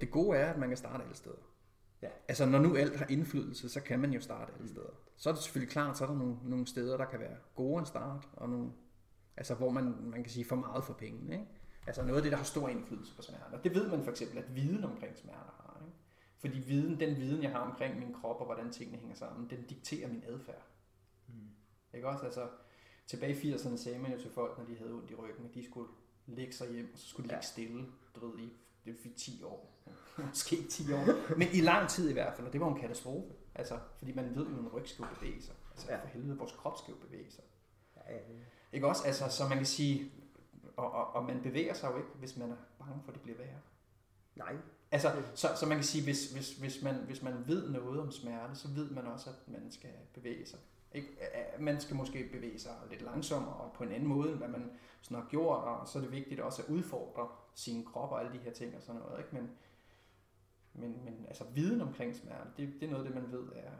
det 0.00 0.10
gode 0.10 0.38
er, 0.38 0.52
at 0.52 0.58
man 0.58 0.68
kan 0.68 0.76
starte 0.76 1.02
alle 1.04 1.16
steder. 1.16 1.36
Ja. 2.02 2.08
Altså, 2.28 2.46
når 2.46 2.58
nu 2.58 2.76
alt 2.76 2.96
har 2.96 3.06
indflydelse, 3.08 3.68
så 3.68 3.80
kan 3.80 4.00
man 4.00 4.12
jo 4.12 4.20
starte 4.20 4.52
alle 4.56 4.68
steder. 4.68 4.90
Så 5.16 5.28
er 5.28 5.34
det 5.34 5.42
selvfølgelig 5.42 5.72
klart, 5.72 5.98
så 5.98 6.04
er 6.04 6.08
der 6.08 6.16
nogle, 6.16 6.36
nogle 6.44 6.66
steder, 6.66 6.96
der 6.96 7.04
kan 7.04 7.20
være 7.20 7.36
gode 7.54 7.80
at 7.80 7.86
starte, 7.86 8.26
og 8.32 8.48
nogle, 8.48 8.70
altså, 9.36 9.54
hvor 9.54 9.70
man, 9.70 9.94
man 10.00 10.22
kan 10.22 10.32
sige 10.32 10.44
for 10.44 10.56
meget 10.56 10.84
for 10.84 10.92
pengene. 10.92 11.32
Ikke? 11.32 11.46
Altså 11.86 12.02
noget 12.02 12.16
af 12.16 12.22
det, 12.22 12.32
der 12.32 12.38
har 12.38 12.44
stor 12.44 12.68
indflydelse 12.68 13.16
på 13.16 13.22
smerter. 13.22 13.58
Det 13.64 13.74
ved 13.74 13.88
man 13.88 14.02
for 14.04 14.10
eksempel, 14.10 14.38
at 14.38 14.54
viden 14.54 14.84
omkring 14.84 15.18
smerter 15.18 15.54
har. 15.56 15.67
Fordi 16.38 16.58
viden, 16.58 17.00
den 17.00 17.16
viden, 17.16 17.42
jeg 17.42 17.50
har 17.50 17.58
omkring 17.58 17.98
min 17.98 18.14
krop 18.14 18.40
og 18.40 18.46
hvordan 18.46 18.72
tingene 18.72 18.98
hænger 18.98 19.16
sammen, 19.16 19.50
den 19.50 19.66
dikterer 19.66 20.08
min 20.08 20.24
adfærd. 20.26 20.62
Mm. 21.28 21.34
Ikke 21.94 22.08
også? 22.08 22.24
Altså, 22.24 22.48
tilbage 23.06 23.32
i 23.32 23.52
80'erne 23.52 23.76
sagde 23.76 23.98
man 23.98 24.12
jo 24.12 24.20
til 24.20 24.30
folk, 24.30 24.58
når 24.58 24.64
de 24.64 24.76
havde 24.76 24.92
ondt 24.92 25.10
i 25.10 25.14
ryggen, 25.14 25.44
at 25.44 25.54
de 25.54 25.64
skulle 25.64 25.88
lægge 26.26 26.52
sig 26.52 26.72
hjem, 26.72 26.90
og 26.92 26.98
så 26.98 27.08
skulle 27.08 27.28
de 27.28 27.34
ja. 27.34 27.38
ligge 27.38 27.46
stille, 27.46 27.86
du 28.14 28.28
ved, 28.28 28.38
i 28.38 28.52
det 28.84 28.96
er 29.04 29.16
10 29.16 29.42
år. 29.42 29.74
Måske 30.28 30.56
10 30.70 30.92
år. 30.92 31.36
Men 31.38 31.48
i 31.52 31.60
lang 31.60 31.88
tid 31.88 32.10
i 32.10 32.12
hvert 32.12 32.34
fald, 32.34 32.46
og 32.46 32.52
det 32.52 32.60
var 32.60 32.74
en 32.74 32.80
katastrofe. 32.80 33.28
Altså, 33.54 33.78
fordi 33.98 34.12
man 34.12 34.34
ved 34.34 34.46
jo, 34.46 34.54
at 34.54 34.60
en 34.60 34.68
ryg 34.68 34.88
skal 34.88 35.04
bevæge 35.14 35.42
sig. 35.42 35.54
Altså, 35.70 35.92
ja. 35.92 36.00
for 36.00 36.06
helvede, 36.06 36.38
vores 36.38 36.52
krop 36.52 36.78
skal 36.78 36.92
jo 36.92 36.98
bevæge 37.06 37.30
sig. 37.30 37.44
Ja, 37.96 38.12
ja, 38.12 38.18
ja. 38.18 38.38
Ikke 38.72 38.86
også? 38.86 39.02
Altså, 39.06 39.28
så 39.28 39.48
man 39.48 39.56
kan 39.56 39.66
sige, 39.66 40.12
og, 40.76 40.92
og, 40.92 41.12
og 41.14 41.24
man 41.24 41.42
bevæger 41.42 41.74
sig 41.74 41.90
jo 41.90 41.96
ikke, 41.96 42.08
hvis 42.18 42.36
man 42.36 42.50
er 42.50 42.56
bange 42.78 43.02
for, 43.02 43.08
at 43.08 43.14
det 43.14 43.22
bliver 43.22 43.38
værre. 43.38 43.60
Nej. 44.36 44.56
Altså, 44.90 45.22
så, 45.34 45.48
så 45.56 45.66
man 45.66 45.76
kan 45.76 45.84
sige, 45.84 46.04
hvis, 46.04 46.32
hvis, 46.32 46.56
hvis, 46.56 46.82
man, 46.82 46.94
hvis 46.94 47.22
man 47.22 47.46
ved 47.46 47.70
noget 47.70 48.00
om 48.00 48.10
smerte, 48.10 48.54
så 48.54 48.68
ved 48.68 48.90
man 48.90 49.06
også, 49.06 49.30
at 49.30 49.52
man 49.52 49.70
skal 49.70 49.90
bevæge 50.14 50.46
sig. 50.46 50.58
Ikke? 50.92 51.08
Man 51.58 51.80
skal 51.80 51.96
måske 51.96 52.28
bevæge 52.32 52.58
sig 52.58 52.72
lidt 52.90 53.02
langsommere 53.02 53.54
og 53.54 53.72
på 53.72 53.84
en 53.84 53.92
anden 53.92 54.08
måde, 54.08 54.30
end 54.30 54.38
hvad 54.38 54.48
man 54.48 54.70
sådan 55.00 55.22
har 55.22 55.28
gjort, 55.28 55.64
og 55.64 55.88
så 55.88 55.98
er 55.98 56.02
det 56.02 56.12
vigtigt 56.12 56.40
også 56.40 56.62
at 56.62 56.68
udfordre 56.68 57.28
sin 57.54 57.84
krop 57.84 58.12
og 58.12 58.20
alle 58.20 58.32
de 58.32 58.38
her 58.38 58.52
ting 58.52 58.76
og 58.76 58.82
sådan 58.82 59.00
noget. 59.00 59.18
Ikke? 59.18 59.34
Men, 59.34 59.50
men, 60.72 61.04
men 61.04 61.24
altså 61.28 61.44
viden 61.54 61.80
omkring 61.80 62.16
smerte, 62.16 62.50
det, 62.56 62.72
det 62.80 62.86
er 62.86 62.90
noget 62.90 63.06
det, 63.06 63.14
man 63.14 63.32
ved 63.32 63.48
er, 63.54 63.72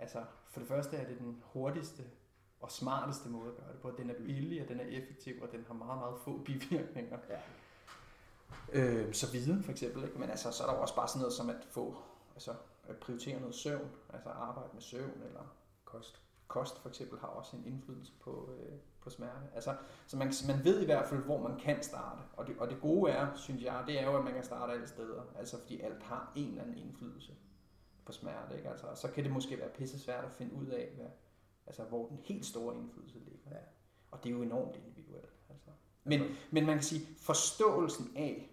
altså 0.00 0.24
for 0.50 0.60
det 0.60 0.68
første 0.68 0.96
er 0.96 1.08
det 1.08 1.18
den 1.18 1.42
hurtigste 1.42 2.02
og 2.60 2.70
smarteste 2.70 3.28
måde 3.28 3.48
at 3.48 3.56
gøre 3.56 3.72
det 3.72 3.80
på. 3.80 3.90
Den 3.98 4.10
er 4.10 4.14
billig, 4.14 4.62
og 4.62 4.68
den 4.68 4.80
er 4.80 4.84
effektiv, 4.84 5.42
og 5.42 5.52
den 5.52 5.64
har 5.66 5.74
meget, 5.74 5.98
meget 5.98 6.14
få 6.24 6.38
bivirkninger. 6.38 7.18
Ja. 7.28 7.38
Øh, 8.72 9.14
så 9.14 9.32
viden 9.32 9.62
for 9.62 9.72
eksempel, 9.72 10.04
ikke? 10.04 10.18
men 10.18 10.30
altså, 10.30 10.52
så 10.52 10.62
er 10.62 10.66
der 10.66 10.74
også 10.74 10.96
bare 10.96 11.08
sådan 11.08 11.20
noget 11.20 11.34
som 11.34 11.50
at 11.50 11.66
få, 11.70 11.96
altså 12.34 12.54
at 12.88 12.96
prioritere 12.96 13.40
noget 13.40 13.54
søvn, 13.54 13.90
altså 14.12 14.28
arbejde 14.28 14.70
med 14.72 14.82
søvn 14.82 15.22
eller 15.24 15.56
kost. 15.84 16.22
Kost 16.48 16.78
for 16.78 16.88
eksempel 16.88 17.18
har 17.18 17.26
også 17.26 17.56
en 17.56 17.64
indflydelse 17.66 18.12
på, 18.20 18.50
øh, 18.58 18.78
på 19.00 19.10
smerte. 19.10 19.46
Altså, 19.54 19.76
så 20.06 20.16
man, 20.16 20.32
man 20.46 20.64
ved 20.64 20.80
i 20.80 20.84
hvert 20.84 21.08
fald, 21.08 21.20
hvor 21.20 21.48
man 21.48 21.58
kan 21.58 21.82
starte. 21.82 22.22
Og 22.36 22.46
det, 22.46 22.58
og 22.58 22.70
det 22.70 22.80
gode 22.80 23.10
er, 23.10 23.34
synes 23.34 23.62
jeg, 23.62 23.84
det 23.86 24.00
er 24.00 24.10
jo, 24.10 24.18
at 24.18 24.24
man 24.24 24.34
kan 24.34 24.44
starte 24.44 24.72
alle 24.72 24.88
steder. 24.88 25.22
Altså 25.38 25.60
fordi 25.60 25.80
alt 25.80 26.02
har 26.02 26.32
en 26.36 26.48
eller 26.48 26.62
anden 26.62 26.78
indflydelse 26.78 27.32
på 28.04 28.12
smerte. 28.12 28.56
Ikke? 28.56 28.68
Altså, 28.68 28.86
så 28.94 29.08
kan 29.08 29.24
det 29.24 29.32
måske 29.32 29.58
være 29.58 29.68
pisse 29.68 29.98
svært 29.98 30.24
at 30.24 30.32
finde 30.32 30.54
ud 30.54 30.66
af, 30.66 30.92
hvad, 30.96 31.06
altså, 31.66 31.82
hvor 31.82 32.08
den 32.08 32.18
helt 32.24 32.46
store 32.46 32.76
indflydelse 32.76 33.18
ligger. 33.18 33.50
Ja. 33.50 33.56
Og 34.10 34.24
det 34.24 34.30
er 34.30 34.34
jo 34.34 34.42
enormt 34.42 34.76
individuelt. 34.76 35.34
Altså. 35.50 35.70
Men, 36.04 36.20
men 36.50 36.66
man 36.66 36.74
kan 36.74 36.84
sige, 36.84 37.06
forståelsen 37.18 38.12
af 38.16 38.50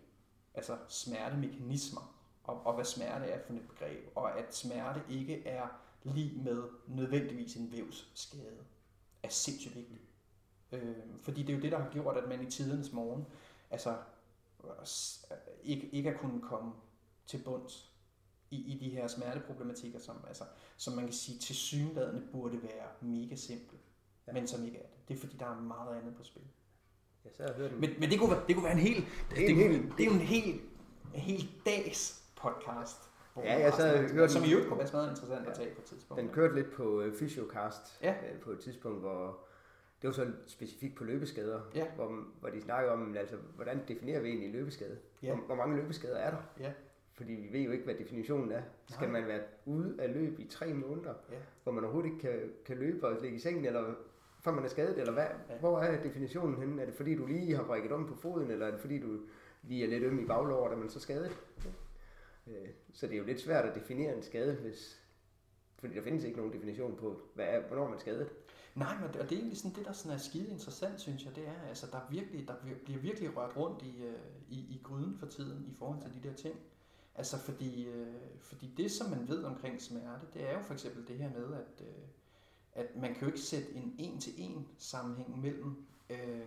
altså 0.54 0.78
smertemekanismer, 0.88 2.14
og, 2.44 2.66
og 2.66 2.76
hvad 2.76 2.86
smerte 2.86 3.26
er 3.26 3.40
for 3.46 3.54
et 3.54 3.68
begreb, 3.68 4.12
og 4.16 4.40
at 4.40 4.56
smerte 4.56 5.02
ikke 5.10 5.48
er 5.48 5.68
lige 6.04 6.42
med 6.44 6.64
nødvendigvis 6.88 7.56
en 7.56 7.72
vævsskade, 7.72 8.66
er 9.24 9.30
sindssygt 9.30 9.76
vigtigt. 9.76 10.02
Øh, 10.72 10.96
fordi 11.22 11.42
det 11.42 11.50
er 11.50 11.58
jo 11.58 11.62
det, 11.62 11.72
der 11.72 11.80
har 11.80 11.90
gjort, 11.92 12.18
at 12.18 12.30
man 12.30 12.48
i 12.48 12.52
tidernes 12.52 12.92
morgen 12.92 13.26
altså, 13.72 13.98
ikke, 15.64 15.90
ikke 15.90 16.12
har 16.12 16.18
kunnet 16.18 16.44
komme 16.44 16.74
til 17.26 17.44
bunds 17.44 17.92
i, 18.52 18.74
i 18.74 18.78
de 18.80 18.90
her 18.90 19.08
smerteproblematikker, 19.08 20.00
som, 20.00 20.24
altså, 20.28 20.44
som 20.78 20.94
man 20.94 21.04
kan 21.04 21.14
sige 21.14 21.40
til 21.40 21.56
synladende 21.56 22.28
burde 22.32 22.64
være 22.64 22.88
mega 23.02 23.36
simple, 23.36 23.78
ja. 24.28 24.34
men 24.34 24.48
som 24.48 24.66
ikke 24.66 24.78
er 24.78 24.88
det. 24.88 25.08
Det 25.08 25.16
er 25.16 25.20
fordi, 25.20 25.38
der 25.38 25.46
er 25.46 25.62
meget 25.62 25.98
andet 25.98 26.16
på 26.16 26.24
spil. 26.24 26.44
Ja, 27.40 27.48
så 27.48 27.64
har 27.64 27.70
men, 27.80 27.90
men 28.00 28.10
det 28.10 28.20
kunne, 28.20 28.32
være, 28.32 28.44
det 28.48 28.56
kunne 28.56 28.64
være 28.66 28.74
en 28.74 28.80
hel, 28.80 28.96
det, 29.30 29.38
det, 29.38 29.56
det, 29.56 29.92
det 29.98 30.04
er 30.04 30.10
jo 30.12 30.12
en 30.12 30.20
hel, 30.20 30.62
en 31.14 31.20
hel 31.20 31.50
dags 31.66 32.24
podcast. 32.42 33.10
Ja, 33.44 33.60
jeg 33.60 33.74
så 33.74 34.14
hørte 34.14 34.34
Som 34.34 34.44
i 34.44 34.52
øvrigt 34.52 34.68
kunne 34.68 34.80
være 34.80 34.90
meget 34.94 35.10
interessant 35.10 35.46
ja, 35.46 35.50
at 35.50 35.58
tage 35.58 35.70
på 35.76 35.82
et 35.82 35.86
tidspunkt. 35.86 36.22
Den 36.22 36.30
kørte 36.30 36.56
lidt 36.56 36.72
på 36.72 37.04
uh, 37.04 37.14
Physiocast 37.14 38.00
ja. 38.04 38.12
uh, 38.12 38.40
på 38.42 38.52
et 38.52 38.60
tidspunkt, 38.60 39.00
hvor 39.00 39.40
det 40.02 40.08
var 40.08 40.14
så 40.14 40.28
specifikt 40.48 40.96
på 40.96 41.04
løbeskader, 41.04 41.62
ja. 41.76 41.86
hvor, 41.96 42.24
hvor 42.40 42.50
de 42.50 42.62
snakker 42.62 42.92
om, 42.92 43.18
altså, 43.18 43.36
hvordan 43.56 43.82
definerer 43.88 44.22
vi 44.22 44.30
egentlig 44.30 44.52
løbeskade? 44.52 44.98
Ja. 45.24 45.36
Hvor, 45.36 45.46
hvor 45.46 45.56
mange 45.56 45.76
løbeskader 45.76 46.18
er 46.18 46.30
der? 46.30 46.38
Ja. 46.60 46.72
Fordi 47.14 47.34
vi 47.34 47.58
ved 47.58 47.66
jo 47.66 47.72
ikke, 47.72 47.84
hvad 47.84 47.96
definitionen 47.96 48.52
er. 48.52 48.62
Skal 48.90 49.10
Nej. 49.10 49.20
man 49.20 49.28
være 49.30 49.42
ude 49.66 49.96
af 50.00 50.14
løb 50.14 50.40
i 50.40 50.48
tre 50.48 50.74
måneder, 50.74 51.14
ja. 51.32 51.38
hvor 51.64 51.72
man 51.72 51.84
overhovedet 51.84 52.10
ikke 52.10 52.22
kan, 52.22 52.52
kan 52.66 52.78
løbe 52.78 53.08
og 53.08 53.22
ligge 53.22 53.38
i 53.38 53.40
sengen, 53.40 53.66
eller 53.66 53.94
før 54.48 54.54
man 54.54 54.66
er 54.66 54.70
skadet, 54.70 55.00
eller 55.00 55.14
hvad? 55.14 55.28
Ja. 55.50 55.58
Hvor 55.60 55.80
er 55.80 56.04
definitionen 56.04 56.58
henne? 56.58 56.82
Er 56.82 56.86
det 56.86 56.94
fordi, 56.94 57.16
du 57.16 57.26
lige 57.26 57.56
har 57.56 57.64
brækket 57.64 57.92
om 57.92 58.08
på 58.08 58.16
foden, 58.16 58.52
eller 58.52 58.68
er 58.68 58.72
det 58.72 58.80
fordi, 58.80 59.00
du 59.00 59.20
lige 59.64 59.84
er 59.84 59.90
lidt 59.90 60.04
øm 60.04 60.20
i 60.24 60.26
baglåret, 60.26 60.74
er 60.74 60.78
man 60.78 60.90
så 60.90 61.00
skadet? 61.00 61.38
Ja. 61.66 62.52
Øh, 62.52 62.70
så 62.94 63.08
det 63.08 63.14
er 63.14 63.18
jo 63.18 63.24
lidt 63.24 63.42
svært 63.42 63.66
at 63.66 63.76
definere 63.76 64.16
en 64.16 64.24
skade, 64.24 64.56
hvis, 64.56 65.02
fordi 65.80 65.96
der 65.96 66.02
findes 66.02 66.24
ikke 66.24 66.38
nogen 66.38 66.54
definition 66.54 66.96
på, 66.96 67.22
hvad 67.36 67.46
er, 67.46 67.68
hvornår 67.68 67.86
man 67.86 67.94
er 67.94 68.00
skadet. 68.00 68.30
Nej, 68.76 68.96
men 69.02 69.14
det, 69.14 69.22
og 69.22 69.30
det 69.30 69.36
er 69.36 69.40
egentlig 69.40 69.58
sådan, 69.58 69.76
det 69.76 69.86
der 69.86 69.92
sådan 69.92 70.18
er 70.18 70.22
skide 70.22 70.50
interessant, 70.50 71.02
synes 71.02 71.26
jeg, 71.26 71.36
det 71.36 71.48
er, 71.48 71.68
altså 71.70 71.88
der, 71.92 71.98
er 71.98 72.08
virkelig, 72.10 72.48
der 72.48 72.54
bliver 72.86 73.00
virkelig 73.00 73.38
rørt 73.38 73.58
rundt 73.58 73.84
i, 73.84 74.04
øh, 74.04 74.20
i, 74.50 74.58
i 74.60 74.82
gryden 74.84 75.18
for 75.20 75.26
tiden 75.26 75.66
i 75.72 75.76
forhold 75.76 76.02
til 76.02 76.24
de 76.24 76.28
der 76.30 76.36
ting. 76.36 76.56
Altså 77.16 77.38
fordi, 77.40 77.88
øh, 77.88 78.16
fordi 78.42 78.74
det, 78.78 78.92
som 78.92 79.10
man 79.10 79.28
ved 79.28 79.44
omkring 79.44 79.82
smerte, 79.82 80.26
det 80.34 80.50
er 80.50 80.54
jo 80.54 80.60
for 80.60 80.74
eksempel 80.74 81.08
det 81.08 81.18
her 81.18 81.30
med, 81.30 81.54
at, 81.54 81.86
at 82.78 82.96
man 82.96 83.14
kan 83.14 83.22
jo 83.22 83.28
ikke 83.28 83.40
sætte 83.40 83.74
en 83.74 83.96
en-til-en 83.98 84.68
sammenhæng 84.78 85.42
mellem 85.42 85.86
øh, 86.10 86.40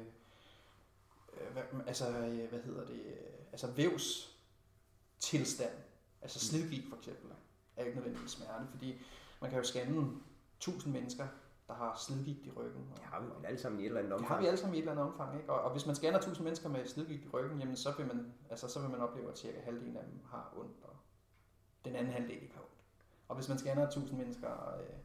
øh 1.32 1.52
hvad, 1.52 1.62
altså, 1.86 2.08
øh, 2.08 2.48
hvad 2.48 2.62
hedder 2.62 2.86
det, 2.86 3.00
øh, 3.06 3.52
altså 3.52 3.70
vævs 3.70 4.36
tilstand, 5.18 5.74
altså 6.22 6.36
mm. 6.36 6.40
slidgigt 6.40 6.88
for 6.88 6.96
eksempel, 6.96 7.30
er 7.76 7.84
ikke 7.84 7.96
nødvendigvis 7.96 8.30
smerte, 8.30 8.66
fordi 8.70 9.00
man 9.40 9.50
kan 9.50 9.58
jo 9.58 9.64
scanne 9.64 10.20
1000 10.58 10.92
mennesker 10.92 11.26
der 11.70 11.76
har 11.76 11.96
slidgigt 12.06 12.46
i 12.46 12.50
ryggen. 12.50 12.88
Og, 12.90 12.96
det 12.96 13.04
har 13.04 13.20
vi 13.20 13.26
vel 13.26 13.46
alle 13.46 13.60
sammen 13.60 13.80
i 13.80 13.82
et 13.82 13.86
eller 13.86 14.00
andet 14.00 14.12
omfang. 14.12 14.28
Det 14.28 14.36
har 14.36 14.40
vi 14.40 14.46
alle 14.46 14.58
sammen 14.58 14.74
i 14.74 14.78
et 14.78 14.82
eller 14.82 14.92
andet 14.92 15.06
omfang. 15.06 15.36
Ikke? 15.36 15.52
Og, 15.52 15.60
og 15.60 15.70
hvis 15.72 15.86
man 15.86 15.94
scanner 15.96 16.18
1000 16.18 16.44
mennesker 16.44 16.68
med 16.68 16.86
slidgigt 16.86 17.24
i 17.24 17.28
ryggen, 17.28 17.60
jamen, 17.60 17.76
så, 17.76 17.94
vil 17.96 18.06
man, 18.06 18.32
altså, 18.50 18.68
så 18.68 18.80
vil 18.80 18.90
man 18.90 19.00
opleve, 19.00 19.30
at 19.30 19.38
cirka 19.38 19.60
halvdelen 19.60 19.96
af 19.96 20.05
dem 20.05 20.20
har 20.30 20.52
ondt, 20.57 20.76
og 20.82 20.96
den 21.84 21.96
anden 21.96 22.12
halvdel 22.12 22.42
ikke 22.42 22.55
har 22.55 22.61
ondt. 22.61 22.74
Og 23.28 23.34
hvis 23.36 23.48
man 23.48 23.59
scanner 23.59 23.86
1000 23.86 24.18
mennesker... 24.18 24.78
Øh, 24.78 24.96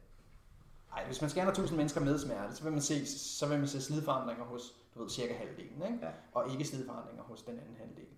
ej, 0.96 1.06
hvis 1.06 1.20
man 1.20 1.30
scanner 1.30 1.50
1000 1.50 1.76
mennesker 1.76 2.00
med 2.00 2.18
smerte, 2.18 2.56
så 2.56 2.62
vil 2.62 2.72
man 2.72 2.82
se, 2.82 3.06
så 3.06 3.48
vil 3.48 3.58
man 3.58 3.68
se 3.68 3.82
slidforandringer 3.82 4.44
hos 4.44 4.76
du 4.94 5.02
ved, 5.02 5.10
cirka 5.10 5.34
halvdelen, 5.34 5.82
ikke? 5.82 5.98
Ja. 6.02 6.10
og 6.32 6.50
ikke 6.50 6.64
slidforandringer 6.64 7.22
hos 7.22 7.42
den 7.42 7.58
anden 7.58 7.76
halvdel. 7.76 8.08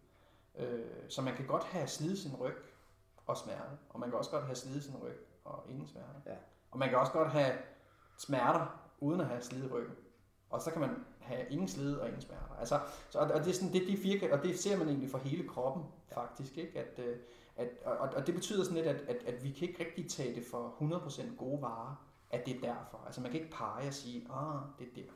Øh, 0.59 0.87
så 1.09 1.22
man 1.22 1.35
kan 1.35 1.47
godt 1.47 1.64
have 1.64 1.89
slidt 1.89 2.18
sin 2.18 2.37
ryg 2.37 2.57
og 3.26 3.37
smerte, 3.37 3.76
og 3.91 4.01
man 4.01 4.09
kan 4.09 4.18
også 4.18 4.31
godt 4.31 4.45
have 4.45 4.57
slidt 4.57 4.85
sin 4.85 4.97
ryg 4.97 5.16
og 5.45 5.64
ingen 5.68 5.87
smerte. 5.87 6.20
Ja. 6.26 6.37
Og 6.70 6.79
man 6.79 6.89
kan 6.89 6.99
også 6.99 7.12
godt 7.12 7.31
have 7.31 7.53
smerter, 8.18 8.81
uden 9.01 9.20
at 9.20 9.26
have 9.26 9.43
slid 9.43 9.64
i 9.64 9.66
ryggen. 9.66 9.97
Og 10.51 10.62
så 10.62 10.70
kan 10.70 10.81
man 10.81 10.91
have 11.20 11.49
ingen 11.51 11.68
slid 11.68 11.97
og 11.97 12.07
ingen 12.07 12.22
smerter. 12.22 12.57
Altså, 12.59 12.81
så, 13.11 13.18
og, 13.18 13.29
det 13.29 13.49
er 13.49 13.53
sådan, 13.53 13.72
det, 13.72 13.89
de 13.89 13.97
fire, 13.97 14.33
og 14.33 14.43
det 14.43 14.59
ser 14.59 14.79
man 14.79 14.89
egentlig 14.89 15.11
for 15.11 15.18
hele 15.18 15.49
kroppen, 15.49 15.85
faktisk. 16.12 16.59
Ikke? 16.59 16.79
At, 16.79 16.99
øh, 16.99 17.16
at, 17.57 17.68
og, 17.85 17.97
og 17.97 18.26
det 18.26 18.35
betyder 18.35 18.64
sådan 18.64 18.76
lidt, 18.76 18.87
at, 18.87 19.01
at, 19.16 19.35
at 19.35 19.45
vi 19.45 19.51
kan 19.51 19.68
ikke 19.68 19.85
rigtig 19.85 20.11
tage 20.11 20.35
det 20.35 20.45
for 20.51 20.74
100% 20.81 21.37
gode 21.37 21.62
varer, 21.62 22.08
at 22.31 22.47
det 22.47 22.57
er 22.57 22.61
derfor. 22.61 23.03
Altså 23.07 23.20
man 23.20 23.31
kan 23.31 23.41
ikke 23.41 23.53
pege 23.53 23.89
og 23.89 23.95
sige, 23.95 24.26
ah, 24.31 24.61
det 24.79 24.87
er 24.89 24.91
der. 24.95 25.12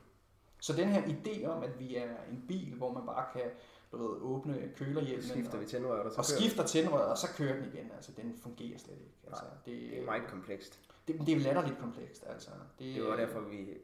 Så 0.59 0.73
den 0.73 0.87
her 0.87 1.01
idé 1.01 1.45
om, 1.45 1.63
at 1.63 1.79
vi 1.79 1.95
er 1.95 2.15
en 2.31 2.43
bil, 2.47 2.75
hvor 2.75 2.93
man 2.93 3.05
bare 3.05 3.25
kan 3.33 3.51
du 3.91 3.97
ved, 3.97 4.21
åbne 4.21 4.71
kølerhjelmen. 4.75 5.23
skifter 5.29 5.57
vi 5.57 5.63
og, 5.63 5.69
tændrøret, 5.69 6.01
og 6.01 6.11
så 6.11 6.17
og 6.17 6.25
kører 6.27 6.39
skifter 6.39 6.65
tændrøret, 6.65 7.07
og 7.07 7.17
så 7.17 7.27
kører 7.37 7.55
den 7.55 7.73
igen. 7.73 7.91
Altså, 7.95 8.11
den 8.11 8.37
fungerer 8.37 8.77
slet 8.77 8.97
ikke. 8.97 9.13
Altså, 9.27 9.43
Nej, 9.43 9.53
det, 9.65 9.91
det 9.91 9.99
er 10.01 10.05
meget 10.05 10.23
komplekst. 10.27 10.79
det, 11.07 11.19
det 11.25 11.33
er 11.33 11.39
latterligt 11.39 11.79
komplekst, 11.79 12.25
altså. 12.29 12.49
Det, 12.79 12.95
Det 12.95 13.03
var 13.03 13.15
derfor, 13.15 13.39
vi 13.39 13.77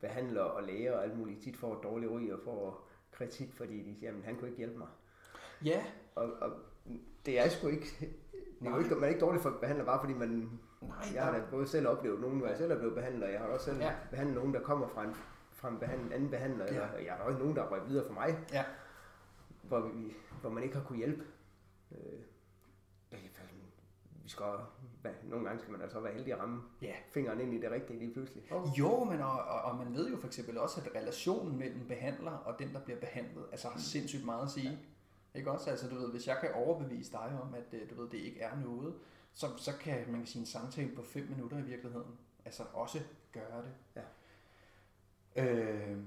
behandler 0.00 0.42
og 0.42 0.62
læger 0.62 0.92
og 0.96 1.02
alt 1.02 1.18
muligt 1.18 1.42
tit 1.42 1.56
får 1.56 1.76
et 1.76 1.82
dårligt 1.82 2.12
ry 2.12 2.30
og 2.30 2.40
får 2.44 2.88
kritik, 3.10 3.52
fordi 3.52 3.82
de 3.82 3.96
siger, 3.98 4.16
at 4.16 4.24
han 4.24 4.36
kunne 4.36 4.48
ikke 4.48 4.58
hjælpe 4.58 4.78
mig. 4.78 4.88
Ja, 5.64 5.84
Og, 6.14 6.32
og 6.40 6.52
det 7.26 7.38
er 7.40 7.48
sgu 7.48 7.68
ikke... 7.68 7.86
Det 8.60 8.68
er 8.68 8.78
ikke, 8.78 8.94
man 8.94 9.04
er 9.04 9.08
ikke 9.08 9.20
dårlig 9.20 9.40
for 9.40 9.50
behandler, 9.60 9.84
bare 9.84 10.00
fordi 10.00 10.12
man... 10.14 10.28
nej, 10.80 10.90
Jeg 11.14 11.24
har 11.24 11.32
da 11.32 11.42
både 11.50 11.66
selv 11.66 11.88
oplevet 11.88 12.20
nogen, 12.20 12.38
hvor 12.38 12.46
jeg 12.48 12.56
selv 12.56 12.72
er 12.72 12.78
blevet 12.78 12.94
behandlet, 12.94 13.24
og 13.24 13.32
jeg 13.32 13.40
har 13.40 13.46
også 13.46 13.64
selv 13.64 13.78
Ja. 13.80 13.92
behandlet 14.10 14.36
nogen, 14.36 14.54
der 14.54 14.60
kommer 14.60 14.88
fra 14.88 15.04
en, 15.04 15.14
fra 15.52 15.68
en 15.68 15.78
behandling, 15.78 16.14
anden 16.14 16.30
behandler, 16.30 16.64
Ja. 16.64 16.70
eller 16.70 16.98
jeg 16.98 17.12
har 17.12 17.24
også 17.24 17.38
nogen, 17.38 17.56
der 17.56 17.66
røget 17.70 17.88
videre 17.88 18.06
for 18.06 18.12
mig, 18.14 18.38
Ja. 18.52 18.64
hvor, 19.62 19.80
vi, 19.80 20.12
hvor 20.40 20.50
man 20.50 20.62
ikke 20.62 20.76
har 20.76 20.84
kunne 20.84 20.98
hjælpe. 20.98 21.24
Øh, 21.92 22.20
vi 24.22 24.28
skal, 24.28 24.46
hvad, 25.02 25.10
nogle 25.24 25.44
gange 25.46 25.60
skal 25.60 25.72
man 25.72 25.82
altså 25.82 26.00
være 26.00 26.12
heldig 26.12 26.32
at 26.32 26.38
ramme 26.40 26.62
Ja. 26.82 26.92
fingeren 27.10 27.40
ind 27.40 27.54
i 27.54 27.60
det 27.60 27.70
rigtige 27.70 27.98
lige 27.98 28.12
pludselig. 28.12 28.52
Oh. 28.52 28.68
Jo, 28.78 29.04
men 29.04 29.20
og, 29.20 29.32
og, 29.42 29.60
og 29.62 29.76
man 29.76 29.94
ved 29.94 30.10
jo 30.10 30.16
for 30.16 30.26
eksempel 30.26 30.58
også, 30.58 30.80
at 30.80 31.00
relationen 31.00 31.58
mellem 31.58 31.88
behandler 31.88 32.30
og 32.32 32.58
den, 32.58 32.74
der 32.74 32.80
bliver 32.80 33.00
behandlet, 33.00 33.44
altså 33.52 33.68
har 33.68 33.78
sindssygt 33.78 34.24
meget 34.24 34.42
at 34.42 34.50
sige. 34.50 34.78
Ikke 35.34 35.50
også? 35.50 35.70
Altså, 35.70 35.88
du 35.88 35.94
ved, 35.94 36.10
hvis 36.10 36.26
jeg 36.26 36.38
kan 36.40 36.52
overbevise 36.54 37.12
dig 37.12 37.38
om, 37.42 37.54
at 37.54 37.74
øh, 37.74 37.90
du 37.90 38.02
ved, 38.02 38.10
det 38.10 38.18
ikke 38.18 38.40
er 38.40 38.56
noget, 38.56 38.94
så, 39.32 39.46
så 39.56 39.72
kan 39.78 40.04
man 40.08 40.20
kan 40.20 40.26
sige 40.26 40.40
en 40.40 40.46
samtale 40.46 40.94
på 40.96 41.02
5 41.02 41.28
minutter 41.28 41.58
i 41.58 41.62
virkeligheden. 41.62 42.18
Altså 42.44 42.64
også 42.72 43.00
gøre 43.32 43.62
det. 43.62 43.74
Ja. 43.96 44.02
Øh, 45.44 45.98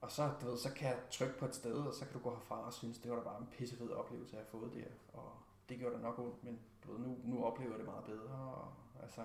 og 0.00 0.10
så, 0.10 0.30
du 0.40 0.46
ved, 0.46 0.58
så 0.58 0.72
kan 0.74 0.88
jeg 0.88 0.98
trykke 1.10 1.38
på 1.38 1.44
et 1.44 1.54
sted, 1.54 1.74
og 1.74 1.94
så 1.94 2.04
kan 2.04 2.12
du 2.12 2.18
gå 2.18 2.30
herfra 2.30 2.66
og 2.66 2.72
synes, 2.72 2.98
det 2.98 3.10
var 3.10 3.16
da 3.16 3.22
bare 3.22 3.40
en 3.40 3.48
pissefed 3.52 3.90
oplevelse, 3.90 4.36
jeg 4.36 4.44
har 4.44 4.58
fået 4.58 4.74
der. 4.74 5.18
Og 5.20 5.32
det 5.68 5.78
gjorde 5.78 5.96
da 5.96 6.00
nok 6.00 6.18
ondt, 6.18 6.44
men 6.44 6.58
du 6.84 6.92
ved, 6.92 7.00
nu, 7.00 7.18
nu 7.24 7.44
oplever 7.44 7.70
jeg 7.70 7.78
det 7.78 7.86
meget 7.86 8.04
bedre. 8.04 8.34
Og, 8.34 8.72
altså, 9.02 9.20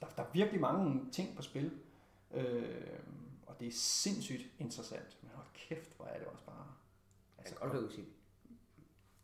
der, 0.00 0.06
der 0.16 0.22
er 0.22 0.30
virkelig 0.32 0.60
mange 0.60 1.10
ting 1.12 1.36
på 1.36 1.42
spil. 1.42 1.78
Øh, 2.34 2.98
og 3.46 3.60
det 3.60 3.68
er 3.68 3.72
sindssygt 3.72 4.46
interessant. 4.58 5.18
Men 5.22 5.30
hold 5.34 5.46
kæft, 5.54 5.96
hvor 5.96 6.04
er 6.04 6.18
det 6.18 6.26
også 6.26 6.44
bare... 6.44 6.66
Altså, 7.38 7.54
godt 7.54 7.72
vil 7.72 7.92
sige, 7.92 8.06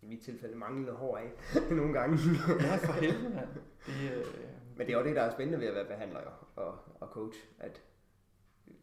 i 0.02 0.06
mit 0.06 0.20
tilfælde 0.20 0.56
manglende 0.56 0.92
hår 0.92 1.16
af 1.16 1.32
nogle 1.70 1.92
gange. 1.92 2.18
Ja, 2.60 2.76
for 2.76 2.92
helvede, 2.92 3.34
mand. 3.34 3.48
Det, 3.86 4.12
øh, 4.12 4.24
Men 4.76 4.86
det 4.86 4.94
er 4.94 4.98
jo 4.98 5.04
det, 5.04 5.16
der 5.16 5.22
er 5.22 5.32
spændende 5.32 5.60
ved 5.60 5.66
at 5.66 5.74
være 5.74 5.84
behandler 5.84 6.20
og, 6.56 6.78
og 7.00 7.08
coach, 7.08 7.38
at 7.58 7.82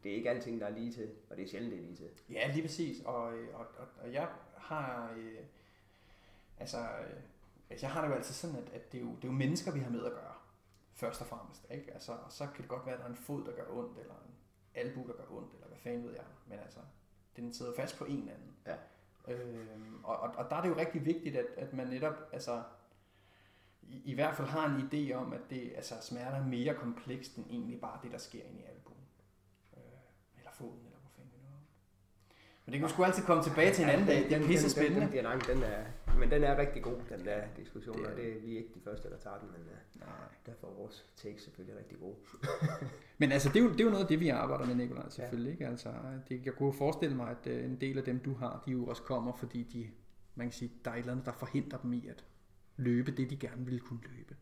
det 0.04 0.12
er 0.12 0.16
ikke 0.16 0.30
alting, 0.30 0.62
der 0.62 0.68
er 0.68 0.70
lige 0.72 0.94
til, 0.94 1.10
og 1.30 1.38
det 1.38 1.44
er 1.44 1.50
sjældent, 1.50 1.72
det 1.72 1.80
er 1.80 1.84
lige 1.84 1.96
til. 1.96 2.10
Ja, 2.30 2.52
lige 2.54 2.62
præcis. 2.62 3.02
Og, 3.06 3.38
øh, 3.38 3.60
og, 3.60 3.66
og, 3.78 3.88
og 4.02 4.14
jeg 4.14 4.28
har... 4.58 5.14
Øh, 5.18 5.40
altså, 6.60 6.78
øh, 6.78 7.22
altså, 7.70 7.86
jeg 7.86 7.94
har 7.94 8.02
det 8.02 8.10
jo 8.10 8.14
altid 8.14 8.34
sådan, 8.34 8.56
at, 8.56 8.70
at 8.74 8.92
det, 8.92 8.98
er 8.98 9.02
jo, 9.02 9.16
det 9.16 9.24
er 9.24 9.28
jo 9.28 9.34
mennesker, 9.34 9.72
vi 9.72 9.80
har 9.80 9.92
med 9.92 10.06
at 10.06 10.12
gøre. 10.12 10.34
Først 10.94 11.22
og 11.22 11.28
fremmest. 11.28 11.68
Ikke? 11.72 11.94
Altså, 11.94 12.12
og 12.12 12.32
så 12.32 12.48
kan 12.48 12.62
det 12.62 12.70
godt 12.70 12.86
være, 12.86 12.96
at 12.96 13.00
der 13.00 13.06
er 13.06 13.10
en 13.10 13.16
fod, 13.16 13.46
der 13.46 13.52
gør 13.52 13.66
ondt, 13.70 13.98
eller 14.00 14.14
en 14.14 14.36
albu, 14.76 15.08
der 15.08 15.14
gør 15.14 15.38
ondt, 15.38 15.54
eller 15.54 15.68
hvad 15.68 15.78
fanden 15.78 16.04
ved 16.04 16.14
jeg. 16.14 16.26
Men 16.48 16.60
altså, 16.60 16.80
den 17.36 17.54
sidder 17.54 17.74
fast 17.76 17.98
på 17.98 18.06
en 18.06 18.20
eller 18.20 18.34
anden. 18.34 18.56
Ja. 18.66 18.76
Øh, 19.28 19.68
og, 20.04 20.20
og, 20.20 20.30
og 20.36 20.50
der 20.50 20.56
er 20.56 20.62
det 20.62 20.70
jo 20.70 20.76
rigtig 20.78 21.06
vigtigt, 21.06 21.36
at, 21.36 21.46
at 21.58 21.74
man 21.74 21.88
netop, 21.88 22.30
altså, 22.32 22.64
i, 23.82 24.02
i 24.06 24.14
hvert 24.14 24.36
fald 24.36 24.48
har 24.48 24.66
en 24.66 24.82
idé 24.88 25.14
om, 25.14 25.34
at 25.34 25.42
det, 25.50 25.72
altså, 25.76 25.96
smerter 26.02 26.38
er 26.38 26.46
mere 26.46 26.74
komplekst 26.76 27.36
end 27.36 27.46
egentlig 27.50 27.82
bare 27.82 28.00
det, 28.04 28.12
der 28.12 28.18
sker 28.18 28.44
inde 28.44 28.60
i 28.60 28.64
albuen. 28.64 29.04
Øh, 29.78 29.82
eller 30.38 30.52
foden, 30.52 30.86
eller 30.86 31.00
hvor 31.00 31.10
fanden 31.10 31.32
det 31.32 31.42
nu 31.42 31.48
er. 31.48 31.62
Men 32.70 32.74
det 32.74 32.80
kan 32.80 32.88
vi 32.90 32.94
sgu 32.94 33.04
altid 33.04 33.24
komme 33.24 33.44
tilbage 33.44 33.74
til 33.74 33.84
en 33.84 33.90
anden 33.90 34.08
dag. 34.08 34.18
Det 34.30 34.32
er 34.34 34.48
pisse 34.48 34.64
Den, 34.64 34.70
spændende. 34.72 35.08
den, 35.18 35.26
den, 35.26 35.40
den, 35.40 35.50
den 35.56 35.64
er, 35.64 35.84
men 36.20 36.32
den 36.32 36.44
er 36.44 36.58
rigtig 36.58 36.84
god, 36.84 36.98
den 37.10 37.26
der 37.26 37.42
diskussion, 37.58 37.98
Det 37.98 38.06
er- 38.06 38.10
og 38.12 38.18
det, 38.18 38.44
vi 38.44 38.54
er 38.54 38.58
ikke 38.58 38.74
de 38.76 38.82
første, 38.84 39.10
der 39.10 39.18
tager 39.18 39.38
den, 39.40 39.50
men 39.52 39.62
uh, 39.62 40.00
Nej. 40.02 40.10
derfor 40.46 40.68
er 40.68 40.72
vores 40.72 41.06
take 41.16 41.42
selvfølgelig 41.42 41.78
rigtig 41.80 41.98
god. 42.00 42.16
Men 43.22 43.32
altså, 43.32 43.50
det 43.50 43.56
er, 43.60 43.64
jo, 43.64 43.72
det 43.72 43.80
er 43.80 43.84
jo 43.84 43.90
noget 43.90 44.04
af 44.04 44.08
det, 44.08 44.20
vi 44.20 44.30
arbejder 44.30 44.66
med, 44.66 44.76
Nikolaj, 44.76 45.10
selvfølgelig. 45.10 45.52
Ikke? 45.52 45.68
Altså, 45.68 45.94
det, 46.30 46.46
jeg 46.46 46.54
kunne 46.54 46.74
forestille 46.74 47.16
mig, 47.16 47.30
at 47.30 47.48
øh, 47.48 47.66
en 47.66 47.82
del 47.82 47.98
af 47.98 48.04
dem, 48.04 48.20
du 48.20 48.34
har, 48.34 48.64
de 48.66 48.72
jo 48.72 48.86
også 48.86 49.02
kommer, 49.04 49.34
fordi 49.34 49.64
de, 49.64 49.90
man 50.36 50.48
kan 50.48 50.52
sige, 50.54 50.72
der 50.86 50.92
er 50.92 50.96
et 50.96 51.00
eller 51.00 51.12
andet, 51.12 51.26
der 51.26 51.32
forhindrer 51.32 51.78
dem 51.80 51.94
i 51.94 52.08
at 52.08 52.24
løbe 52.78 53.12
det, 53.12 53.30
de 53.30 53.38
gerne 53.38 53.66
ville 53.66 53.80
kunne 53.80 54.00
løbe. 54.04 54.18
Ikke? 54.20 54.36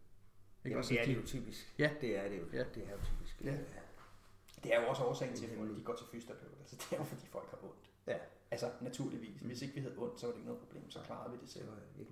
Jamen, 0.65 0.77
Også, 0.77 0.89
det 0.89 0.97
er 0.97 1.01
at 1.01 1.07
det 1.07 1.15
de, 1.15 1.21
jo 1.21 1.27
typisk. 1.27 1.73
Ja. 1.79 1.89
Det 2.01 2.17
er 2.17 2.29
det 2.29 2.37
jo. 2.37 2.43
Ja. 2.53 2.63
Det 2.75 2.83
er 2.87 2.91
jo 2.91 2.97
typisk. 3.05 3.41
Ja. 3.43 3.51
øh, 3.51 3.59
det 4.63 4.73
er 4.75 4.81
jo 4.81 4.87
også 4.87 5.03
årsagen 5.03 5.35
til, 5.35 5.45
at 5.45 5.51
de 5.77 5.81
går 5.83 5.95
til 5.95 6.05
fysioterapeut. 6.11 6.51
Altså, 6.59 6.75
det 6.75 6.95
er 6.95 6.97
jo, 6.97 7.03
fordi 7.03 7.27
folk 7.27 7.49
har 7.49 7.57
ondt. 7.63 7.86
Ja. 8.07 8.17
Altså, 8.51 8.69
naturligvis. 8.81 9.41
Hvis 9.41 9.61
ikke 9.61 9.73
vi 9.73 9.81
havde 9.81 9.95
ondt, 9.97 10.19
så 10.19 10.25
var 10.25 10.33
det 10.33 10.39
ikke 10.39 10.49
noget 10.49 10.61
problem. 10.61 10.89
Så 10.89 10.99
klarede 10.99 11.31
vi 11.31 11.37
det 11.41 11.49
Så, 11.49 11.53
selv. 11.53 11.67
er 11.67 11.71
det 11.93 11.99
ikke, 11.99 12.11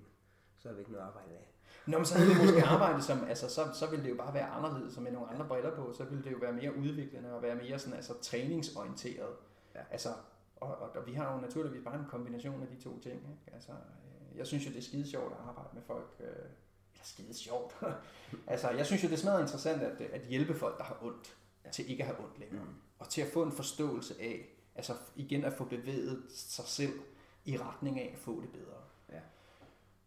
så 0.57 0.67
har 0.67 0.75
vi 0.75 0.79
ikke 0.79 0.91
noget 0.91 1.05
arbejde 1.05 1.29
af. 1.29 1.51
Nå, 1.87 1.97
men 1.97 2.05
så 2.05 2.17
havde 2.17 2.29
vi 2.29 2.45
måske 2.45 2.63
arbejdet 2.75 3.03
som, 3.03 3.23
altså 3.23 3.49
så, 3.49 3.61
så 3.73 3.89
ville 3.89 4.05
det 4.05 4.09
jo 4.09 4.15
bare 4.15 4.33
være 4.33 4.47
anderledes, 4.47 4.93
som 4.93 5.03
med 5.03 5.11
nogle 5.11 5.29
andre 5.29 5.47
briller 5.47 5.75
på, 5.75 5.93
så 5.93 6.03
ville 6.03 6.23
det 6.23 6.31
jo 6.31 6.37
være 6.37 6.53
mere 6.53 6.75
udviklende 6.75 7.33
og 7.33 7.41
være 7.41 7.55
mere 7.55 7.79
sådan, 7.79 7.93
altså 7.93 8.13
træningsorienteret. 8.21 9.35
Ja. 9.75 9.81
Altså, 9.91 10.09
og, 10.55 10.75
og, 10.75 10.89
og, 10.95 11.07
vi 11.07 11.13
har 11.13 11.33
jo 11.33 11.41
naturligvis 11.41 11.83
bare 11.83 11.99
en 11.99 12.05
kombination 12.09 12.61
af 12.61 12.67
de 12.67 12.83
to 12.83 12.99
ting. 12.99 13.15
Ikke? 13.15 13.53
Altså, 13.53 13.71
øh, 13.71 14.37
jeg 14.37 14.47
synes 14.47 14.65
jo, 14.65 14.69
det 14.71 14.77
er 14.77 14.81
skide 14.81 15.09
sjovt 15.09 15.33
at 15.33 15.39
arbejde 15.47 15.69
med 15.73 15.81
folk, 15.81 16.15
øh, 16.19 16.27
eller 16.27 17.03
skide 17.03 17.33
sjovt. 17.33 17.75
altså, 18.47 18.69
jeg 18.69 18.85
synes 18.85 19.03
jo, 19.03 19.07
det 19.07 19.13
er 19.13 19.19
smadret 19.19 19.41
interessant 19.41 19.81
at, 19.81 20.01
at 20.01 20.21
hjælpe 20.21 20.53
folk, 20.53 20.77
der 20.77 20.83
har 20.83 20.97
ondt, 21.01 21.37
ja. 21.65 21.69
til 21.69 21.91
ikke 21.91 22.03
at 22.03 22.07
have 22.07 22.25
ondt 22.25 22.39
længere. 22.39 22.63
Mm. 22.63 22.75
Og 22.99 23.09
til 23.09 23.21
at 23.21 23.27
få 23.27 23.43
en 23.43 23.51
forståelse 23.51 24.15
af, 24.21 24.54
altså 24.75 24.93
igen 25.15 25.43
at 25.43 25.53
få 25.53 25.63
bevæget 25.65 26.23
sig 26.29 26.65
selv 26.65 26.99
i 27.45 27.57
retning 27.57 27.99
af 27.99 28.11
at 28.13 28.19
få 28.19 28.41
det 28.41 28.49
bedre. 28.49 28.81
Ja. 29.11 29.19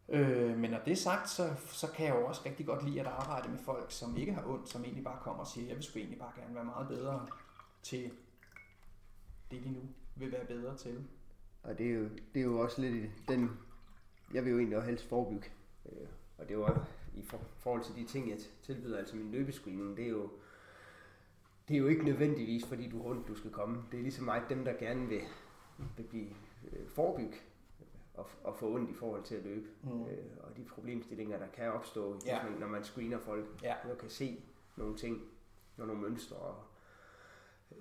Øh, 0.09 0.59
men 0.59 0.71
når 0.71 0.79
det 0.85 0.93
er 0.93 0.97
sagt, 0.97 1.31
så, 1.31 1.55
så 1.73 1.87
kan 1.87 2.07
jeg 2.07 2.15
jo 2.15 2.27
også 2.27 2.43
rigtig 2.47 2.67
godt 2.67 2.85
lide 2.85 3.01
at 3.01 3.07
arbejde 3.07 3.49
med 3.49 3.59
folk, 3.59 3.93
som 3.93 4.17
ikke 4.17 4.33
har 4.33 4.47
ondt, 4.47 4.69
som 4.69 4.85
egentlig 4.85 5.05
bare 5.05 5.19
kommer 5.23 5.41
og 5.41 5.47
siger, 5.47 5.67
jeg 5.67 5.77
vil 5.77 5.85
sgu 5.85 5.99
egentlig 5.99 6.19
bare 6.19 6.33
gerne 6.37 6.55
være 6.55 6.65
meget 6.65 6.89
bedre 6.89 7.27
til 7.83 8.11
det, 9.51 9.65
de 9.65 9.71
nu 9.71 9.81
vil 10.17 10.33
være 10.33 10.45
bedre 10.45 10.77
til. 10.77 11.05
Og 11.63 11.79
det 11.79 11.87
er 11.87 11.95
jo, 11.95 12.09
det 12.35 12.41
er 12.41 12.45
jo 12.45 12.59
også 12.61 12.81
lidt 12.81 13.11
den, 13.29 13.59
jeg 14.35 14.45
vil 14.45 14.51
jo 14.51 14.59
egentlig 14.59 14.77
også 14.79 14.89
helst 14.89 15.09
forebygge. 15.09 15.49
Øh, 15.87 16.09
Og 16.39 16.49
det 16.49 16.55
er 16.55 16.59
jo 16.59 16.69
i 17.15 17.23
for, 17.23 17.41
forhold 17.57 17.85
til 17.85 17.95
de 17.95 18.05
ting, 18.05 18.31
jeg 18.31 18.39
tilbyder, 18.63 18.99
altså 18.99 19.17
min 19.17 19.31
løbescreening, 19.31 19.97
det 19.97 20.05
er 20.05 20.09
jo, 20.09 20.31
det 21.69 21.75
er 21.75 21.79
jo 21.79 21.87
ikke 21.87 22.05
nødvendigvis, 22.05 22.67
fordi 22.67 22.89
du 22.91 23.03
rundt, 23.03 23.29
du 23.29 23.35
skal 23.35 23.51
komme. 23.51 23.83
Det 23.93 23.99
er 23.99 24.03
ligesom 24.03 24.25
mig, 24.25 24.43
dem 24.49 24.65
der 24.65 24.73
gerne 24.73 25.09
vil, 25.09 25.21
vil 25.97 26.03
blive 26.05 26.29
øh, 26.73 26.89
forebygge 26.89 27.37
og, 28.15 28.27
og 28.45 28.57
få 28.57 28.75
ondt 28.75 28.91
i 28.91 28.95
forhold 28.95 29.23
til 29.23 29.35
at 29.35 29.45
løbe. 29.45 29.67
Mm. 29.83 30.03
Øh, 30.07 30.17
og 30.41 30.57
de 30.57 30.65
problemstillinger, 30.65 31.39
der 31.39 31.47
kan 31.47 31.73
opstå, 31.73 32.21
Ja. 32.27 32.43
man, 32.49 32.59
når 32.61 32.67
man 32.69 32.85
screener 32.85 33.19
folk, 33.19 33.47
Ja. 33.63 33.75
og 33.91 33.99
kan 33.99 34.09
se 34.11 34.43
nogle 34.77 34.97
ting, 34.97 35.23
og 35.79 35.87
nogle 35.87 36.03
mønstre, 36.03 36.37
og 36.37 36.57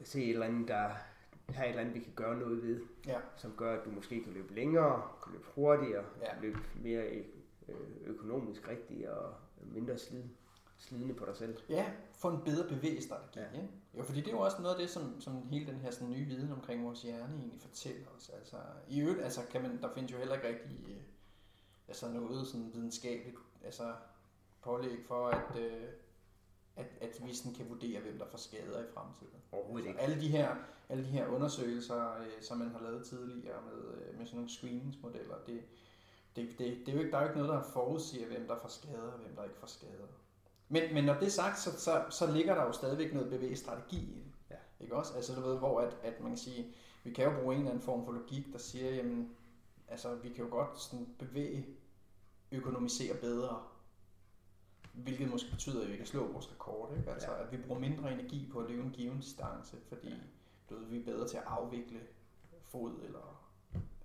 se 0.03 0.23
et 0.23 0.29
eller 0.29 0.45
andet, 0.45 0.67
der 0.67 0.89
har 1.53 1.63
et 1.63 1.69
eller 1.69 1.81
andet, 1.81 1.95
vi 1.95 1.99
kan 1.99 2.13
gøre 2.15 2.38
noget 2.38 2.63
ved 2.63 2.81
Ja. 3.07 3.19
som 3.35 3.51
gør, 3.57 3.79
at 3.79 3.85
du 3.85 3.91
måske 3.91 4.23
kan 4.23 4.33
løbe 4.33 4.53
længere, 4.53 5.01
kan 5.23 5.31
løbe 5.33 5.45
hurtigere, 5.55 6.05
Ja. 6.21 6.33
kan 6.33 6.41
løbe 6.41 6.59
mere 6.83 7.05
øh, 7.67 7.75
økonomisk 8.05 8.67
rigtigt 8.69 9.07
og 9.07 9.33
mindre 9.73 9.97
slid, 9.97 10.23
slidende 10.78 11.13
på 11.13 11.25
dig 11.25 11.38
selv. 11.38 11.57
Ja, 11.69 11.91
få 12.13 12.30
en 12.30 12.41
bedre 12.45 12.67
bevægelsesstrategi. 12.69 13.39
Ja. 13.39 13.45
Ja. 13.53 13.61
Ikke? 13.61 13.73
Jo, 13.97 14.03
fordi 14.03 14.19
det 14.19 14.28
er 14.28 14.32
jo 14.32 14.39
også 14.39 14.61
noget 14.61 14.75
af 14.75 14.82
det, 14.82 14.89
som, 14.89 15.21
som 15.21 15.47
hele 15.49 15.67
den 15.67 15.75
her 15.75 15.91
sådan, 15.91 16.09
nye 16.09 16.25
viden 16.25 16.51
omkring 16.51 16.86
vores 16.86 17.01
hjerne 17.01 17.36
egentlig 17.36 17.61
fortæller 17.61 18.07
os. 18.17 18.30
Altså, 18.30 18.57
I 18.88 19.01
øvrigt, 19.01 19.21
altså, 19.21 19.41
kan 19.51 19.61
man, 19.61 19.82
der 19.82 19.93
findes 19.93 20.11
jo 20.11 20.17
heller 20.17 20.36
ikke 20.36 20.47
rigtig 20.47 20.78
øh, 20.88 21.01
altså 21.88 22.09
noget 22.09 22.47
sådan 22.47 22.73
videnskabeligt 22.73 23.38
altså, 23.63 23.93
pålæg 24.61 24.97
for, 25.07 25.28
at, 25.28 25.59
øh, 25.59 25.89
at, 26.75 26.86
at 27.01 27.25
vi 27.25 27.34
sådan 27.34 27.53
kan 27.53 27.69
vurdere, 27.69 28.01
hvem 28.01 28.17
der 28.17 28.25
får 28.25 28.38
skader 28.38 28.84
i 28.84 28.88
fremtiden. 28.93 29.41
Overhovedet 29.51 29.88
ikke. 29.88 29.99
Altså, 29.99 30.13
alle, 30.13 30.25
de 30.25 30.30
her, 30.30 30.55
alle 30.89 31.03
de 31.03 31.09
her 31.09 31.28
undersøgelser, 31.28 32.19
øh, 32.19 32.41
som 32.41 32.57
man 32.57 32.69
har 32.69 32.82
lavet 32.82 33.05
tidligere 33.05 33.61
med, 33.61 33.93
øh, 33.93 34.17
med 34.17 34.25
sådan 34.25 34.38
nogle 34.38 34.49
screeningsmodeller, 34.49 35.36
det, 35.47 35.61
det, 36.36 36.49
det, 36.49 36.59
det 36.59 36.89
er 36.89 36.93
jo 36.93 36.99
ikke, 36.99 37.11
der 37.11 37.17
er 37.17 37.21
jo 37.21 37.28
ikke 37.28 37.39
noget, 37.39 37.53
der 37.53 37.71
forudsiger, 37.71 38.28
hvem 38.28 38.47
der 38.47 38.59
får 38.61 38.69
skader 38.69 39.11
og 39.11 39.19
hvem 39.19 39.36
der 39.36 39.43
ikke 39.43 39.57
får 39.59 39.67
skader. 39.67 40.07
Men, 40.70 40.93
men 40.93 41.03
når 41.03 41.13
det 41.13 41.26
er 41.26 41.30
sagt, 41.30 41.59
så, 41.59 41.80
så, 41.80 42.05
så 42.09 42.32
ligger 42.32 42.55
der 42.55 42.63
jo 42.63 42.72
stadigvæk 42.72 43.13
noget 43.13 43.30
bevæget 43.30 43.57
strategi 43.57 43.97
i 43.97 44.13
det. 44.15 44.24
Ja. 44.49 44.55
Ikke 44.80 44.95
også? 44.95 45.13
Altså 45.15 45.36
du 45.36 45.41
ved, 45.41 45.57
hvor 45.57 45.82
at, 45.82 45.97
at 46.03 46.20
man 46.22 46.30
kan 46.32 46.38
sige, 46.38 46.68
vi 47.03 47.13
kan 47.13 47.26
jo 47.26 47.39
bruge 47.41 47.53
en 47.55 47.59
eller 47.61 47.72
anden 47.72 47.84
form 47.84 48.05
for 48.05 48.11
logik, 48.11 48.53
der 48.53 48.59
siger, 48.59 48.95
jamen, 48.95 49.30
altså 49.88 50.15
vi 50.15 50.30
kan 50.30 50.45
jo 50.45 50.51
godt 50.51 50.80
sådan 50.82 51.07
bevæge, 51.20 51.65
økonomisere 52.51 53.18
bedre, 53.18 53.63
hvilket 54.93 55.30
måske 55.32 55.51
betyder, 55.51 55.82
at 55.84 55.91
vi 55.91 55.97
kan 55.97 56.05
slå 56.05 56.32
vores 56.32 56.51
rekord. 56.51 56.97
Ikke? 56.97 57.11
Altså 57.11 57.32
Ja. 57.32 57.43
at 57.43 57.51
vi 57.51 57.57
bruger 57.57 57.80
mindre 57.80 58.13
energi 58.13 58.49
på 58.51 58.59
at 58.59 58.70
løbe 58.70 58.84
en 58.84 58.91
given 58.91 59.20
distance, 59.20 59.78
fordi 59.88 60.13
du 60.70 60.76
ved, 60.76 60.86
vi 60.86 60.99
er 60.99 61.05
bedre 61.05 61.28
til 61.28 61.38
at 61.38 61.43
afvikle 61.45 61.99
fod 62.68 62.93
eller 63.03 63.43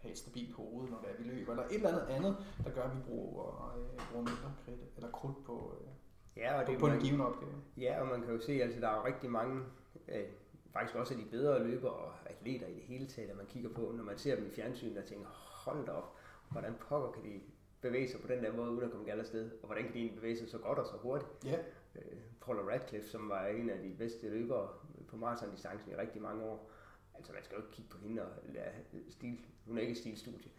have 0.00 0.12
et 0.12 0.18
stabilt 0.18 0.54
hoved, 0.54 0.90
når 0.90 0.98
det 1.00 1.10
er, 1.10 1.16
vi 1.22 1.24
løber, 1.24 1.52
eller 1.52 1.64
et 1.64 1.74
eller 1.74 1.88
andet 1.88 2.06
andet, 2.14 2.36
der 2.64 2.70
gør, 2.70 2.82
at 2.82 2.96
vi 2.96 3.02
bruger, 3.02 3.74
øh, 3.78 4.00
bruger 4.10 4.24
mindre 4.24 4.52
kridt 4.64 4.80
eller 4.96 5.10
krudt 5.10 5.44
på, 5.44 5.74
øh, 5.80 5.88
Ja, 6.36 6.60
og 6.60 6.66
det, 6.66 6.78
på 6.78 6.86
en 6.86 6.92
man, 6.92 7.00
given 7.00 7.20
opgave. 7.20 7.52
ja, 7.76 8.00
og 8.00 8.06
man 8.06 8.22
kan 8.22 8.34
jo 8.34 8.40
se, 8.40 8.52
at 8.52 8.60
altså, 8.60 8.80
der 8.80 8.88
er 8.88 9.04
rigtig 9.04 9.30
mange, 9.30 9.62
øh, 10.08 10.24
faktisk 10.72 10.96
også 10.96 11.14
af 11.14 11.20
de 11.20 11.26
bedre 11.30 11.64
løbere 11.64 11.92
og 11.92 12.12
atleter 12.26 12.66
i 12.66 12.74
det 12.74 12.82
hele 12.82 13.06
taget, 13.06 13.30
at 13.30 13.36
man 13.36 13.46
kigger 13.46 13.70
på, 13.70 13.92
når 13.96 14.04
man 14.04 14.18
ser 14.18 14.36
dem 14.36 14.46
i 14.46 14.50
fjernsynet 14.50 14.98
og 14.98 15.04
tænker, 15.04 15.26
hold 15.64 15.86
da 15.86 15.92
op, 15.92 16.16
hvordan 16.50 16.74
pokker 16.88 17.10
kan 17.12 17.24
de 17.24 17.40
bevæge 17.80 18.08
sig 18.08 18.20
på 18.20 18.26
den 18.28 18.44
der 18.44 18.52
måde, 18.52 18.70
uden 18.70 18.84
at 18.84 18.90
komme 18.90 19.06
galt 19.06 19.20
afsted, 19.20 19.50
og 19.62 19.66
hvordan 19.66 19.84
kan 19.84 19.92
de 19.92 19.98
egentlig 19.98 20.16
bevæge 20.16 20.36
sig 20.38 20.48
så 20.48 20.58
godt 20.58 20.78
og 20.78 20.86
så 20.86 20.92
hurtigt. 21.02 21.30
Ja. 21.44 21.58
Øh, 21.96 22.18
Paula 22.40 22.60
Radcliffe, 22.72 23.08
som 23.08 23.28
var 23.28 23.46
en 23.46 23.70
af 23.70 23.78
de 23.78 23.94
bedste 23.98 24.28
løbere 24.28 24.68
på 25.08 25.16
maratondistancen 25.16 25.92
i 25.92 25.96
rigtig 25.96 26.22
mange 26.22 26.44
år, 26.44 26.70
altså 27.14 27.32
man 27.32 27.44
skal 27.44 27.54
jo 27.54 27.62
ikke 27.62 27.72
kigge 27.72 27.90
på 27.90 27.98
hende 27.98 28.22
og 28.22 28.28
lade 28.48 28.66
stil, 29.10 29.38
hun 29.66 29.78
er 29.78 29.82
ikke 29.82 29.94
stilstudie, 29.94 30.50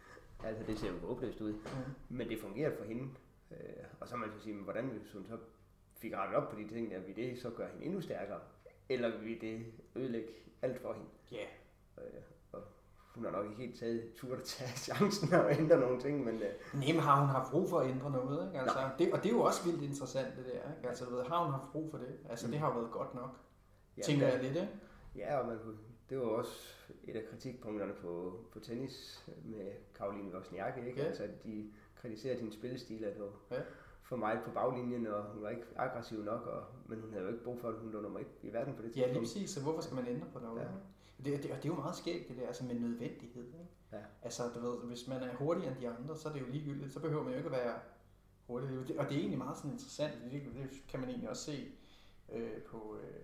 altså 0.44 0.64
det 0.66 0.78
ser 0.78 0.88
jo 0.92 0.98
håbløst 0.98 1.40
ud, 1.40 1.54
men 2.08 2.28
det 2.28 2.40
fungerede 2.40 2.76
for 2.76 2.84
hende, 2.84 3.08
øh, 3.50 3.84
og 4.00 4.08
så 4.08 4.14
kan 4.14 4.20
man 4.20 4.30
så 4.32 4.40
sige, 4.40 4.56
hvordan 4.56 4.84
hvis 4.84 5.12
hun 5.12 5.26
så 5.26 5.38
fik 6.04 6.14
rettet 6.16 6.36
op 6.36 6.48
på 6.50 6.56
de 6.56 6.68
ting 6.68 6.90
der, 6.90 6.98
vil 7.00 7.16
det 7.16 7.38
så 7.42 7.50
gøre 7.50 7.68
hende 7.68 7.84
endnu 7.86 8.00
stærkere, 8.00 8.40
eller 8.88 9.18
vil 9.20 9.40
det 9.40 9.66
ødelægge 9.96 10.28
alt 10.62 10.80
for 10.80 10.92
hende? 10.92 11.08
Ja. 11.32 11.44
Øh, 11.98 12.22
og 12.52 12.62
hun 13.14 13.24
har 13.24 13.30
nok 13.32 13.44
ikke 13.50 13.56
helt 13.62 13.78
taget 13.78 14.12
tur 14.16 14.36
at 14.36 14.42
tage 14.42 14.70
chancen 14.86 15.34
og 15.34 15.52
ændre 15.58 15.80
nogle 15.80 16.00
ting, 16.00 16.24
men 16.24 16.34
øh, 16.34 16.48
Nej, 16.74 16.92
men 16.92 16.98
har 17.00 17.20
hun 17.20 17.28
haft 17.28 17.50
brug 17.50 17.68
for 17.70 17.78
at 17.80 17.90
ændre 17.90 18.10
noget? 18.10 18.46
Ikke? 18.48 18.60
Altså, 18.60 18.78
det, 18.98 19.12
og 19.12 19.18
det 19.22 19.26
er 19.28 19.32
jo 19.32 19.40
også 19.42 19.64
vildt 19.64 19.82
interessant, 19.82 20.36
det 20.36 20.44
der. 20.46 20.76
Ikke? 20.76 20.88
Altså, 20.88 21.04
du 21.04 21.14
ved, 21.16 21.24
har 21.24 21.44
hun 21.44 21.52
haft 21.52 21.72
brug 21.72 21.90
for 21.90 21.98
det? 21.98 22.18
Altså, 22.30 22.46
det 22.50 22.58
har 22.58 22.68
jo 22.74 22.78
været 22.80 22.90
godt 22.92 23.14
nok, 23.14 23.30
ja, 23.96 24.02
tænker 24.02 24.26
der- 24.26 24.32
jeg 24.34 24.42
lidt. 24.42 24.56
Ikke? 24.56 24.68
Ja, 25.16 25.38
og 25.38 25.46
man 25.48 25.58
kunne, 25.58 25.78
det 26.10 26.18
var 26.18 26.24
også 26.24 26.72
et 27.04 27.16
af 27.16 27.22
kritikpunkterne 27.30 27.92
på, 27.92 28.40
på 28.52 28.60
tennis 28.60 29.24
med 29.44 29.72
Karoline 29.94 30.34
Wozniacki, 30.34 30.86
ikke? 30.86 31.00
Ja. 31.00 31.06
Altså, 31.06 31.28
de 31.44 31.72
kritiserede 31.96 32.38
hendes 32.38 32.54
spillestil, 32.54 33.04
at 33.04 33.16
hun 33.18 33.28
Ja. 33.50 33.56
For 34.04 34.16
meget 34.16 34.40
på 34.44 34.50
baglinjen, 34.50 35.06
og 35.06 35.24
hun 35.24 35.42
var 35.42 35.48
ikke 35.50 35.62
aggressiv 35.76 36.24
nok, 36.24 36.46
og, 36.46 36.62
men 36.86 37.00
hun 37.00 37.10
havde 37.12 37.24
jo 37.24 37.30
ikke 37.30 37.44
brug 37.44 37.60
for, 37.60 37.68
at 37.68 37.74
hun 37.74 37.92
var 37.92 38.00
nummer 38.00 38.20
et 38.20 38.26
i 38.42 38.52
verden 38.52 38.74
på 38.74 38.82
det 38.82 38.96
Ja, 38.96 39.00
lige 39.00 39.06
tidspunkt. 39.06 39.28
præcis. 39.28 39.50
Så 39.50 39.62
hvorfor 39.62 39.80
skal 39.80 39.94
man 39.96 40.06
ændre 40.08 40.26
på 40.32 40.38
noget? 40.38 40.60
Ja. 40.62 40.66
Det, 41.24 41.42
det, 41.42 41.50
og 41.50 41.56
det 41.56 41.64
er 41.64 41.68
jo 41.68 41.74
meget 41.74 41.96
skægt, 41.96 42.28
det 42.28 42.36
der, 42.36 42.46
altså 42.46 42.64
med 42.64 42.74
nødvendighed. 42.74 43.46
Ikke? 43.46 43.68
Ja. 43.92 43.98
Altså, 44.22 44.42
du 44.54 44.60
ved, 44.60 44.78
hvis 44.78 45.08
man 45.08 45.22
er 45.22 45.34
hurtigere 45.36 45.72
end 45.72 45.80
de 45.80 45.88
andre, 45.88 46.16
så 46.16 46.28
er 46.28 46.32
det 46.32 46.40
jo 46.40 46.46
ligegyldigt. 46.46 46.92
Så 46.92 47.00
behøver 47.00 47.22
man 47.22 47.32
jo 47.32 47.36
ikke 47.36 47.46
at 47.46 47.52
være 47.64 47.74
hurtig. 48.46 48.68
Og 48.98 49.04
det 49.08 49.14
er 49.14 49.18
egentlig 49.18 49.38
meget 49.38 49.56
sådan 49.56 49.70
interessant. 49.70 50.12
Det, 50.24 50.32
det 50.32 50.82
kan 50.88 51.00
man 51.00 51.08
egentlig 51.08 51.30
også 51.30 51.42
se 51.42 51.72
øh, 52.32 52.62
på... 52.62 52.96
Øh, 53.02 53.14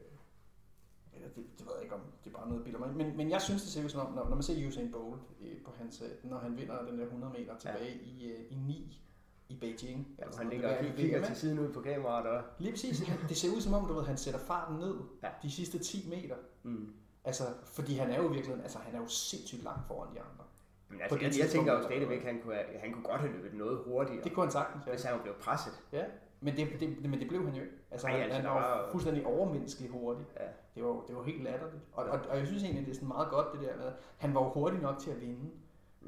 eller 1.15 1.29
det, 1.29 1.45
det, 1.59 1.67
ved 1.67 1.73
jeg 1.75 1.83
ikke 1.83 1.95
om, 1.95 2.01
det 2.25 2.31
er 2.31 2.35
bare 2.39 2.49
noget 2.49 2.65
billeder. 2.65 2.93
Men, 2.93 3.17
men 3.17 3.31
jeg 3.31 3.43
synes, 3.43 3.63
det 3.63 3.71
ser 3.71 3.85
ud 3.85 3.89
som 3.89 4.07
om, 4.07 4.13
når, 4.13 4.25
når 4.25 4.35
man 4.35 4.43
ser 4.43 4.69
Usain 4.69 4.93
Bolt 4.93 5.21
øh, 5.41 5.63
på 5.65 5.71
hans, 5.79 6.03
øh, 6.03 6.31
når 6.31 6.39
han 6.39 6.57
vinder 6.57 6.85
den 6.87 6.99
der 6.99 7.05
100 7.05 7.33
meter 7.33 7.59
tilbage 7.59 7.97
ja. 7.97 8.11
i, 8.11 8.33
øh, 8.33 8.53
i 8.53 8.55
9 8.55 9.03
i 9.51 9.57
Beijing. 9.61 10.09
Ja, 10.19 10.25
altså, 10.25 10.41
han 10.41 10.51
ligger 10.51 10.69
og 10.79 10.85
er 10.85 10.93
kigger, 10.97 11.25
til 11.27 11.37
siden 11.37 11.59
ud 11.59 11.73
på 11.73 11.81
kameraet, 11.81 12.27
og 12.27 12.43
Lige 12.59 12.73
præcis. 12.73 13.03
Det 13.29 13.37
ser 13.37 13.49
ud 13.57 13.61
som 13.61 13.75
om, 13.75 13.87
du 13.87 13.93
ved, 13.95 14.05
han 14.05 14.17
sætter 14.17 14.41
farten 14.41 14.77
ned 14.77 14.95
Ja. 15.23 15.29
de 15.43 15.51
sidste 15.51 15.79
10 15.79 16.09
meter. 16.11 16.37
mm. 16.63 16.93
Altså, 17.25 17.43
fordi 17.65 17.95
han 17.95 18.11
er 18.11 18.17
jo 18.23 18.27
virkelig, 18.27 18.57
altså 18.63 18.79
han 18.79 18.95
er 18.95 19.01
jo 19.01 19.07
sindssygt 19.09 19.63
langt 19.65 19.87
foran 19.87 20.15
de 20.15 20.21
andre. 20.21 20.45
Men 20.89 21.01
altså, 21.01 21.19
jeg, 21.23 21.33
jeg 21.39 21.49
tænker 21.51 21.73
jo 21.73 21.83
stadigvæk, 21.83 22.19
at 22.19 22.25
han 22.27 22.41
kunne, 22.43 22.55
have- 22.55 22.79
han 22.81 22.93
kunne 22.93 23.05
godt 23.05 23.21
have 23.21 23.33
løbet 23.33 23.55
noget 23.59 23.79
hurtigere, 23.87 24.25
Det 24.25 24.33
kunne 24.33 24.45
han 24.47 24.51
sagtens, 24.53 24.87
ja. 24.87 24.91
hvis 24.91 25.03
han 25.03 25.15
var 25.15 25.23
blevet 25.23 25.39
presset. 25.39 25.73
ja. 25.93 26.05
Men, 26.43 26.57
det, 26.57 26.69
det, 26.81 27.11
men 27.11 27.21
det 27.21 27.29
blev 27.29 27.45
han 27.45 27.55
jo 27.55 27.61
ikke. 27.63 27.75
Altså, 27.91 28.07
Ej, 28.07 28.13
han, 28.13 28.23
altså, 28.23 28.41
han 28.41 28.51
var, 28.51 28.61
var- 28.61 28.89
fuldstændig 28.91 29.27
overmenneskelig 29.27 29.91
hurtig. 29.91 30.27
Ja. 30.41 30.45
Det 30.75 30.85
var, 30.85 31.05
det 31.09 31.17
var 31.17 31.23
helt 31.23 31.43
latterligt. 31.43 31.83
Og, 31.93 32.05
og, 32.05 32.21
og, 32.31 32.39
jeg 32.39 32.47
synes 32.47 32.63
egentlig, 32.63 32.87
det 32.87 32.91
er 32.91 32.95
sådan 32.95 33.09
meget 33.09 33.29
godt 33.31 33.47
det 33.53 33.61
der 33.69 33.77
med, 33.77 33.93
han 34.17 34.35
var 34.35 34.41
jo 34.43 34.49
hurtig 34.51 34.81
nok 34.81 34.99
til 34.99 35.11
at 35.11 35.21
vinde. 35.21 35.51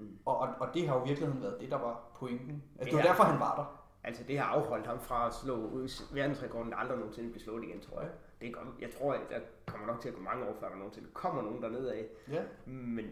Mm. 0.03 0.18
Og, 0.24 0.38
og, 0.38 0.48
og 0.61 0.68
det 0.74 0.88
har 0.88 0.96
jo 0.98 1.05
i 1.05 1.09
virkeligheden 1.09 1.42
været 1.42 1.61
det, 1.61 1.70
der 1.70 1.78
var 1.78 2.11
pointen. 2.18 2.62
Altså, 2.78 2.90
det 2.90 2.96
var 3.05 3.11
derfor, 3.11 3.24
han 3.24 3.40
var 3.40 3.55
der. 3.57 3.78
Altså 4.05 4.22
det 4.24 4.38
har 4.38 4.44
afholdt 4.46 4.86
ham 4.86 5.00
fra 5.00 5.26
at 5.26 5.34
slå 5.34 5.55
ud 5.57 6.14
verdensrekorden, 6.14 6.70
der 6.72 6.76
aldrig 6.78 6.98
nogensinde 6.98 7.30
bliver 7.30 7.44
slået 7.44 7.64
igen, 7.64 7.80
tror 7.80 8.00
jeg. 8.00 8.11
Det 8.40 8.55
godt- 8.55 8.68
jeg 8.80 8.90
tror, 8.98 9.12
at 9.12 9.20
der 9.30 9.40
kommer 9.66 9.86
nok 9.86 10.00
til 10.00 10.09
at 10.09 10.14
gå 10.14 10.20
mange 10.20 10.46
år, 10.48 10.55
før 10.61 10.68
der 10.68 10.76
nogensinde 10.76 11.09
kommer 11.12 11.42
nogen 11.42 11.62
dernede 11.62 11.94
af. 11.94 12.07
Ja. 12.28 12.42
Men 12.66 13.07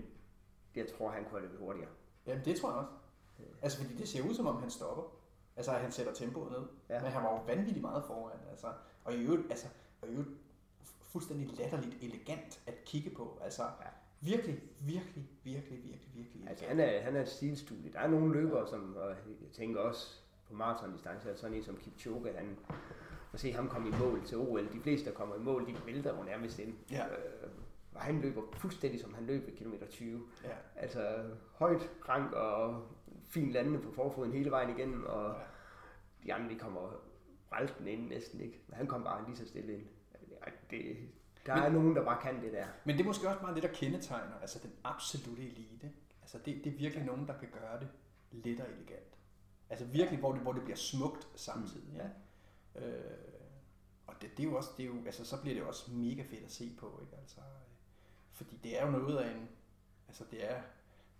jeg 0.76 0.86
tror, 0.98 1.10
han 1.10 1.24
kunne 1.24 1.30
have 1.40 1.42
løbet 1.42 1.58
hurtigere. 1.58 1.88
Jamen, 2.26 2.44
det 2.44 2.56
tror 2.60 2.68
jeg 2.70 2.78
også. 2.78 2.90
Altså, 3.62 3.78
fordi 3.82 3.94
det 3.96 4.08
ser 4.08 4.28
ud 4.28 4.34
som 4.34 4.46
om, 4.46 4.56
han 4.60 4.70
stopper. 4.70 5.02
Altså, 5.56 5.72
at 5.72 5.80
han 5.80 5.92
sætter 5.92 6.12
tempoet 6.12 6.50
ned. 6.52 6.62
Ja. 6.88 7.02
Men 7.02 7.10
han 7.12 7.22
var 7.22 7.30
jo 7.30 7.40
vanvittigt 7.46 7.80
meget 7.80 8.04
foran. 8.04 8.38
Altså. 8.50 8.66
Og 9.04 9.14
i 9.14 9.22
øvrigt, 9.24 9.42
altså, 9.50 9.66
og 10.02 10.08
i 10.08 10.10
øvrigt 10.10 10.30
fuldstændig 11.12 11.58
latterligt 11.58 11.96
elegant 12.02 12.60
at 12.66 12.74
kigge 12.84 13.10
på. 13.10 13.38
Altså, 13.44 13.62
Ja. 13.62 13.86
Virkelig, 14.20 14.62
virkelig, 14.80 15.28
virkelig, 15.44 15.78
virkelig, 15.84 16.10
virkelig 16.14 16.48
Altså 16.48 16.64
han 16.64 16.80
er, 16.80 17.00
han 17.00 17.16
er 17.16 17.20
et 17.20 17.28
stilstudie. 17.28 17.92
Der 17.92 17.98
er 18.00 18.08
nogle 18.08 18.32
løbere, 18.40 18.68
som, 18.68 18.96
og 18.96 19.08
jeg 19.10 19.50
tænker 19.52 19.80
også 19.80 20.20
på 20.48 20.54
maratondistance, 20.54 21.30
at 21.30 21.38
sådan 21.38 21.56
en 21.56 21.62
som 21.62 21.76
Kipchoge, 21.76 22.32
han, 22.32 22.58
at 23.32 23.40
se 23.40 23.52
ham 23.52 23.68
komme 23.68 23.88
i 23.88 23.92
mål 24.00 24.24
til 24.26 24.38
OL. 24.38 24.72
De 24.72 24.80
fleste, 24.80 25.10
der 25.10 25.16
kommer 25.16 25.34
i 25.36 25.38
mål, 25.38 25.66
de 25.66 25.76
vælter 25.86 26.16
jo 26.18 26.22
nærmest 26.22 26.58
ind. 26.58 26.74
Ja. 26.90 27.06
Øh, 27.06 27.50
og 27.94 28.00
han 28.00 28.20
løber 28.20 28.42
fuldstændig, 28.52 29.00
som 29.00 29.14
han 29.14 29.26
løb 29.26 29.46
ved 29.46 29.56
kilometer 29.56 29.86
20. 29.86 30.22
Ja. 30.44 30.48
Altså 30.76 31.24
højt, 31.52 31.90
rank 32.08 32.32
og 32.32 32.88
fin 33.28 33.50
landende 33.52 33.78
på 33.78 33.92
forfoden 33.92 34.32
hele 34.32 34.50
vejen 34.50 34.78
igennem, 34.78 35.04
og 35.04 35.34
Ja. 35.34 35.40
de 36.26 36.34
andre, 36.34 36.54
de 36.54 36.58
kommer 36.58 37.02
ralten 37.52 37.86
ind 37.86 38.08
næsten 38.08 38.40
ikke. 38.40 38.60
Men 38.68 38.76
han 38.76 38.86
kom 38.86 39.04
bare 39.04 39.24
lige 39.26 39.36
så 39.36 39.48
stille 39.48 39.72
ind. 39.74 39.86
Det, 40.70 40.96
der 41.46 41.54
Men- 41.54 41.64
er 41.64 41.68
nogen, 41.68 41.96
der 41.96 42.04
bare 42.04 42.22
kan 42.22 42.42
det 42.42 42.52
der. 42.52 42.66
Men 42.84 42.96
det 42.96 43.02
er 43.02 43.06
måske 43.06 43.28
også 43.28 43.40
bare 43.40 43.54
det, 43.54 43.62
der 43.62 43.68
kendetegner 43.72 44.34
altså 44.40 44.58
den 44.62 44.72
absolute 44.84 45.42
elite. 45.42 45.90
Altså, 46.22 46.38
det, 46.38 46.64
det 46.64 46.72
er 46.72 46.76
virkelig 46.78 47.04
nogen, 47.04 47.26
der 47.28 47.38
kan 47.38 47.48
gøre 47.52 47.80
det 47.80 47.88
let 48.32 48.60
og 48.60 48.66
elegant. 48.68 49.18
Altså 49.70 49.84
virkelig, 49.86 50.18
hvor 50.20 50.32
det, 50.32 50.40
hvor 50.40 50.52
det 50.52 50.62
bliver 50.62 50.76
smukt 50.76 51.28
samtidig. 51.34 51.88
Mm, 51.92 51.96
Ja. 51.96 52.06
Øh, 52.86 53.00
og 54.06 54.14
det, 54.22 54.30
det, 54.36 54.44
er 54.44 54.48
jo 54.50 54.56
også, 54.56 54.70
det 54.76 54.82
er 54.82 54.86
jo, 54.86 54.94
altså, 55.06 55.24
så 55.24 55.40
bliver 55.40 55.54
det 55.54 55.64
også 55.64 55.90
mega 55.92 56.22
fedt 56.22 56.44
at 56.44 56.52
se 56.52 56.76
på, 56.78 56.98
ikke? 57.02 57.16
Altså, 57.22 57.40
øh, 57.40 57.46
fordi 58.32 58.60
det 58.64 58.80
er 58.80 58.86
jo 58.86 58.90
noget 58.92 59.18
af 59.18 59.30
en, 59.36 59.48
altså 60.08 60.24
det 60.30 60.50
er, 60.50 60.60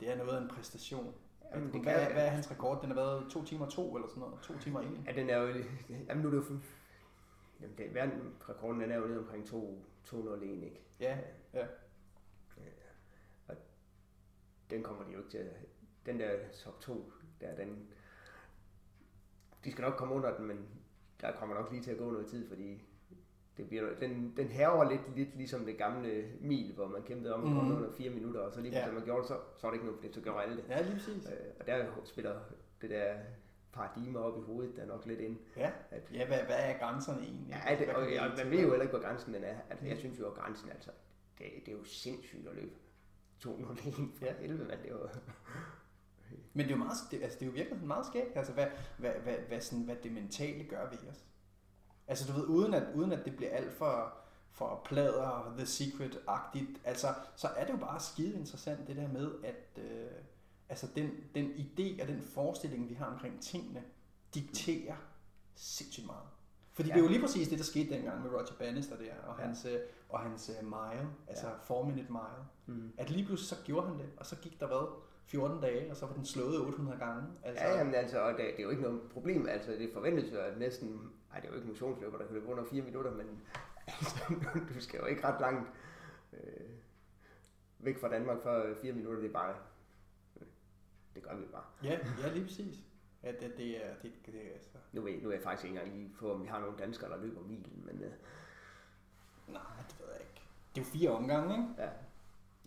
det 0.00 0.10
er 0.12 0.16
noget 0.16 0.36
af 0.36 0.42
en 0.42 0.48
præstation. 0.48 1.14
Jamen, 1.54 1.72
det 1.72 1.82
hvad, 1.82 1.94
kan- 2.06 2.12
hvad 2.12 2.26
er 2.26 2.30
hans 2.30 2.50
rekord? 2.50 2.80
Den 2.80 2.88
har 2.90 2.94
været 2.96 3.30
2 3.30 3.44
timer 3.44 3.68
2 3.68 3.96
eller 3.96 4.08
sådan 4.08 4.20
noget. 4.20 4.34
2 4.42 4.58
timer 4.58 4.80
1. 4.80 5.00
Ja, 5.06 5.12
den 5.12 5.30
er 5.30 5.36
jo... 5.38 5.46
Jamen, 6.08 6.22
nu 6.22 6.28
er 6.28 6.32
det 6.40 6.50
jo... 6.50 6.58
Jamen, 7.60 7.76
det, 7.78 7.94
verdensrekorden, 7.94 8.80
den 8.80 8.90
er 8.90 8.96
jo 8.96 9.06
nede 9.06 9.18
omkring 9.18 9.46
2, 9.46 9.84
201, 10.04 10.62
ikke? 10.64 10.80
Ja, 11.00 11.18
ja. 11.54 11.66
Og 13.48 13.54
den 14.70 14.82
kommer 14.82 15.04
de 15.04 15.12
jo 15.12 15.18
ikke 15.18 15.30
til 15.30 15.38
at... 15.38 15.56
Den 16.06 16.20
der 16.20 16.30
top 16.64 16.80
2, 16.80 17.12
der, 17.40 17.54
den... 17.56 17.88
De 19.64 19.72
skal 19.72 19.82
nok 19.82 19.94
komme 19.94 20.14
under 20.14 20.36
den, 20.36 20.46
men 20.46 20.68
der 21.20 21.32
kommer 21.32 21.54
nok 21.54 21.70
lige 21.72 21.82
til 21.82 21.90
at 21.90 21.98
gå 21.98 22.10
noget 22.10 22.26
tid, 22.26 22.48
fordi 22.48 22.82
det 23.56 23.68
bliver, 23.68 23.94
den, 24.00 24.36
den 24.36 24.48
hæver 24.48 24.90
lidt, 24.90 25.16
lidt 25.16 25.36
ligesom 25.36 25.64
det 25.64 25.78
gamle 25.78 26.32
mil, 26.40 26.74
hvor 26.74 26.88
man 26.88 27.02
kæmpede 27.02 27.34
om 27.34 27.40
at 27.40 27.46
komme 27.54 27.62
Mhm. 27.74 27.76
under 27.82 27.92
fire 27.96 28.10
minutter, 28.10 28.40
og 28.40 28.52
så 28.52 28.60
lige 28.60 28.78
Ja. 28.78 28.92
man 28.92 29.04
gjorde 29.04 29.18
det, 29.20 29.28
så, 29.28 29.34
så 29.58 29.66
var 29.66 29.70
det 29.70 29.74
ikke 29.74 29.84
noget 29.86 29.96
problem, 29.98 30.12
så 30.12 30.20
gjorde 30.20 30.42
alle 30.42 30.56
det. 30.56 30.64
Ja, 30.68 30.82
lige 30.82 30.92
præcis. 30.94 31.26
Øh, 31.26 31.32
og 31.60 31.66
der 31.66 31.86
spiller 32.04 32.40
det 32.80 32.90
der 32.90 33.14
paradigme 33.72 34.18
op 34.18 34.38
i 34.38 34.42
hovedet, 34.42 34.76
der 34.76 34.82
er 34.82 34.86
nok 34.86 35.06
lidt 35.06 35.20
ind. 35.20 35.38
Ja, 35.56 35.70
At, 35.90 36.02
ja 36.12 36.26
hvad, 36.26 36.38
hvad 36.38 36.56
er 36.58 36.78
grænserne 36.78 37.22
egentlig? 37.22 37.62
ja, 37.68 37.76
det, 37.78 37.88
og, 37.88 38.02
og, 38.02 38.36
man 38.36 38.50
ved 38.50 38.60
jo 38.62 38.68
heller 38.68 38.82
ikke, 38.82 38.96
hvor 38.98 39.06
grænsen 39.08 39.34
den 39.34 39.44
er. 39.44 39.56
Altså, 39.70 39.86
jeg 39.86 39.98
synes 39.98 40.18
jo, 40.18 40.26
at 40.30 40.34
grænsen, 40.34 40.70
altså, 40.70 40.90
det, 41.38 41.46
det 41.66 41.72
er 41.74 41.78
jo 41.78 41.84
sindssygt 41.84 42.48
at 42.48 42.54
løbe 42.54 42.72
201 43.40 43.94
fra 44.18 44.26
Ja. 44.26 44.32
11, 44.40 44.64
mand. 44.64 44.82
Det 44.82 44.90
er 44.90 44.94
jo, 44.94 45.08
Men 46.52 46.66
det 46.66 46.72
er 46.72 46.76
jo, 46.76 46.84
meget, 46.84 46.96
det, 47.10 47.22
altså, 47.22 47.38
det 47.38 47.44
er 47.44 47.50
jo 47.50 47.52
virkelig 47.52 47.84
meget 47.84 48.06
skægt, 48.06 48.36
altså 48.36 48.52
hvad, 48.52 48.66
hvad, 48.98 49.12
hvad, 49.12 49.34
hvad, 49.48 49.60
sådan, 49.60 49.84
hvad 49.84 49.96
det 50.02 50.12
mentale 50.12 50.64
gør 50.64 50.90
ved 50.90 50.98
os. 51.10 51.24
Altså 52.08 52.32
du 52.32 52.38
ved, 52.40 52.46
uden 52.46 52.74
at, 52.74 52.82
uden 52.94 53.12
at 53.12 53.24
det 53.24 53.36
bliver 53.36 53.50
alt 53.50 53.72
for, 53.72 54.14
for 54.50 54.82
plader 54.84 55.22
og 55.22 55.56
The 55.56 55.66
Secret-agtigt, 55.66 56.80
altså, 56.84 57.14
så 57.36 57.48
er 57.48 57.64
det 57.66 57.72
jo 57.72 57.78
bare 57.78 58.00
skide 58.00 58.38
interessant 58.38 58.86
det 58.86 58.96
der 58.96 59.08
med, 59.08 59.30
at 59.44 59.82
øh, 59.84 60.10
altså, 60.70 60.86
den, 60.96 61.10
den 61.34 61.46
idé 61.46 62.02
og 62.02 62.08
den 62.08 62.20
forestilling, 62.22 62.88
vi 62.88 62.94
har 62.94 63.06
omkring 63.06 63.42
tingene, 63.42 63.82
dikterer 64.34 64.96
sindssygt 65.54 66.06
meget. 66.06 66.22
Fordi 66.72 66.88
ja. 66.88 66.94
Det 66.94 67.00
er 67.00 67.04
jo 67.04 67.10
lige 67.10 67.20
præcis 67.20 67.48
det, 67.48 67.58
der 67.58 67.64
skete 67.64 67.94
dengang 67.94 68.22
med 68.22 68.30
Roger 68.30 68.54
Bannister 68.58 68.96
der, 68.96 69.14
og 69.26 69.36
Ja. 69.38 69.44
hans, 69.44 69.64
øh, 69.64 69.78
og 70.08 70.20
hans 70.20 70.50
øh, 70.58 70.64
mile, 70.68 71.08
altså 71.28 71.46
Ja. 71.48 71.54
4 71.80 71.84
minute 71.86 72.12
mile. 72.12 72.44
mm. 72.66 72.92
At 72.98 73.10
lige 73.10 73.26
pludselig 73.26 73.48
så 73.58 73.64
gjorde 73.64 73.86
han 73.86 73.98
det, 73.98 74.08
og 74.16 74.26
så 74.26 74.36
gik 74.36 74.60
der 74.60 74.66
hvad? 74.66 75.02
14 75.26 75.60
dage, 75.60 75.90
og 75.90 75.96
så 75.96 76.06
var 76.06 76.14
den 76.14 76.24
slået 76.26 76.60
800 76.60 76.98
gange. 76.98 77.22
Altså, 77.42 77.64
Ja, 77.64 77.78
jamen, 77.78 77.94
altså, 77.94 78.20
og 78.20 78.30
det, 78.30 78.38
det, 78.38 78.58
er 78.58 78.62
jo 78.62 78.70
ikke 78.70 78.82
noget 78.82 79.00
problem. 79.12 79.46
Altså, 79.48 79.70
det 79.72 79.90
forventes 79.92 80.32
jo, 80.32 80.38
at 80.38 80.58
næsten... 80.58 81.10
Ej, 81.32 81.40
det 81.40 81.46
er 81.46 81.50
jo 81.52 81.56
ikke 81.56 81.68
motionsløber, 81.68 82.18
der 82.18 82.24
kan 82.26 82.34
løbe 82.34 82.46
under 82.46 82.64
4 82.64 82.82
minutter, 82.82 83.10
men 83.14 83.26
altså, 83.86 84.18
du 84.74 84.80
skal 84.80 84.98
jo 85.00 85.06
ikke 85.06 85.24
ret 85.24 85.40
langt 85.40 85.68
øh, 86.32 86.40
væk 87.78 87.98
fra 88.00 88.08
Danmark 88.08 88.42
for 88.42 88.66
4 88.82 88.92
minutter. 88.92 89.20
Det 89.20 89.28
er 89.28 89.32
bare... 89.32 89.54
Det 91.14 91.22
gør 91.22 91.36
vi 91.36 91.44
bare. 91.52 91.64
ja, 91.84 91.98
ja, 92.22 92.32
lige 92.32 92.44
præcis. 92.44 92.76
Ja, 93.22 93.32
det, 93.32 93.56
det 93.56 93.84
er, 93.86 93.94
det, 94.02 94.12
det 94.26 94.34
er 94.34 94.52
altså... 94.52 94.70
Nu 94.92 95.00
ved, 95.02 95.22
nu 95.22 95.28
er 95.28 95.32
jeg 95.34 95.42
faktisk 95.42 95.64
ikke 95.64 95.78
engang 95.80 95.98
lige 95.98 96.10
på, 96.18 96.32
om 96.34 96.42
vi 96.42 96.46
har 96.48 96.60
nogle 96.60 96.78
danskere, 96.78 97.10
der 97.10 97.16
løber 97.16 97.40
milen, 97.40 97.82
men 97.86 98.02
øh, 98.04 98.12
Nej, 99.48 99.62
det 99.88 99.96
ved 100.00 100.06
jeg 100.12 100.20
ikke. 100.20 100.40
Det 100.74 100.80
er 100.80 100.84
jo 100.84 100.90
fire 100.90 101.10
omgange, 101.10 101.54
ikke? 101.54 101.82
ja. 101.82 101.88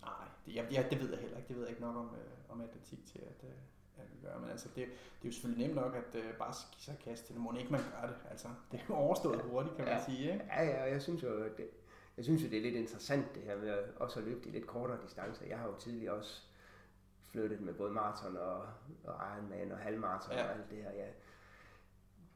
Nej, 0.00 0.24
det, 0.46 0.54
jeg, 0.54 0.66
ja, 0.72 0.84
det 0.90 1.00
ved 1.00 1.10
jeg 1.10 1.18
heller 1.20 1.36
ikke. 1.36 1.48
Det 1.48 1.56
ved 1.56 1.62
jeg 1.62 1.70
ikke 1.70 1.82
nok 1.82 1.96
om, 1.96 2.06
øh, 2.06 2.52
om 2.52 2.60
atletik 2.60 3.06
til 3.06 3.18
at, 3.18 3.44
øh, 3.48 3.54
at 3.98 4.04
vi 4.12 4.26
gør. 4.26 4.38
Men 4.38 4.50
altså, 4.50 4.68
det, 4.68 4.76
det 4.76 5.22
er 5.22 5.28
jo 5.28 5.32
selvfølgelig 5.32 5.66
nemt 5.66 5.76
nok 5.76 5.94
at 5.94 6.14
øh, 6.14 6.34
bare 6.38 6.52
give 6.72 6.80
sig 6.82 6.96
kast 7.04 7.24
til 7.26 7.34
det. 7.34 7.42
Må 7.42 7.52
ikke 7.58 7.72
man 7.72 7.80
gør 7.80 8.06
det. 8.08 8.16
Altså, 8.30 8.48
det 8.72 8.80
er 8.80 8.84
jo 8.88 8.94
overstået 8.94 9.40
hurtigt, 9.42 9.76
kan 9.76 9.84
man 9.84 9.94
Ja. 9.94 10.04
sige, 10.04 10.32
ikke? 10.32 10.44
Ja, 10.44 10.62
ja, 10.64 10.82
jeg 10.92 11.02
synes 11.02 11.22
jo, 11.22 11.44
det, 11.44 11.68
jeg 12.16 12.24
synes 12.24 12.42
jo, 12.42 12.48
det 12.48 12.58
er 12.58 12.62
lidt 12.62 12.74
interessant 12.74 13.34
det 13.34 13.42
her 13.42 13.56
med 13.56 13.84
også 13.96 14.18
at 14.20 14.24
løbe 14.26 14.44
de 14.44 14.50
lidt 14.50 14.66
kortere 14.66 14.98
distancer. 15.04 15.46
Jeg 15.46 15.58
har 15.58 15.66
jo 15.66 15.74
tidligere 15.78 16.14
også 16.14 16.42
flyttet 17.34 17.60
med 17.60 17.74
både 17.74 17.92
maraton 17.92 18.36
og, 18.36 18.56
og 19.04 19.14
Ironman 19.36 19.72
og 19.72 19.78
halvmaraton 19.78 20.32
Ja. 20.36 20.44
og 20.44 20.50
alt 20.54 20.70
det 20.70 20.78
her. 20.78 20.90
Jeg, 20.90 21.08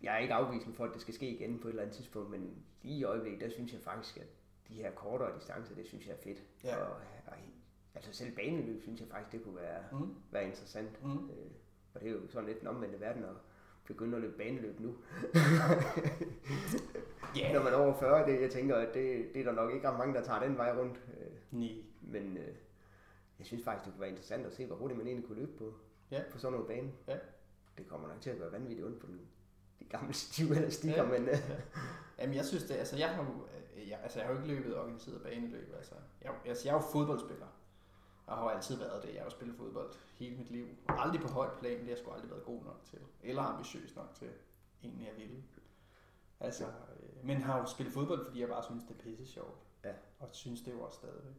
jeg 0.03 0.14
er 0.14 0.18
ikke 0.18 0.34
afvisende 0.34 0.76
for, 0.76 0.84
at 0.84 0.90
det 0.92 1.01
skal 1.01 1.14
ske 1.14 1.28
igen 1.28 1.59
på 1.59 1.68
et 1.68 1.72
eller 1.72 1.82
andet 1.82 1.96
tidspunkt, 1.96 2.30
men 2.30 2.55
lige 2.82 2.99
i 2.99 3.05
øjeblikket, 3.05 3.40
der 3.40 3.51
synes 3.51 3.72
jeg 3.72 3.80
faktisk, 3.80 4.16
at 4.16 4.26
de 4.68 4.74
her 4.74 4.90
kortere 4.90 5.36
distancer, 5.36 5.74
det 5.74 5.86
synes 5.86 6.07
jeg 6.07 6.12
er 6.12 6.18
fedt. 6.24 6.42
Ja. 6.64 6.76
Og, 6.76 6.90
og, 7.26 7.32
altså 7.94 8.12
selv 8.12 8.36
baneløb, 8.36 8.82
synes 8.82 9.01
jeg 9.01 9.09
faktisk, 9.09 9.32
det 9.32 9.44
kunne 9.44 9.57
være, 9.57 9.82
Mm. 9.92 10.14
være 10.30 10.44
interessant. 10.46 11.05
Mm. 11.05 11.11
Øh, 11.30 11.51
og 11.94 12.01
det 12.01 12.09
er 12.09 12.12
jo 12.12 12.28
sådan 12.28 12.49
lidt 12.49 12.61
den 12.61 12.68
omvendte 12.68 13.01
verden 13.01 13.24
at 13.24 13.30
begynde 13.86 14.16
at 14.16 14.20
løbe 14.22 14.36
baneløb 14.38 14.80
nu. 14.80 14.94
Ja. 17.36 17.53
Når 17.53 17.62
man 17.62 17.72
er 17.72 17.76
over 17.76 17.94
40, 17.99 18.26
det, 18.26 18.40
jeg 18.40 18.51
tænker, 18.51 18.76
at 18.76 18.94
det, 18.94 19.28
det 19.34 19.40
er 19.40 19.44
der 19.44 19.53
nok 19.53 19.74
ikke 19.74 19.88
ret 19.90 19.99
mange, 19.99 20.14
der 20.14 20.22
tager 20.22 20.40
den 20.42 20.57
vej 20.57 20.76
rundt. 20.78 21.01
Øh, 21.20 21.26
Nej. 21.59 21.68
men 22.03 22.36
øh, 22.36 22.55
jeg 23.39 23.47
synes 23.47 23.64
faktisk, 23.64 23.84
det 23.84 23.93
kunne 23.93 24.01
være 24.01 24.11
interessant 24.11 24.47
at 24.47 24.53
se, 24.55 24.66
hvor 24.66 24.76
hurtigt 24.76 24.99
man 24.99 25.07
egentlig 25.07 25.26
kunne 25.26 25.39
løbe 25.41 25.53
på, 25.59 25.74
Ja. 26.11 26.22
på 26.32 26.39
sådan 26.39 26.53
nogle 26.53 26.66
bane. 26.68 26.93
Ja. 27.09 27.18
Det 27.78 27.89
kommer 27.89 28.09
nok 28.09 28.20
til 28.20 28.30
at 28.30 28.39
gøre 28.39 28.53
vanvittigt 28.53 28.86
ondt 28.86 29.01
på 29.01 29.07
den, 29.07 29.20
de 29.80 29.84
gamle 29.84 30.12
stive 30.24 30.57
eller 30.57 30.70
stikker, 30.70 31.05
Ja. 31.05 31.12
ja. 31.12 31.18
men 31.20 31.28
øh, 31.28 31.36
Jamen, 32.18 32.34
jeg 32.34 32.45
synes 32.45 32.64
det, 32.64 32.74
altså 32.74 32.97
jeg 32.97 33.14
har 33.14 33.22
jo, 33.24 33.30
øh, 33.76 33.89
jeg, 33.89 34.01
altså 34.03 34.18
jeg 34.18 34.26
har 34.26 34.34
jo 34.34 34.41
ikke 34.43 34.55
løbet 34.55 34.76
organiseret 34.78 35.22
baneløb, 35.22 35.74
altså. 35.76 35.95
Jeg, 36.22 36.34
altså, 36.45 36.68
jeg 36.68 36.74
er 36.76 36.82
jo 36.82 36.86
fodboldspiller. 36.93 37.47
Jeg 38.26 38.36
har 38.36 38.49
altid 38.51 38.76
været 38.76 39.03
det. 39.03 39.09
Jeg 39.14 39.18
har 39.20 39.24
jo 39.24 39.30
spillet 39.30 39.57
fodbold 39.57 39.91
hele 40.14 40.36
mit 40.36 40.51
liv. 40.51 40.66
Aldrig 40.89 41.20
på 41.20 41.28
højt 41.28 41.53
plan, 41.59 41.72
det 41.72 41.82
har 41.82 41.89
jeg 41.91 41.99
sgu 41.99 42.11
aldrig 42.11 42.30
været 42.30 42.45
god 42.45 42.62
nok 42.64 42.80
til. 42.84 42.99
Eller 43.22 43.43
ambitiøs 43.43 43.97
nok 43.97 44.14
til, 44.14 44.28
egentlig 44.84 45.07
jeg 45.07 45.16
ville. 45.16 45.43
Altså, 46.41 46.64
øh, 46.66 47.26
men 47.26 47.43
har 47.43 47.59
jo 47.59 47.66
spillet 47.66 47.95
fodbold, 47.95 48.24
fordi 48.26 48.41
jeg 48.41 48.49
bare 48.49 48.64
synes, 48.64 48.84
det 48.84 48.91
er 48.99 49.03
pisse 49.03 49.26
sjovt. 49.26 49.59
Ja. 49.84 49.93
Og 50.18 50.28
synes 50.32 50.61
det 50.62 50.72
jo 50.72 50.80
også 50.80 50.97
stadigvæk. 50.99 51.34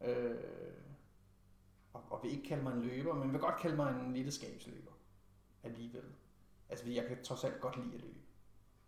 Øh, 0.00 0.36
og, 1.92 2.02
og 2.10 2.20
vil 2.22 2.32
ikke 2.32 2.48
kalde 2.48 2.62
mig 2.62 2.72
en 2.72 2.82
løber, 2.82 3.14
men 3.14 3.32
vil 3.32 3.40
godt 3.40 3.56
kalde 3.60 3.76
mig 3.76 3.90
en 4.06 4.12
lille 4.14 4.32
skabsløber. 4.32 4.92
Alligevel. 5.62 6.04
Altså, 6.68 6.90
jeg 6.90 7.06
kan 7.06 7.22
trods 7.24 7.44
alt 7.44 7.60
godt 7.60 7.76
lide 7.76 7.94
at 7.94 8.00
løbe. 8.00 8.18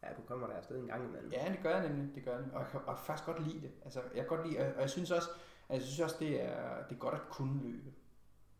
ja, 0.02 0.08
du 0.16 0.22
kommer 0.26 0.46
der 0.46 0.54
afsted 0.54 0.78
en 0.80 0.86
gang 0.86 1.04
imellem. 1.08 1.32
Ja, 1.32 1.48
det 1.52 1.58
gør 1.62 1.76
jeg 1.80 1.88
nemlig. 1.88 2.14
Det 2.14 2.24
gør 2.24 2.30
jeg 2.32 2.40
nemlig. 2.40 2.56
Og 2.56 2.62
jeg 2.62 2.70
kan 2.70 2.80
og 2.86 2.98
faktisk 2.98 3.26
godt 3.26 3.46
lide 3.46 3.60
det. 3.60 3.70
Altså, 3.84 4.00
jeg 4.00 4.26
kan 4.28 4.36
godt 4.36 4.48
lide, 4.48 4.58
og 4.74 4.80
jeg 4.80 4.90
synes 4.90 5.10
også, 5.10 5.28
altså, 5.68 5.74
jeg 5.74 5.82
synes 5.82 6.00
også 6.00 6.16
det, 6.20 6.42
er, 6.42 6.86
det 6.88 6.94
er 6.94 6.98
godt 6.98 7.14
at 7.14 7.20
kunne 7.30 7.62
løbe. 7.62 7.92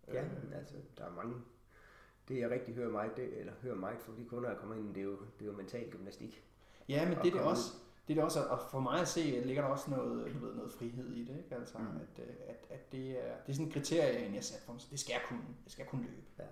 Ja, 0.09 0.25
Øh, 0.25 0.31
altså, 0.59 0.75
der 0.99 1.05
er 1.05 1.11
mange... 1.11 1.35
Det 2.29 2.39
jeg 2.39 2.51
rigtig 2.51 2.75
hører 2.75 2.91
meget, 2.91 3.17
det, 3.17 3.39
eller 3.41 3.53
hører 3.63 3.75
meget 3.75 4.01
fra 4.01 4.13
de 4.17 4.25
kunder, 4.25 4.51
der 4.51 4.59
kommer 4.59 4.77
ind, 4.77 4.95
det 4.95 5.01
er 5.01 5.05
jo, 5.05 5.19
det 5.39 5.43
er 5.43 5.47
jo 5.47 5.53
mental 5.53 5.91
gymnastik. 5.91 6.45
ja, 6.89 7.09
men 7.09 7.19
det 7.19 7.27
er 7.27 7.31
det 7.31 7.41
også. 7.41 7.73
Det 8.09 8.13
er 8.13 8.15
det 8.15 8.25
også, 8.25 8.45
og 8.45 8.61
for 8.71 8.81
mig 8.81 9.01
at 9.01 9.09
se, 9.09 9.43
ligger 9.45 9.63
der 9.63 9.69
også 9.69 9.91
noget, 9.91 10.35
du 10.35 10.47
ved, 10.47 10.55
noget 10.55 10.73
frihed 10.73 11.13
i 11.13 11.25
det, 11.25 11.39
ikke? 11.39 11.55
Altså, 11.55 11.79
mm. 11.79 11.87
At, 11.87 12.25
øh, 12.25 12.35
at, 12.49 12.67
at 12.71 12.93
det, 12.93 13.11
er, 13.11 13.37
det 13.47 13.49
er 13.49 13.53
sådan 13.53 13.67
et 13.67 13.73
kriterie, 13.73 14.23
jeg 14.23 14.33
har 14.33 14.41
sat 14.41 14.61
for 14.61 14.73
mig, 14.73 14.83
det 14.91 15.01
skal 15.01 15.13
jeg 15.13 15.23
kunne. 15.29 15.45
Jeg 15.65 15.73
skal 15.73 15.87
kunne 15.87 16.03
løbe. 16.03 16.23
Ja. 16.39 16.45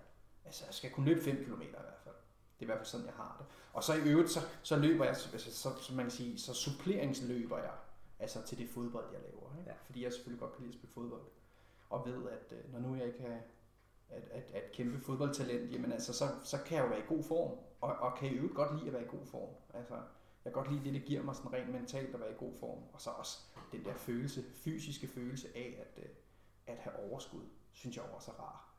Altså, 0.44 0.64
jeg 0.66 0.74
skal 0.74 0.90
kunne 0.90 1.06
løbe 1.06 1.22
5 1.24 1.36
km 1.36 1.62
i 1.62 1.66
hvert 1.70 2.00
fald. 2.04 2.14
Det 2.58 2.60
er 2.60 2.62
i 2.62 2.64
hvert 2.64 2.78
fald 2.78 2.86
sådan, 2.86 3.06
jeg 3.06 3.14
har 3.14 3.36
det. 3.38 3.46
Og 3.72 3.84
så 3.84 3.94
i 3.94 4.08
øvrigt, 4.08 4.30
så, 4.30 4.40
så 4.62 4.76
løber 4.76 5.04
jeg, 5.04 5.14
altså, 5.14 5.50
så, 5.52 5.70
så, 5.80 5.94
man 5.94 6.04
kan 6.04 6.10
sige, 6.10 6.38
så 6.38 6.54
suppleringsløber 6.54 7.58
jeg, 7.58 7.72
altså 8.18 8.42
til 8.42 8.58
det 8.58 8.68
fodbold, 8.68 9.04
jeg 9.12 9.20
laver. 9.20 9.58
Ikke? 9.58 9.70
Ja. 9.70 9.76
Fordi 9.86 10.04
jeg 10.04 10.12
selvfølgelig 10.12 10.40
godt 10.40 10.52
kan 10.52 10.62
lide 10.62 10.72
at 10.72 10.78
spille 10.78 10.94
fodbold. 10.94 11.22
Og 11.90 12.06
ved, 12.06 12.28
at 12.30 12.52
øh, 12.52 12.72
når 12.72 12.80
nu 12.80 12.94
jeg 12.94 13.06
ikke 13.06 13.24
er 13.24 13.38
at, 14.12 14.22
at, 14.30 14.50
at 14.54 14.72
kæmpe 14.72 15.00
fodboldtalent, 15.00 15.72
jamen 15.72 15.92
altså, 15.92 16.12
så, 16.12 16.24
så 16.44 16.58
kan 16.66 16.76
jeg 16.76 16.84
jo 16.84 16.88
være 16.88 16.98
i 16.98 17.06
god 17.08 17.22
form, 17.22 17.58
og, 17.80 17.96
og 17.96 18.18
kan 18.18 18.32
i 18.32 18.34
øvrigt 18.34 18.54
godt 18.54 18.76
lide 18.76 18.86
at 18.86 18.92
være 18.92 19.02
i 19.02 19.16
god 19.16 19.26
form. 19.26 19.50
Altså, 19.74 19.94
jeg 20.44 20.52
kan 20.52 20.62
godt 20.62 20.72
lide 20.72 20.84
det, 20.84 20.94
det 20.94 21.04
giver 21.04 21.22
mig 21.22 21.36
sådan 21.36 21.52
rent 21.52 21.72
mentalt 21.72 22.14
at 22.14 22.20
være 22.20 22.30
i 22.30 22.34
god 22.38 22.52
form, 22.60 22.78
og 22.92 23.00
så 23.00 23.10
også 23.10 23.38
den 23.72 23.84
der 23.84 23.94
følelse, 23.94 24.42
fysiske 24.54 25.06
følelse 25.06 25.48
af 25.54 25.86
at, 25.86 26.02
øh, 26.02 26.10
at 26.66 26.78
have 26.78 26.96
overskud, 26.96 27.44
synes 27.72 27.96
jeg 27.96 28.04
også 28.04 28.30
er 28.30 28.34
rar. 28.34 28.72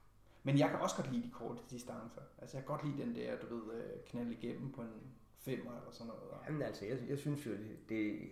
Men 0.43 0.59
jeg 0.59 0.69
kan 0.69 0.79
også 0.79 0.95
godt 0.95 1.11
lide 1.11 1.23
de 1.23 1.31
korte 1.31 1.61
distancer. 1.69 2.21
Altså 2.37 2.57
jeg 2.57 2.65
kan 2.65 2.75
godt 2.75 2.85
lide 2.85 3.01
den 3.01 3.15
der, 3.15 3.39
du 3.39 3.55
ved, 3.55 3.73
øh, 3.73 4.03
knalde 4.05 4.33
igennem 4.33 4.71
på 4.71 4.81
en 4.81 5.15
femmer 5.37 5.77
eller 5.77 5.91
sådan 5.91 6.07
noget. 6.07 6.31
Jamen 6.47 6.61
altså, 6.61 6.85
jeg, 6.85 6.97
jeg 7.09 7.17
synes 7.17 7.45
jo, 7.45 7.51
det, 7.51 7.89
det... 7.89 8.29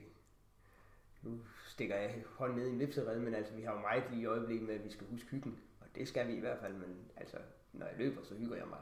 Nu 1.22 1.40
stikker 1.68 1.96
jeg 1.96 2.24
hånden 2.36 2.58
ned 2.58 2.68
i 2.68 2.70
en 2.70 2.80
vipserede, 2.80 3.20
men 3.20 3.34
altså, 3.34 3.54
vi 3.54 3.62
har 3.62 3.74
jo 3.74 3.80
meget 3.80 4.04
lige 4.10 4.22
i 4.22 4.26
øjeblikket 4.26 4.68
med, 4.68 4.76
at 4.76 4.84
vi 4.84 4.92
skal 4.92 5.08
huske 5.08 5.30
hyggen. 5.30 5.60
Og 5.80 5.88
det 5.96 6.08
skal 6.08 6.28
vi 6.28 6.34
i 6.34 6.40
hvert 6.40 6.60
fald, 6.60 6.74
men 6.74 7.12
altså, 7.18 7.38
når 7.74 7.86
jeg 7.86 7.96
løber, 7.98 8.24
så 8.24 8.36
hygger 8.36 8.56
jeg 8.56 8.68
mig. 8.68 8.80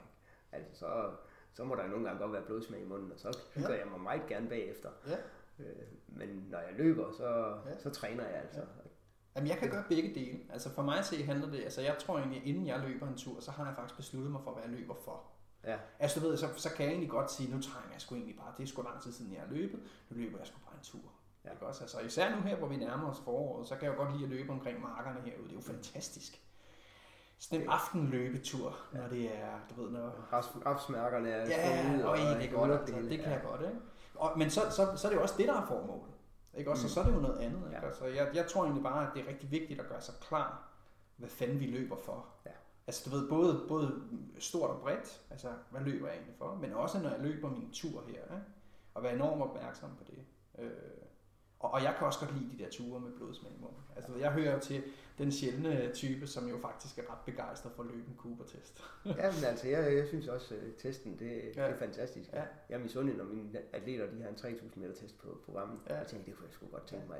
Altså, 0.51 0.79
så, 0.79 1.11
så 1.53 1.63
må 1.63 1.75
der 1.75 1.87
nogle 1.87 2.05
gange 2.05 2.19
godt 2.21 2.33
være 2.33 2.41
blodsmag 2.41 2.81
i 2.81 2.85
munden, 2.85 3.11
og 3.11 3.19
så 3.19 3.37
hygger 3.55 3.73
Ja. 3.73 3.79
jeg 3.79 3.87
mig 3.91 3.99
meget 4.01 4.27
gerne 4.27 4.49
bagefter. 4.49 4.89
Ja. 5.07 5.17
Øh, 5.59 5.75
men 6.07 6.47
når 6.49 6.59
jeg 6.59 6.73
løber, 6.77 7.11
så, 7.11 7.55
Ja. 7.65 7.77
så 7.79 7.89
træner 7.89 8.23
jeg 8.27 8.35
altså. 8.41 8.59
Ja. 8.59 8.65
Jamen, 9.35 9.49
jeg 9.49 9.57
kan 9.57 9.69
gøre 9.69 9.83
begge 9.89 10.15
dele. 10.15 10.39
Altså 10.49 10.69
for 10.69 10.81
mig 10.81 10.99
at 10.99 11.05
se 11.05 11.23
handler 11.23 11.51
det, 11.51 11.63
altså 11.63 11.81
jeg 11.81 11.97
tror 11.99 12.17
egentlig, 12.17 12.45
inden 12.45 12.67
jeg 12.67 12.79
løber 12.87 13.07
en 13.07 13.17
tur, 13.17 13.39
så 13.39 13.51
har 13.51 13.65
jeg 13.65 13.75
faktisk 13.75 13.97
besluttet 13.97 14.31
mig 14.31 14.41
for, 14.43 14.51
hvad 14.53 14.63
jeg 14.63 14.71
løber 14.71 14.93
for. 15.05 15.23
Ja. 15.63 15.77
Altså 15.99 16.19
du 16.19 16.27
ved, 16.27 16.37
så, 16.37 16.47
så 16.57 16.69
kan 16.73 16.85
jeg 16.85 16.91
egentlig 16.91 17.09
godt 17.09 17.31
sige, 17.31 17.55
nu 17.55 17.61
træner 17.61 17.91
jeg 17.93 18.01
sgu 18.01 18.15
egentlig 18.15 18.37
bare, 18.37 18.53
det 18.57 18.63
er 18.63 18.67
sgu 18.67 18.81
lang 18.81 19.01
tid 19.01 19.11
siden 19.11 19.33
jeg 19.33 19.41
har 19.41 19.47
løbet, 19.53 19.79
nu 20.09 20.17
løber 20.17 20.37
jeg 20.37 20.47
sgu 20.47 20.57
bare 20.65 20.73
en 20.75 20.83
tur. 20.83 21.11
Ja. 21.45 21.51
Ikke 21.51 21.65
også? 21.65 21.83
Altså, 21.83 21.99
især 21.99 22.35
nu 22.35 22.41
her, 22.41 22.55
hvor 22.55 22.67
vi 22.67 22.75
nærmer 22.75 23.09
os 23.09 23.19
foråret, 23.23 23.67
så 23.67 23.75
kan 23.75 23.83
jeg 23.83 23.91
jo 23.97 24.03
godt 24.03 24.13
lide 24.13 24.23
at 24.23 24.29
løbe 24.29 24.51
omkring 24.51 24.81
markerne 24.81 25.21
herude. 25.21 25.43
Det 25.43 25.51
er 25.51 25.55
jo 25.55 25.61
fantastisk. 25.61 26.41
Sådan 27.39 27.61
en 27.61 27.69
aftenløbetur, 27.69 28.77
når 28.93 29.07
det 29.07 29.37
er, 29.37 29.59
du 29.69 29.81
ved, 29.81 29.91
når... 29.91 30.09
Rafs- 30.09 30.65
Rafsmærkerne 30.65 31.29
er 31.29 31.45
Ja, 31.47 31.83
sprunget, 31.83 32.05
og 32.05 32.17
det 32.17 32.45
er 32.45 32.51
godt, 32.51 32.71
altså, 32.71 32.95
det 32.95 33.19
kan 33.19 33.31
jeg 33.31 33.41
godt, 33.45 33.61
ikke? 33.61 33.77
Og, 34.15 34.37
men 34.37 34.49
så, 34.49 34.61
så, 34.71 34.87
så 34.95 35.07
er 35.07 35.11
det 35.11 35.17
jo 35.17 35.21
også 35.21 35.35
det, 35.37 35.47
der 35.47 35.61
er 35.61 35.65
formålet. 35.65 36.13
Ikke 36.53 36.71
også? 36.71 36.83
Mm. 36.83 36.87
Så, 36.87 36.93
så 36.93 36.99
er 36.99 37.05
det 37.05 37.13
jo 37.13 37.19
noget 37.19 37.37
andet. 37.39 37.63
Ikke? 37.67 37.79
Ja. 37.81 37.85
Altså, 37.87 38.05
jeg, 38.05 38.31
jeg 38.33 38.47
tror 38.47 38.63
egentlig 38.63 38.83
bare, 38.83 39.07
at 39.07 39.13
det 39.13 39.23
er 39.23 39.27
rigtig 39.27 39.51
vigtigt 39.51 39.79
at 39.79 39.87
gøre 39.89 40.01
sig 40.01 40.13
klar, 40.21 40.67
hvad 41.17 41.29
fanden 41.29 41.59
vi 41.59 41.65
løber 41.65 41.95
for. 42.05 42.25
Ja. 42.45 42.51
Altså 42.87 43.09
du 43.09 43.15
ved, 43.15 43.29
både, 43.29 43.65
både 43.67 44.01
stort 44.39 44.69
og 44.69 44.81
bredt, 44.81 45.21
altså 45.29 45.47
hvad 45.71 45.81
løber 45.81 46.07
jeg 46.07 46.15
egentlig 46.15 46.35
for, 46.37 46.55
men 46.61 46.73
også 46.73 46.99
når 46.99 47.09
jeg 47.09 47.19
løber 47.19 47.49
min 47.49 47.69
tur 47.73 48.03
her, 48.07 48.13
ikke? 48.13 48.45
og 48.93 49.03
være 49.03 49.13
enormt 49.13 49.41
opmærksom 49.41 49.89
på 49.97 50.03
det. 50.03 50.25
Øh, 50.63 50.71
og, 51.59 51.71
og 51.73 51.83
jeg 51.83 51.95
kan 51.97 52.07
også 52.07 52.19
godt 52.19 52.37
lide 52.37 52.57
de 52.57 52.63
der 52.63 52.69
ture 52.69 52.99
med 52.99 53.11
munden. 53.59 53.83
Altså 53.95 54.15
jeg 54.15 54.31
hører 54.31 54.53
jo 54.53 54.59
til 54.59 54.83
den 55.19 55.31
sjældne 55.31 55.91
type, 55.93 56.27
som 56.27 56.47
jo 56.49 56.57
faktisk 56.57 56.97
er 56.97 57.01
ret 57.11 57.19
begejstret 57.25 57.71
for 57.75 57.83
at 57.83 57.89
løbe 57.89 58.07
en 58.07 58.15
Cooper-test. 58.17 58.83
Ja, 59.05 59.11
men 59.35 59.43
altså, 59.43 59.67
jeg, 59.67 59.95
jeg 59.97 60.07
synes 60.07 60.27
også, 60.27 60.55
at 60.55 60.61
testen, 60.77 61.19
det, 61.19 61.31
ja. 61.31 61.61
Ja. 61.61 61.67
det 61.67 61.73
er 61.75 61.77
fantastisk. 61.77 62.29
Ja. 62.33 62.43
Jeg 62.69 62.75
er 62.75 62.79
misundelig, 62.79 63.17
når 63.17 63.25
mine 63.25 63.59
atleter, 63.73 64.11
de 64.11 64.21
har 64.21 64.29
en 64.29 64.35
3000 64.35 64.81
meter 64.83 64.93
test 64.95 65.19
på 65.19 65.37
programmet. 65.45 65.79
Ja. 65.87 65.93
Ja. 65.93 65.99
Jeg 65.99 66.07
tænkte, 66.07 66.31
det 66.31 66.37
kunne 66.37 66.45
jeg 66.47 66.53
sgu 66.53 66.65
godt 66.71 66.87
tænke 66.87 67.07
mig. 67.07 67.17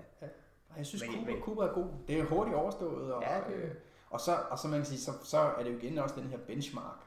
Og 0.70 0.78
jeg 0.78 0.86
synes, 0.86 1.04
Men- 1.04 1.14
Cooper, 1.16 1.32
men- 1.34 1.42
Cooper 1.42 1.64
er 1.64 1.74
god. 1.74 1.88
Det 2.08 2.20
er 2.20 2.24
hurtigt 2.26 2.56
overstået, 2.56 3.14
og, 3.14 3.22
Ja, 3.24 3.42
det- 3.50 3.56
øh, 3.56 3.72
og, 4.10 4.20
så, 4.20 4.32
og 4.50 4.60
så 4.60 4.68
man 4.68 4.80
kan 4.80 4.86
sige, 4.86 5.00
så, 5.00 5.12
så 5.24 5.38
er 5.38 5.64
det 5.64 5.72
jo 5.74 5.78
igen 5.78 5.98
også 5.98 6.16
den 6.16 6.24
her 6.28 6.38
benchmark. 6.38 7.00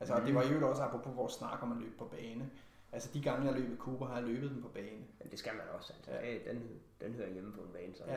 Altså, 0.00 0.16
mm. 0.16 0.24
Det 0.24 0.34
var 0.34 0.42
jo 0.44 0.68
også 0.70 0.82
apropos 0.82 1.16
vores 1.16 1.32
snak 1.32 1.62
om 1.62 1.72
at 1.72 1.78
løbe 1.78 1.94
på 1.98 2.04
bane. 2.04 2.50
Altså, 2.92 3.10
de 3.14 3.22
gange, 3.22 3.44
jeg 3.44 3.52
har 3.54 3.60
løbet 3.60 3.78
Cooper, 3.78 4.06
har 4.06 4.14
jeg 4.18 4.24
løbet 4.24 4.50
den 4.50 4.62
på 4.62 4.68
bane. 4.68 5.04
Men 5.20 5.30
det 5.30 5.38
skal 5.38 5.52
man 5.54 5.62
også. 5.78 5.92
Altså. 5.96 6.10
Ja. 6.10 6.32
Ja. 6.32 6.38
Den, 6.52 6.68
den 7.00 7.12
hører 7.14 7.30
hjemme 7.30 7.52
på 7.52 7.60
en 7.60 7.68
bane. 7.72 7.94
Så 7.94 8.02
Ja. 8.06 8.16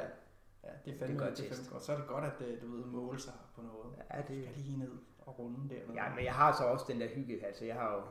Ja, 0.63 0.69
det 0.85 0.93
er 0.93 0.97
fandme, 0.99 1.25
Det 1.25 1.37
det, 1.37 1.45
er 1.45 1.49
fandme 1.55 1.71
godt. 1.71 1.83
Så 1.83 1.91
er 1.93 1.97
det 1.97 2.07
godt, 2.07 2.23
at 2.23 2.47
øh, 2.47 2.61
du 2.61 2.71
ved, 2.75 2.85
måle 2.85 3.19
sig 3.19 3.33
på 3.55 3.61
noget. 3.61 3.95
ja, 4.13 4.21
Du 4.21 4.33
det, 4.33 4.43
skal 4.51 4.61
lige 4.63 4.79
ned 4.79 4.91
og 5.19 5.39
runde 5.39 5.69
dernede. 5.75 5.93
ja, 6.03 6.15
men 6.15 6.25
jeg 6.25 6.33
har 6.33 6.55
så 6.57 6.63
også 6.63 6.85
den 6.87 7.01
der 7.01 7.07
hygge. 7.07 7.45
Altså, 7.45 7.65
jeg 7.65 7.75
har 7.75 7.93
jo 7.95 8.01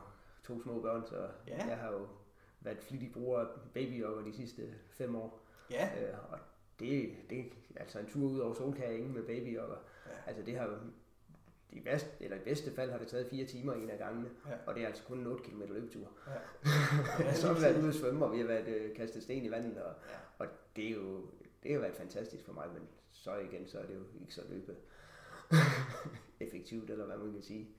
to 0.43 0.61
små 0.61 0.81
børn, 0.81 1.05
så 1.07 1.27
Ja. 1.47 1.67
jeg 1.67 1.77
har 1.77 1.91
jo 1.91 2.07
været 2.61 2.77
flittig 2.83 3.11
bruger 3.13 3.39
af 3.39 3.45
babyjogger 3.73 4.23
de 4.23 4.33
sidste 4.33 4.73
fem 4.89 5.15
år. 5.15 5.45
ja, 5.71 5.89
Øh, 6.01 6.17
og 6.31 6.39
det, 6.79 7.15
det 7.29 7.45
altså 7.75 7.99
en 7.99 8.05
tur 8.07 8.29
ud 8.29 8.39
over 8.39 8.53
solkagen 8.53 9.13
med 9.13 9.23
babyjogger. 9.23 9.77
Ja. 10.05 10.11
Altså 10.27 10.43
det 10.43 10.57
har 10.57 10.79
i, 11.71 11.85
værste, 11.85 12.09
eller 12.19 12.37
i 12.37 12.39
bedste 12.39 12.71
fald 12.75 12.91
har 12.91 12.97
det 12.97 13.07
taget 13.07 13.27
fire 13.27 13.45
timer 13.45 13.73
en 13.73 13.89
af 13.89 13.97
gangene, 13.97 14.29
Ja. 14.49 14.51
og 14.67 14.75
det 14.75 14.83
er 14.83 14.87
altså 14.87 15.03
kun 15.03 15.19
en 15.19 15.27
8 15.27 15.43
km 15.43 15.61
løbetur. 15.61 16.07
ja. 16.27 16.33
Ja, 17.25 17.33
så 17.33 17.47
har 17.47 17.53
vi 17.53 17.61
været 17.61 17.79
ude 17.81 17.87
at 17.87 17.95
svømme, 17.95 18.25
og 18.25 18.31
vi 18.31 18.39
har 18.39 18.47
været 18.47 18.67
øh, 18.67 18.95
kastet 18.95 19.23
sten 19.23 19.45
i 19.45 19.51
vandet, 19.51 19.77
og, 19.83 19.93
Ja. 20.09 20.15
og 20.39 20.47
det 20.75 20.85
er 20.87 20.91
jo 20.95 21.21
det 21.63 21.71
har 21.71 21.79
været 21.79 21.95
fantastisk 21.95 22.45
for 22.45 22.53
mig, 22.53 22.67
men 22.73 22.81
så 23.11 23.35
igen, 23.35 23.67
så 23.67 23.79
er 23.79 23.85
det 23.85 23.95
jo 23.95 24.03
ikke 24.21 24.33
så 24.33 24.41
løbe 24.49 24.75
effektivt, 26.45 26.89
eller 26.89 27.05
hvad 27.05 27.17
man 27.17 27.33
kan 27.33 27.41
sige. 27.43 27.69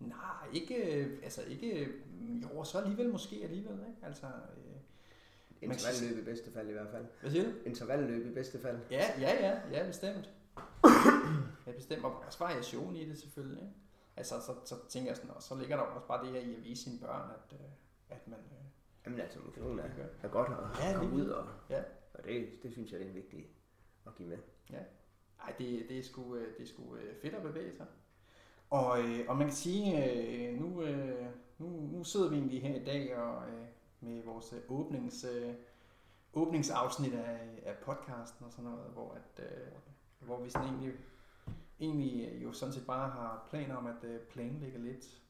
Nej, 0.00 0.48
ikke, 0.52 1.04
øh, 1.04 1.18
altså 1.22 1.42
ikke, 1.42 1.86
øh, 1.86 2.02
jo, 2.42 2.64
så 2.64 2.78
alligevel 2.78 3.08
måske 3.12 3.40
alligevel, 3.42 3.78
ikke? 3.78 4.06
Altså, 4.06 4.26
øh, 4.26 4.74
Intervalløb 5.60 6.18
i 6.18 6.24
bedste 6.24 6.52
fald 6.52 6.68
i 6.68 6.72
hvert 6.72 6.88
fald. 6.88 7.06
hvad 7.20 7.30
siger 7.30 7.44
du? 7.44 7.50
Intervalløb 7.66 8.26
i 8.26 8.34
bedste 8.34 8.58
fald. 8.58 8.78
Ja, 8.90 9.04
ja, 9.20 9.46
ja, 9.48 9.60
ja, 9.78 9.86
bestemt. 9.86 10.30
Ja, 11.66 11.72
bestemt, 11.72 12.04
og 12.04 12.18
også 12.26 12.38
variation 12.38 12.96
i 12.96 13.08
det 13.08 13.18
selvfølgelig. 13.18 13.62
Ikke? 13.62 13.74
Altså, 14.16 14.40
så, 14.40 14.54
så 14.64 14.74
tænker 14.88 15.10
jeg 15.10 15.16
sådan, 15.16 15.30
og 15.30 15.42
så 15.42 15.54
ligger 15.54 15.76
der 15.76 15.82
også 15.82 16.06
bare 16.06 16.24
det 16.24 16.32
her 16.32 16.40
i 16.40 16.54
at 16.54 16.64
vise 16.64 16.82
sine 16.84 16.98
børn, 16.98 17.30
at, 17.30 17.52
øh, 17.52 17.66
at 18.08 18.28
man... 18.28 18.38
Jamen 19.06 19.20
altså, 19.20 19.38
motion 19.46 19.78
er, 19.78 19.84
er 20.22 20.28
godt 20.28 20.48
at 20.48 20.84
Ja, 20.84 20.98
komme 20.98 21.14
ud, 21.14 21.26
og, 21.28 21.46
Ja. 21.70 21.82
Og 22.14 22.24
det, 22.24 22.62
det 22.62 22.72
synes 22.72 22.92
jeg, 22.92 23.00
det 23.00 23.08
er 23.08 23.12
vigtigt 23.12 23.46
at 24.06 24.14
give 24.14 24.28
med. 24.28 24.38
ej, 25.40 25.54
det, 25.58 25.88
det 25.88 25.98
er 25.98 26.02
sgu, 26.02 26.36
øh, 26.36 26.58
det 26.58 26.62
er 26.62 26.68
sgu 26.68 26.96
øh, 26.96 27.16
fedt 27.22 27.34
at 27.34 27.42
bevæge 27.42 27.76
sig. 27.76 27.86
Og, 28.70 29.00
øh, 29.00 29.24
og 29.28 29.36
man 29.36 29.46
kan 29.46 29.56
sige, 29.56 30.12
øh, 30.12 30.60
nu, 30.60 30.82
øh, 30.82 31.26
nu, 31.58 31.68
nu 31.68 32.04
sidder 32.04 32.28
vi 32.28 32.36
egentlig 32.36 32.62
her 32.62 32.74
i 32.74 32.84
dag 32.84 33.16
og 33.16 33.48
øh, 33.48 33.66
med 34.00 34.22
vores 34.22 34.54
åbnings, 34.68 35.24
øh, 35.24 35.54
åbningsafsnit 36.34 37.14
af, 37.14 37.62
af 37.62 37.76
podcasten 37.76 38.46
og 38.46 38.52
sådan 38.52 38.70
noget, 38.70 38.90
hvor, 38.92 39.12
at, 39.12 39.44
øh, 39.44 39.72
hvor 40.20 40.40
vi 40.40 40.50
sådan 40.50 40.68
egentlig 40.68 40.92
egentlig 41.80 42.42
jo 42.42 42.52
sådan 42.52 42.74
set 42.74 42.86
bare 42.86 43.10
har 43.10 43.46
planer 43.50 43.76
om 43.76 43.86
at 43.86 44.04
øh, 44.04 44.20
planlægge 44.20 44.78
lidt. 44.78 45.20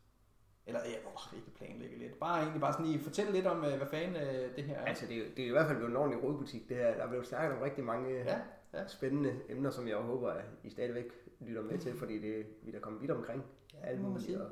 Eller 0.66 0.80
ja, 0.84 0.96
åh, 1.06 1.36
ikke 1.38 1.50
planlægge 1.50 1.98
lidt. 1.98 2.18
Bare 2.18 2.40
egentlig 2.40 2.60
bare 2.60 2.72
sådan 2.72 2.86
lige 2.86 3.04
fortælle 3.04 3.32
lidt 3.32 3.46
om, 3.46 3.64
øh, 3.64 3.76
hvad 3.76 3.86
fanden 3.86 4.16
øh, 4.16 4.56
det 4.56 4.64
her 4.64 4.74
er. 4.78 4.84
Altså, 4.84 5.06
det 5.06 5.18
er, 5.18 5.34
det 5.36 5.44
er 5.44 5.48
i 5.48 5.50
hvert 5.50 5.66
fald 5.66 5.76
blevet 5.76 5.90
en 5.90 5.96
ordentlig 5.96 6.22
rådbutik, 6.22 6.68
det 6.68 6.76
her. 6.76 6.94
Der 6.94 7.02
er 7.02 7.08
blevet 7.08 7.26
snakket 7.26 7.56
om 7.56 7.62
rigtig 7.62 7.84
mange 7.84 8.10
Ja, 8.14 8.38
ja. 8.72 8.86
spændende 8.86 9.40
emner, 9.48 9.70
som 9.70 9.88
jeg 9.88 9.96
håber, 9.96 10.30
at 10.30 10.44
I 10.64 10.70
stadigvæk 10.70 11.04
lytter 11.40 11.62
med 11.62 11.78
til, 11.78 11.98
fordi 11.98 12.18
det, 12.18 12.46
vi 12.62 12.68
er 12.68 12.72
da 12.72 12.78
kommet 12.78 13.02
vidt 13.02 13.10
omkring. 13.10 13.44
Ja, 13.74 13.86
alt 13.86 14.00
muligt, 14.00 14.40
og 14.40 14.50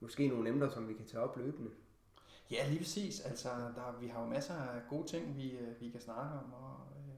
måske 0.00 0.28
nogle 0.28 0.48
emner, 0.48 0.68
som 0.68 0.88
vi 0.88 0.94
kan 0.94 1.06
tage 1.06 1.22
op 1.22 1.36
løbende. 1.36 1.70
Ja, 2.50 2.68
lige 2.68 2.78
præcis. 2.78 3.20
Altså, 3.20 3.48
der, 3.48 3.98
vi 4.00 4.06
har 4.06 4.20
jo 4.20 4.26
masser 4.26 4.54
af 4.54 4.80
gode 4.88 5.06
ting, 5.06 5.36
vi, 5.36 5.50
øh, 5.50 5.80
vi 5.80 5.90
kan 5.90 6.00
snakke 6.00 6.32
om. 6.38 6.52
Og, 6.52 6.86
øh, 6.96 7.14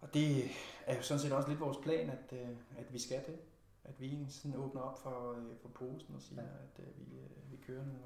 og 0.00 0.14
det 0.14 0.44
er 0.86 0.96
jo 0.96 1.02
sådan 1.02 1.20
set 1.20 1.32
også 1.32 1.48
lidt 1.48 1.60
vores 1.60 1.76
plan, 1.82 2.10
at, 2.10 2.32
øh, 2.32 2.48
at 2.78 2.92
vi 2.92 2.98
skal 2.98 3.20
det. 3.26 3.36
At 3.84 4.00
vi 4.00 4.06
egentlig 4.06 4.32
sådan 4.32 4.56
åbner 4.56 4.80
op 4.80 5.02
for, 5.02 5.32
øh, 5.32 5.56
for 5.62 5.68
posen 5.68 6.14
og 6.14 6.22
siger, 6.22 6.42
Ja. 6.42 6.48
at 6.48 6.84
øh, 6.86 6.86
vi, 6.98 7.16
øh, 7.18 7.50
vi 7.52 7.56
kører 7.66 7.84
nogle, 7.84 7.98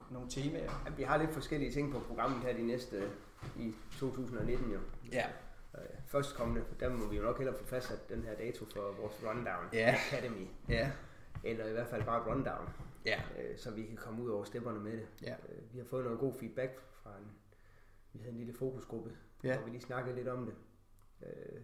øh, 0.00 0.12
nogle 0.12 0.30
temaer. 0.30 0.72
Ja, 0.86 0.94
vi 0.96 1.02
har 1.02 1.16
lidt 1.16 1.30
forskellige 1.30 1.72
ting 1.72 1.92
på 1.92 1.98
programmet 1.98 2.40
her 2.42 2.56
de 2.56 2.66
næste 2.66 3.10
i 3.58 3.72
2019 3.98 4.70
jo. 4.72 4.78
Ja. 5.12 5.26
Øh, 5.78 5.84
Førstkommende, 6.06 6.64
der 6.80 6.88
må 6.88 7.08
vi 7.08 7.16
jo 7.16 7.22
nok 7.22 7.38
hellere 7.38 7.56
få 7.58 7.64
fastsat 7.64 8.08
den 8.08 8.22
her 8.22 8.34
dato 8.36 8.64
for 8.64 8.80
vores 9.00 9.24
rundown 9.24 9.64
Ja. 9.72 9.94
Academy. 10.10 10.46
Ja. 10.68 10.92
Eller 11.44 11.66
i 11.66 11.72
hvert 11.72 11.86
fald 11.88 12.04
bare 12.04 12.30
rundown, 12.34 12.68
Ja. 13.06 13.20
øh, 13.40 13.58
så 13.58 13.70
vi 13.70 13.82
kan 13.86 13.96
komme 13.96 14.22
ud 14.22 14.30
over 14.30 14.44
stepperne 14.44 14.80
med 14.80 14.92
det. 14.92 15.08
Ja. 15.22 15.32
Øh, 15.48 15.72
Vi 15.72 15.78
har 15.78 15.84
fået 15.84 16.04
noget 16.04 16.18
god 16.20 16.34
feedback 16.34 16.80
fra 17.02 17.10
en, 17.18 17.26
vi 18.12 18.18
havde 18.18 18.32
en 18.32 18.38
lille 18.38 18.52
fokusgruppe, 18.54 19.16
Ja. 19.44 19.56
hvor 19.56 19.64
vi 19.64 19.70
lige 19.70 19.80
snakkede 19.82 20.16
lidt 20.16 20.28
om 20.28 20.46
det. 20.46 20.54
Øh, 21.22 21.60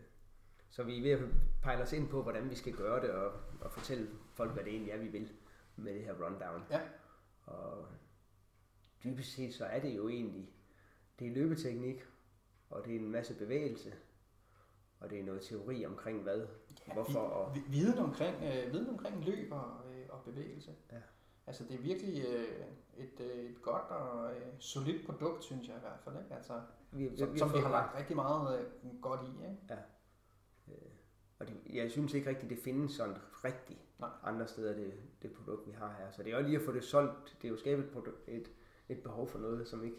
Så 0.71 0.83
vi 0.83 0.99
er 0.99 1.03
ved 1.03 1.11
at 1.11 1.33
pejle 1.63 1.83
os 1.83 1.93
ind 1.93 2.09
på, 2.09 2.23
hvordan 2.23 2.51
vi 2.51 2.55
skal 2.55 2.73
gøre 2.73 3.01
det, 3.03 3.11
og, 3.11 3.33
og 3.61 3.73
fortælle 3.73 4.09
folk, 4.33 4.53
hvad 4.53 4.65
det 4.65 4.73
egentlig 4.73 4.93
er, 4.93 4.99
vi 4.99 5.09
vil 5.09 5.33
med 5.77 5.95
det 5.95 6.05
her 6.05 6.25
rundown. 6.25 6.63
Ja. 6.71 6.81
Og 7.47 7.87
dybest 9.05 9.33
set 9.33 9.55
så 9.55 9.65
er 9.65 9.81
det 9.81 9.97
jo 9.97 10.09
egentlig, 10.09 10.51
det 11.19 11.27
er 11.27 11.35
løbeteknik, 11.35 12.05
og 12.71 12.85
det 12.85 12.97
er 12.97 12.99
en 12.99 13.11
masse 13.11 13.35
bevægelse, 13.35 13.93
og 15.01 15.11
det 15.11 15.21
er 15.21 15.25
noget 15.25 15.43
teori 15.43 15.87
omkring 15.87 16.23
hvad, 16.23 16.47
Ja, 16.89 16.93
hvorfor 16.93 17.21
og 17.21 17.55
vi, 17.55 17.61
vi, 17.61 17.79
viden, 17.79 17.99
omkring, 17.99 18.37
øh, 18.45 18.73
viden 18.73 18.89
omkring 18.89 19.25
løb 19.25 19.53
og, 19.53 19.71
øh, 19.91 20.07
og 20.09 20.25
bevægelse. 20.25 20.75
Ja. 20.93 20.97
Altså 21.47 21.65
det 21.65 21.75
er 21.75 21.83
virkelig 21.83 22.25
øh, 22.29 22.49
et, 22.97 23.21
øh, 23.21 23.51
et 23.51 23.63
godt 23.63 23.91
og 23.91 24.33
øh, 24.35 24.47
solidt 24.59 25.07
produkt, 25.07 25.45
synes 25.45 25.69
jeg 25.69 25.77
i 25.77 25.81
hvert 25.81 26.01
fald. 26.05 26.17
Ikke? 26.25 26.35
Altså, 26.35 26.61
vi, 26.93 27.17
som, 27.17 27.37
som 27.37 27.55
vi 27.55 27.59
har 27.59 27.71
lagt 27.71 27.99
rigtig 27.99 28.17
meget 28.17 28.61
øh, 28.61 29.01
godt 29.01 29.21
i. 29.23 29.45
Ikke? 29.45 29.59
Og 31.39 31.49
det, 31.49 31.57
jeg 31.73 31.91
synes 31.91 32.15
ikke 32.15 32.31
rigtigt, 32.31 32.51
det 32.51 32.59
findes 32.59 32.93
sådan 32.93 33.17
rigtigt 33.45 33.81
Nej. 33.99 34.11
andre 34.23 34.47
steder, 34.49 34.75
det, 34.75 34.95
det 35.23 35.33
produkt, 35.33 35.67
vi 35.67 35.73
har 35.73 35.93
her. 35.99 36.11
Så 36.11 36.23
det 36.23 36.33
er 36.33 36.39
jo 36.39 36.45
lige 36.47 36.57
at 36.59 36.65
få 36.65 36.73
det 36.73 36.85
solgt. 36.85 37.37
Det 37.43 37.49
er 37.49 37.53
jo 37.53 37.57
skabt 37.57 37.81
et, 37.81 37.91
produ- 37.97 38.31
et, 38.31 38.51
et 38.89 39.03
behov 39.03 39.29
for 39.29 39.39
noget, 39.39 39.69
som 39.69 39.85
ikke, 39.85 39.97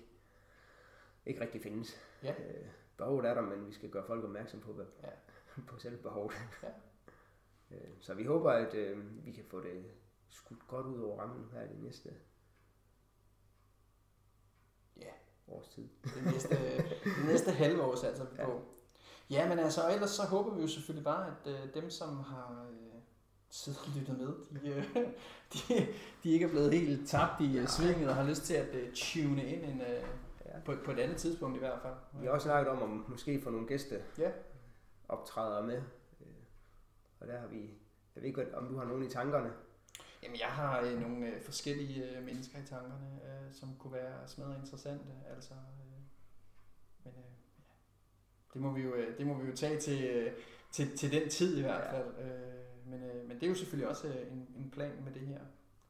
ikke 1.25 1.41
rigtig 1.41 1.61
findes. 1.61 2.01
Ja. 2.23 2.31
Øh, 2.43 2.65
behovet 2.97 3.25
er 3.25 3.33
der, 3.33 3.41
men 3.41 3.67
vi 3.67 3.73
skal 3.73 3.89
gøre 3.89 4.05
folk 4.05 4.23
opmærksom 4.23 4.59
på, 4.59 4.73
hvad, 4.73 4.85
Ja. 5.03 5.09
på 5.69 5.77
selv 5.79 5.97
behovet. 5.97 6.33
Ja. 6.63 6.69
Øh, 7.71 7.89
så 7.99 8.13
vi 8.13 8.23
håber, 8.23 8.51
at 8.51 8.73
øh, 8.73 9.25
vi 9.25 9.31
kan 9.31 9.43
få 9.45 9.61
det 9.61 9.85
skudt 10.29 10.67
godt 10.67 10.85
ud 10.85 11.01
over 11.01 11.21
rammen 11.21 11.49
her 11.53 11.61
i 11.63 11.67
det 11.67 11.83
næste 11.83 12.09
Ja. 14.97 15.11
års 15.47 15.67
tid. 15.67 15.87
Det 16.03 16.23
næste, 16.33 16.49
det 17.03 17.25
næste 17.25 17.51
halve 17.51 17.81
år 17.81 17.95
satser 17.95 18.25
vi 18.29 18.35
Ja. 18.39 18.45
på. 18.45 18.61
Ja, 19.29 19.49
men 19.49 19.59
altså, 19.59 19.81
og 19.81 19.93
ellers 19.93 20.09
så 20.09 20.23
håber 20.23 20.53
vi 20.55 20.61
jo 20.61 20.67
selvfølgelig 20.67 21.03
bare, 21.05 21.27
at 21.27 21.51
øh, 21.53 21.73
dem, 21.73 21.89
som 21.89 22.17
har 22.17 22.65
øh, 22.71 23.01
siddet 23.49 23.81
og 23.85 23.91
lyttet 23.99 24.17
med, 24.17 24.27
de, 24.61 24.69
øh, 24.69 24.85
de, 25.53 25.87
de 26.23 26.29
ikke 26.31 26.45
er 26.45 26.49
blevet 26.49 26.73
helt 26.73 27.07
tabt 27.09 27.41
i 27.41 27.57
øh, 27.57 27.67
svinget 27.67 28.09
og 28.09 28.15
har 28.15 28.23
lyst 28.23 28.41
til 28.43 28.53
at 28.53 28.75
øh, 28.75 28.93
tune 28.93 29.45
ind 29.45 29.63
en, 29.65 29.81
øh, 29.81 30.03
Ja. 30.45 30.59
på, 30.65 30.73
på 30.85 30.91
et 30.91 30.99
andet 30.99 31.17
tidspunkt 31.17 31.55
i 31.55 31.59
hvert 31.59 31.79
fald. 31.81 31.93
Vi 32.19 32.25
har 32.25 32.33
også 32.33 32.45
snakket 32.45 32.71
om, 32.71 32.81
om 32.81 33.05
måske 33.07 33.41
få 33.41 33.49
nogle 33.49 33.67
gæste 33.67 34.01
Ja. 34.17 34.31
optræder 35.09 35.61
med. 35.65 35.81
Øh, 36.21 36.27
Og 37.19 37.27
der 37.27 37.39
har 37.39 37.47
vi, 37.47 37.59
jeg 38.15 38.21
ved 38.23 38.23
ikke, 38.23 38.57
om 38.57 38.67
du 38.67 38.77
har 38.77 38.85
nogen 38.85 39.03
i 39.03 39.09
tankerne. 39.09 39.51
Jamen, 40.23 40.39
jeg 40.39 40.47
har 40.47 40.81
øh, 40.81 41.01
nogle 41.01 41.27
øh, 41.27 41.41
forskellige 41.41 42.17
øh, 42.17 42.23
mennesker 42.25 42.59
i 42.59 42.65
tankerne, 42.65 43.19
øh, 43.25 43.53
som 43.53 43.69
kunne 43.79 43.93
være 43.93 44.27
smadret 44.27 44.57
interessante. 44.61 45.05
Altså, 45.35 45.53
øh. 45.53 45.88
Det, 48.53 48.61
må 48.61 48.71
vi 48.73 48.81
jo, 48.81 48.93
øh, 48.93 49.17
det 49.17 49.27
må 49.27 49.37
vi 49.37 49.49
jo 49.49 49.55
tage 49.55 49.79
til, 49.79 50.05
øh, 50.05 50.31
til, 50.71 50.97
til 50.97 51.11
den 51.11 51.29
tid 51.29 51.57
i 51.57 51.61
hvert 51.61 51.81
Ja. 51.83 51.97
fald. 51.99 52.07
Øh, 52.19 52.89
men, 52.91 53.01
men 53.27 53.35
det 53.37 53.43
er 53.43 53.47
jo 53.49 53.55
selvfølgelig 53.55 53.89
også 53.89 54.07
en, 54.07 54.47
en 54.57 54.69
plan 54.71 54.91
med 55.05 55.13
det 55.13 55.21
her. 55.21 55.39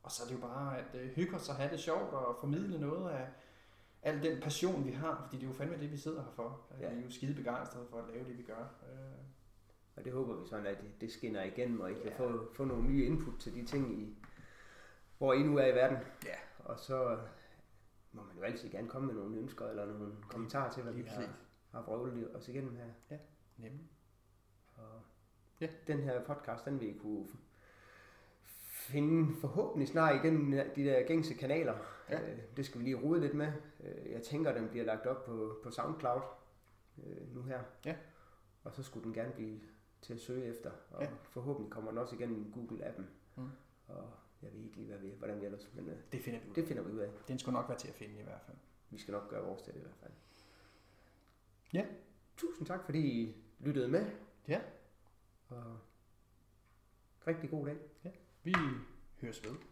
Og 0.03 0.12
så 0.12 0.24
er 0.24 0.28
det 0.28 0.36
jo 0.36 0.39
bare 0.39 0.78
at 0.78 0.86
hygge 1.16 1.36
os 1.36 1.49
og 1.49 1.55
have 1.55 1.72
det 1.72 1.80
sjovt 1.80 2.14
og 2.14 2.38
formidle 2.39 2.80
noget 2.80 3.10
af 3.12 3.28
al 4.03 4.24
den 4.24 4.41
passion, 4.41 4.86
vi 4.86 4.91
har. 4.91 5.22
Fordi 5.26 5.38
det 5.38 5.43
er 5.43 5.47
jo 5.47 5.53
fandme 5.53 5.78
det, 5.78 5.91
vi 5.91 5.97
sidder 5.97 6.22
her 6.24 6.32
for. 6.36 6.62
Ja. 6.80 6.88
Ja. 6.88 6.93
Vi 6.93 6.99
er 7.01 7.05
jo 7.05 7.12
skide 7.12 7.34
begejstrede 7.36 7.86
for 7.89 7.97
at 7.97 8.03
lave 8.14 8.26
det, 8.28 8.38
vi 8.38 8.43
gør. 8.43 8.68
Og 9.95 10.05
det 10.05 10.14
håber 10.14 10.36
vi 10.41 10.47
sådan, 10.49 10.66
at 10.66 10.78
det, 10.82 11.01
det 11.01 11.12
skinner 11.12 11.43
igennem, 11.43 11.80
og 11.80 11.91
I 11.91 11.93
kan 11.93 12.03
Ja. 12.05 12.18
få, 12.20 12.53
få 12.53 12.66
nogle 12.66 12.84
nye 12.84 13.05
input 13.05 13.34
til 13.39 13.55
de 13.55 13.66
ting, 13.66 13.99
I, 14.01 14.18
hvor 15.18 15.34
I 15.34 15.43
nu 15.43 15.57
er 15.57 15.66
i 15.66 15.76
verden. 15.76 15.97
Ja. 16.26 16.36
Og 16.60 16.80
så 16.80 17.18
må 18.12 18.22
man 18.24 18.36
jo 18.38 18.43
altid 18.43 18.70
gerne 18.70 18.88
komme 18.88 19.07
med 19.07 19.16
nogle 19.16 19.38
ønsker 19.38 19.66
eller 19.68 19.86
nogle 19.86 20.14
kommentarer 20.30 20.72
til, 20.72 20.84
hvad 20.84 20.93
vi 20.93 21.01
Lige 21.01 21.12
har. 21.12 21.28
Har 21.72 21.82
vrøvlet 21.82 22.36
os 22.36 22.47
igennem 22.47 22.76
her. 22.76 23.17
nemlig. 23.57 23.89
Og 24.76 25.01
Ja. 25.61 25.67
Den 25.88 25.99
her 25.99 26.24
podcast, 26.26 26.65
den 26.65 26.80
vil 26.80 26.95
I 26.95 26.97
kunne 26.97 27.28
finde 28.72 29.36
forhåbentlig 29.41 29.88
snart 29.88 30.15
igennem 30.26 30.51
de 30.76 30.84
der 30.84 31.03
gængse 31.07 31.34
kanaler. 31.34 31.78
Ja. 32.09 32.32
Øh, 32.32 32.38
Det 32.57 32.65
skal 32.65 32.80
vi 32.80 32.84
lige 32.86 32.95
rode 33.01 33.20
lidt 33.22 33.34
med. 33.34 33.51
Øh, 33.84 34.11
Jeg 34.11 34.22
tænker, 34.24 34.53
den 34.53 34.70
bliver 34.70 34.86
lagt 34.86 35.05
op 35.05 35.26
på, 35.26 35.59
på 35.63 35.72
SoundCloud 35.72 36.22
øh, 37.03 37.36
nu 37.36 37.41
her. 37.41 37.63
Ja. 37.86 37.95
Og 38.63 38.74
så 38.74 38.84
skulle 38.84 39.03
den 39.03 39.13
gerne 39.13 39.32
blive 39.34 39.59
til 40.01 40.13
at 40.13 40.20
søge 40.20 40.45
efter. 40.45 40.72
Og 40.91 41.03
Ja. 41.03 41.09
forhåbentlig 41.24 41.72
kommer 41.72 41.91
den 41.91 41.97
også 41.97 42.15
igennem 42.15 42.53
Google-appen. 42.55 43.03
Mm. 43.36 43.49
Og 43.88 44.09
jeg 44.41 44.53
ved 44.53 44.59
ikke 44.63 44.76
lige, 44.76 44.88
hvad 44.88 44.97
vi, 44.97 45.09
hvordan 45.17 45.41
vi 45.41 45.45
ellers, 45.45 45.70
men 45.74 45.89
øh, 45.89 45.97
Det 46.11 46.22
finder 46.22 46.39
vi 46.39 46.45
ud 46.45 46.49
af. 46.49 46.55
det 46.55 46.67
finder 46.67 46.84
vi 46.84 46.91
ud 46.91 46.99
af. 46.99 47.09
Den 47.28 47.39
skulle 47.39 47.53
nok 47.59 47.70
være 47.70 47.78
til 47.78 47.88
at 47.88 47.93
finde 47.95 48.20
i 48.20 48.24
hvert 48.24 48.41
fald. 48.45 48.57
Vi 48.89 48.97
skal 48.97 49.11
nok 49.11 49.30
gøre 49.30 49.43
vores 49.45 49.61
til 49.61 49.74
det 49.74 49.80
i 49.80 49.84
hvert 49.84 49.97
fald. 50.01 50.11
Ja. 51.74 51.86
Tusind 52.38 52.67
tak, 52.67 52.86
fordi 52.86 52.99
I 52.99 53.36
lyttede 53.59 53.88
med. 53.88 54.11
Ja. 54.47 54.61
Og 55.47 55.80
rigtig 57.28 57.49
god 57.49 57.65
dag. 57.65 57.78
Vi 58.43 58.55
høres 59.22 59.43
ved. 59.43 59.51
Ja. 59.51 59.68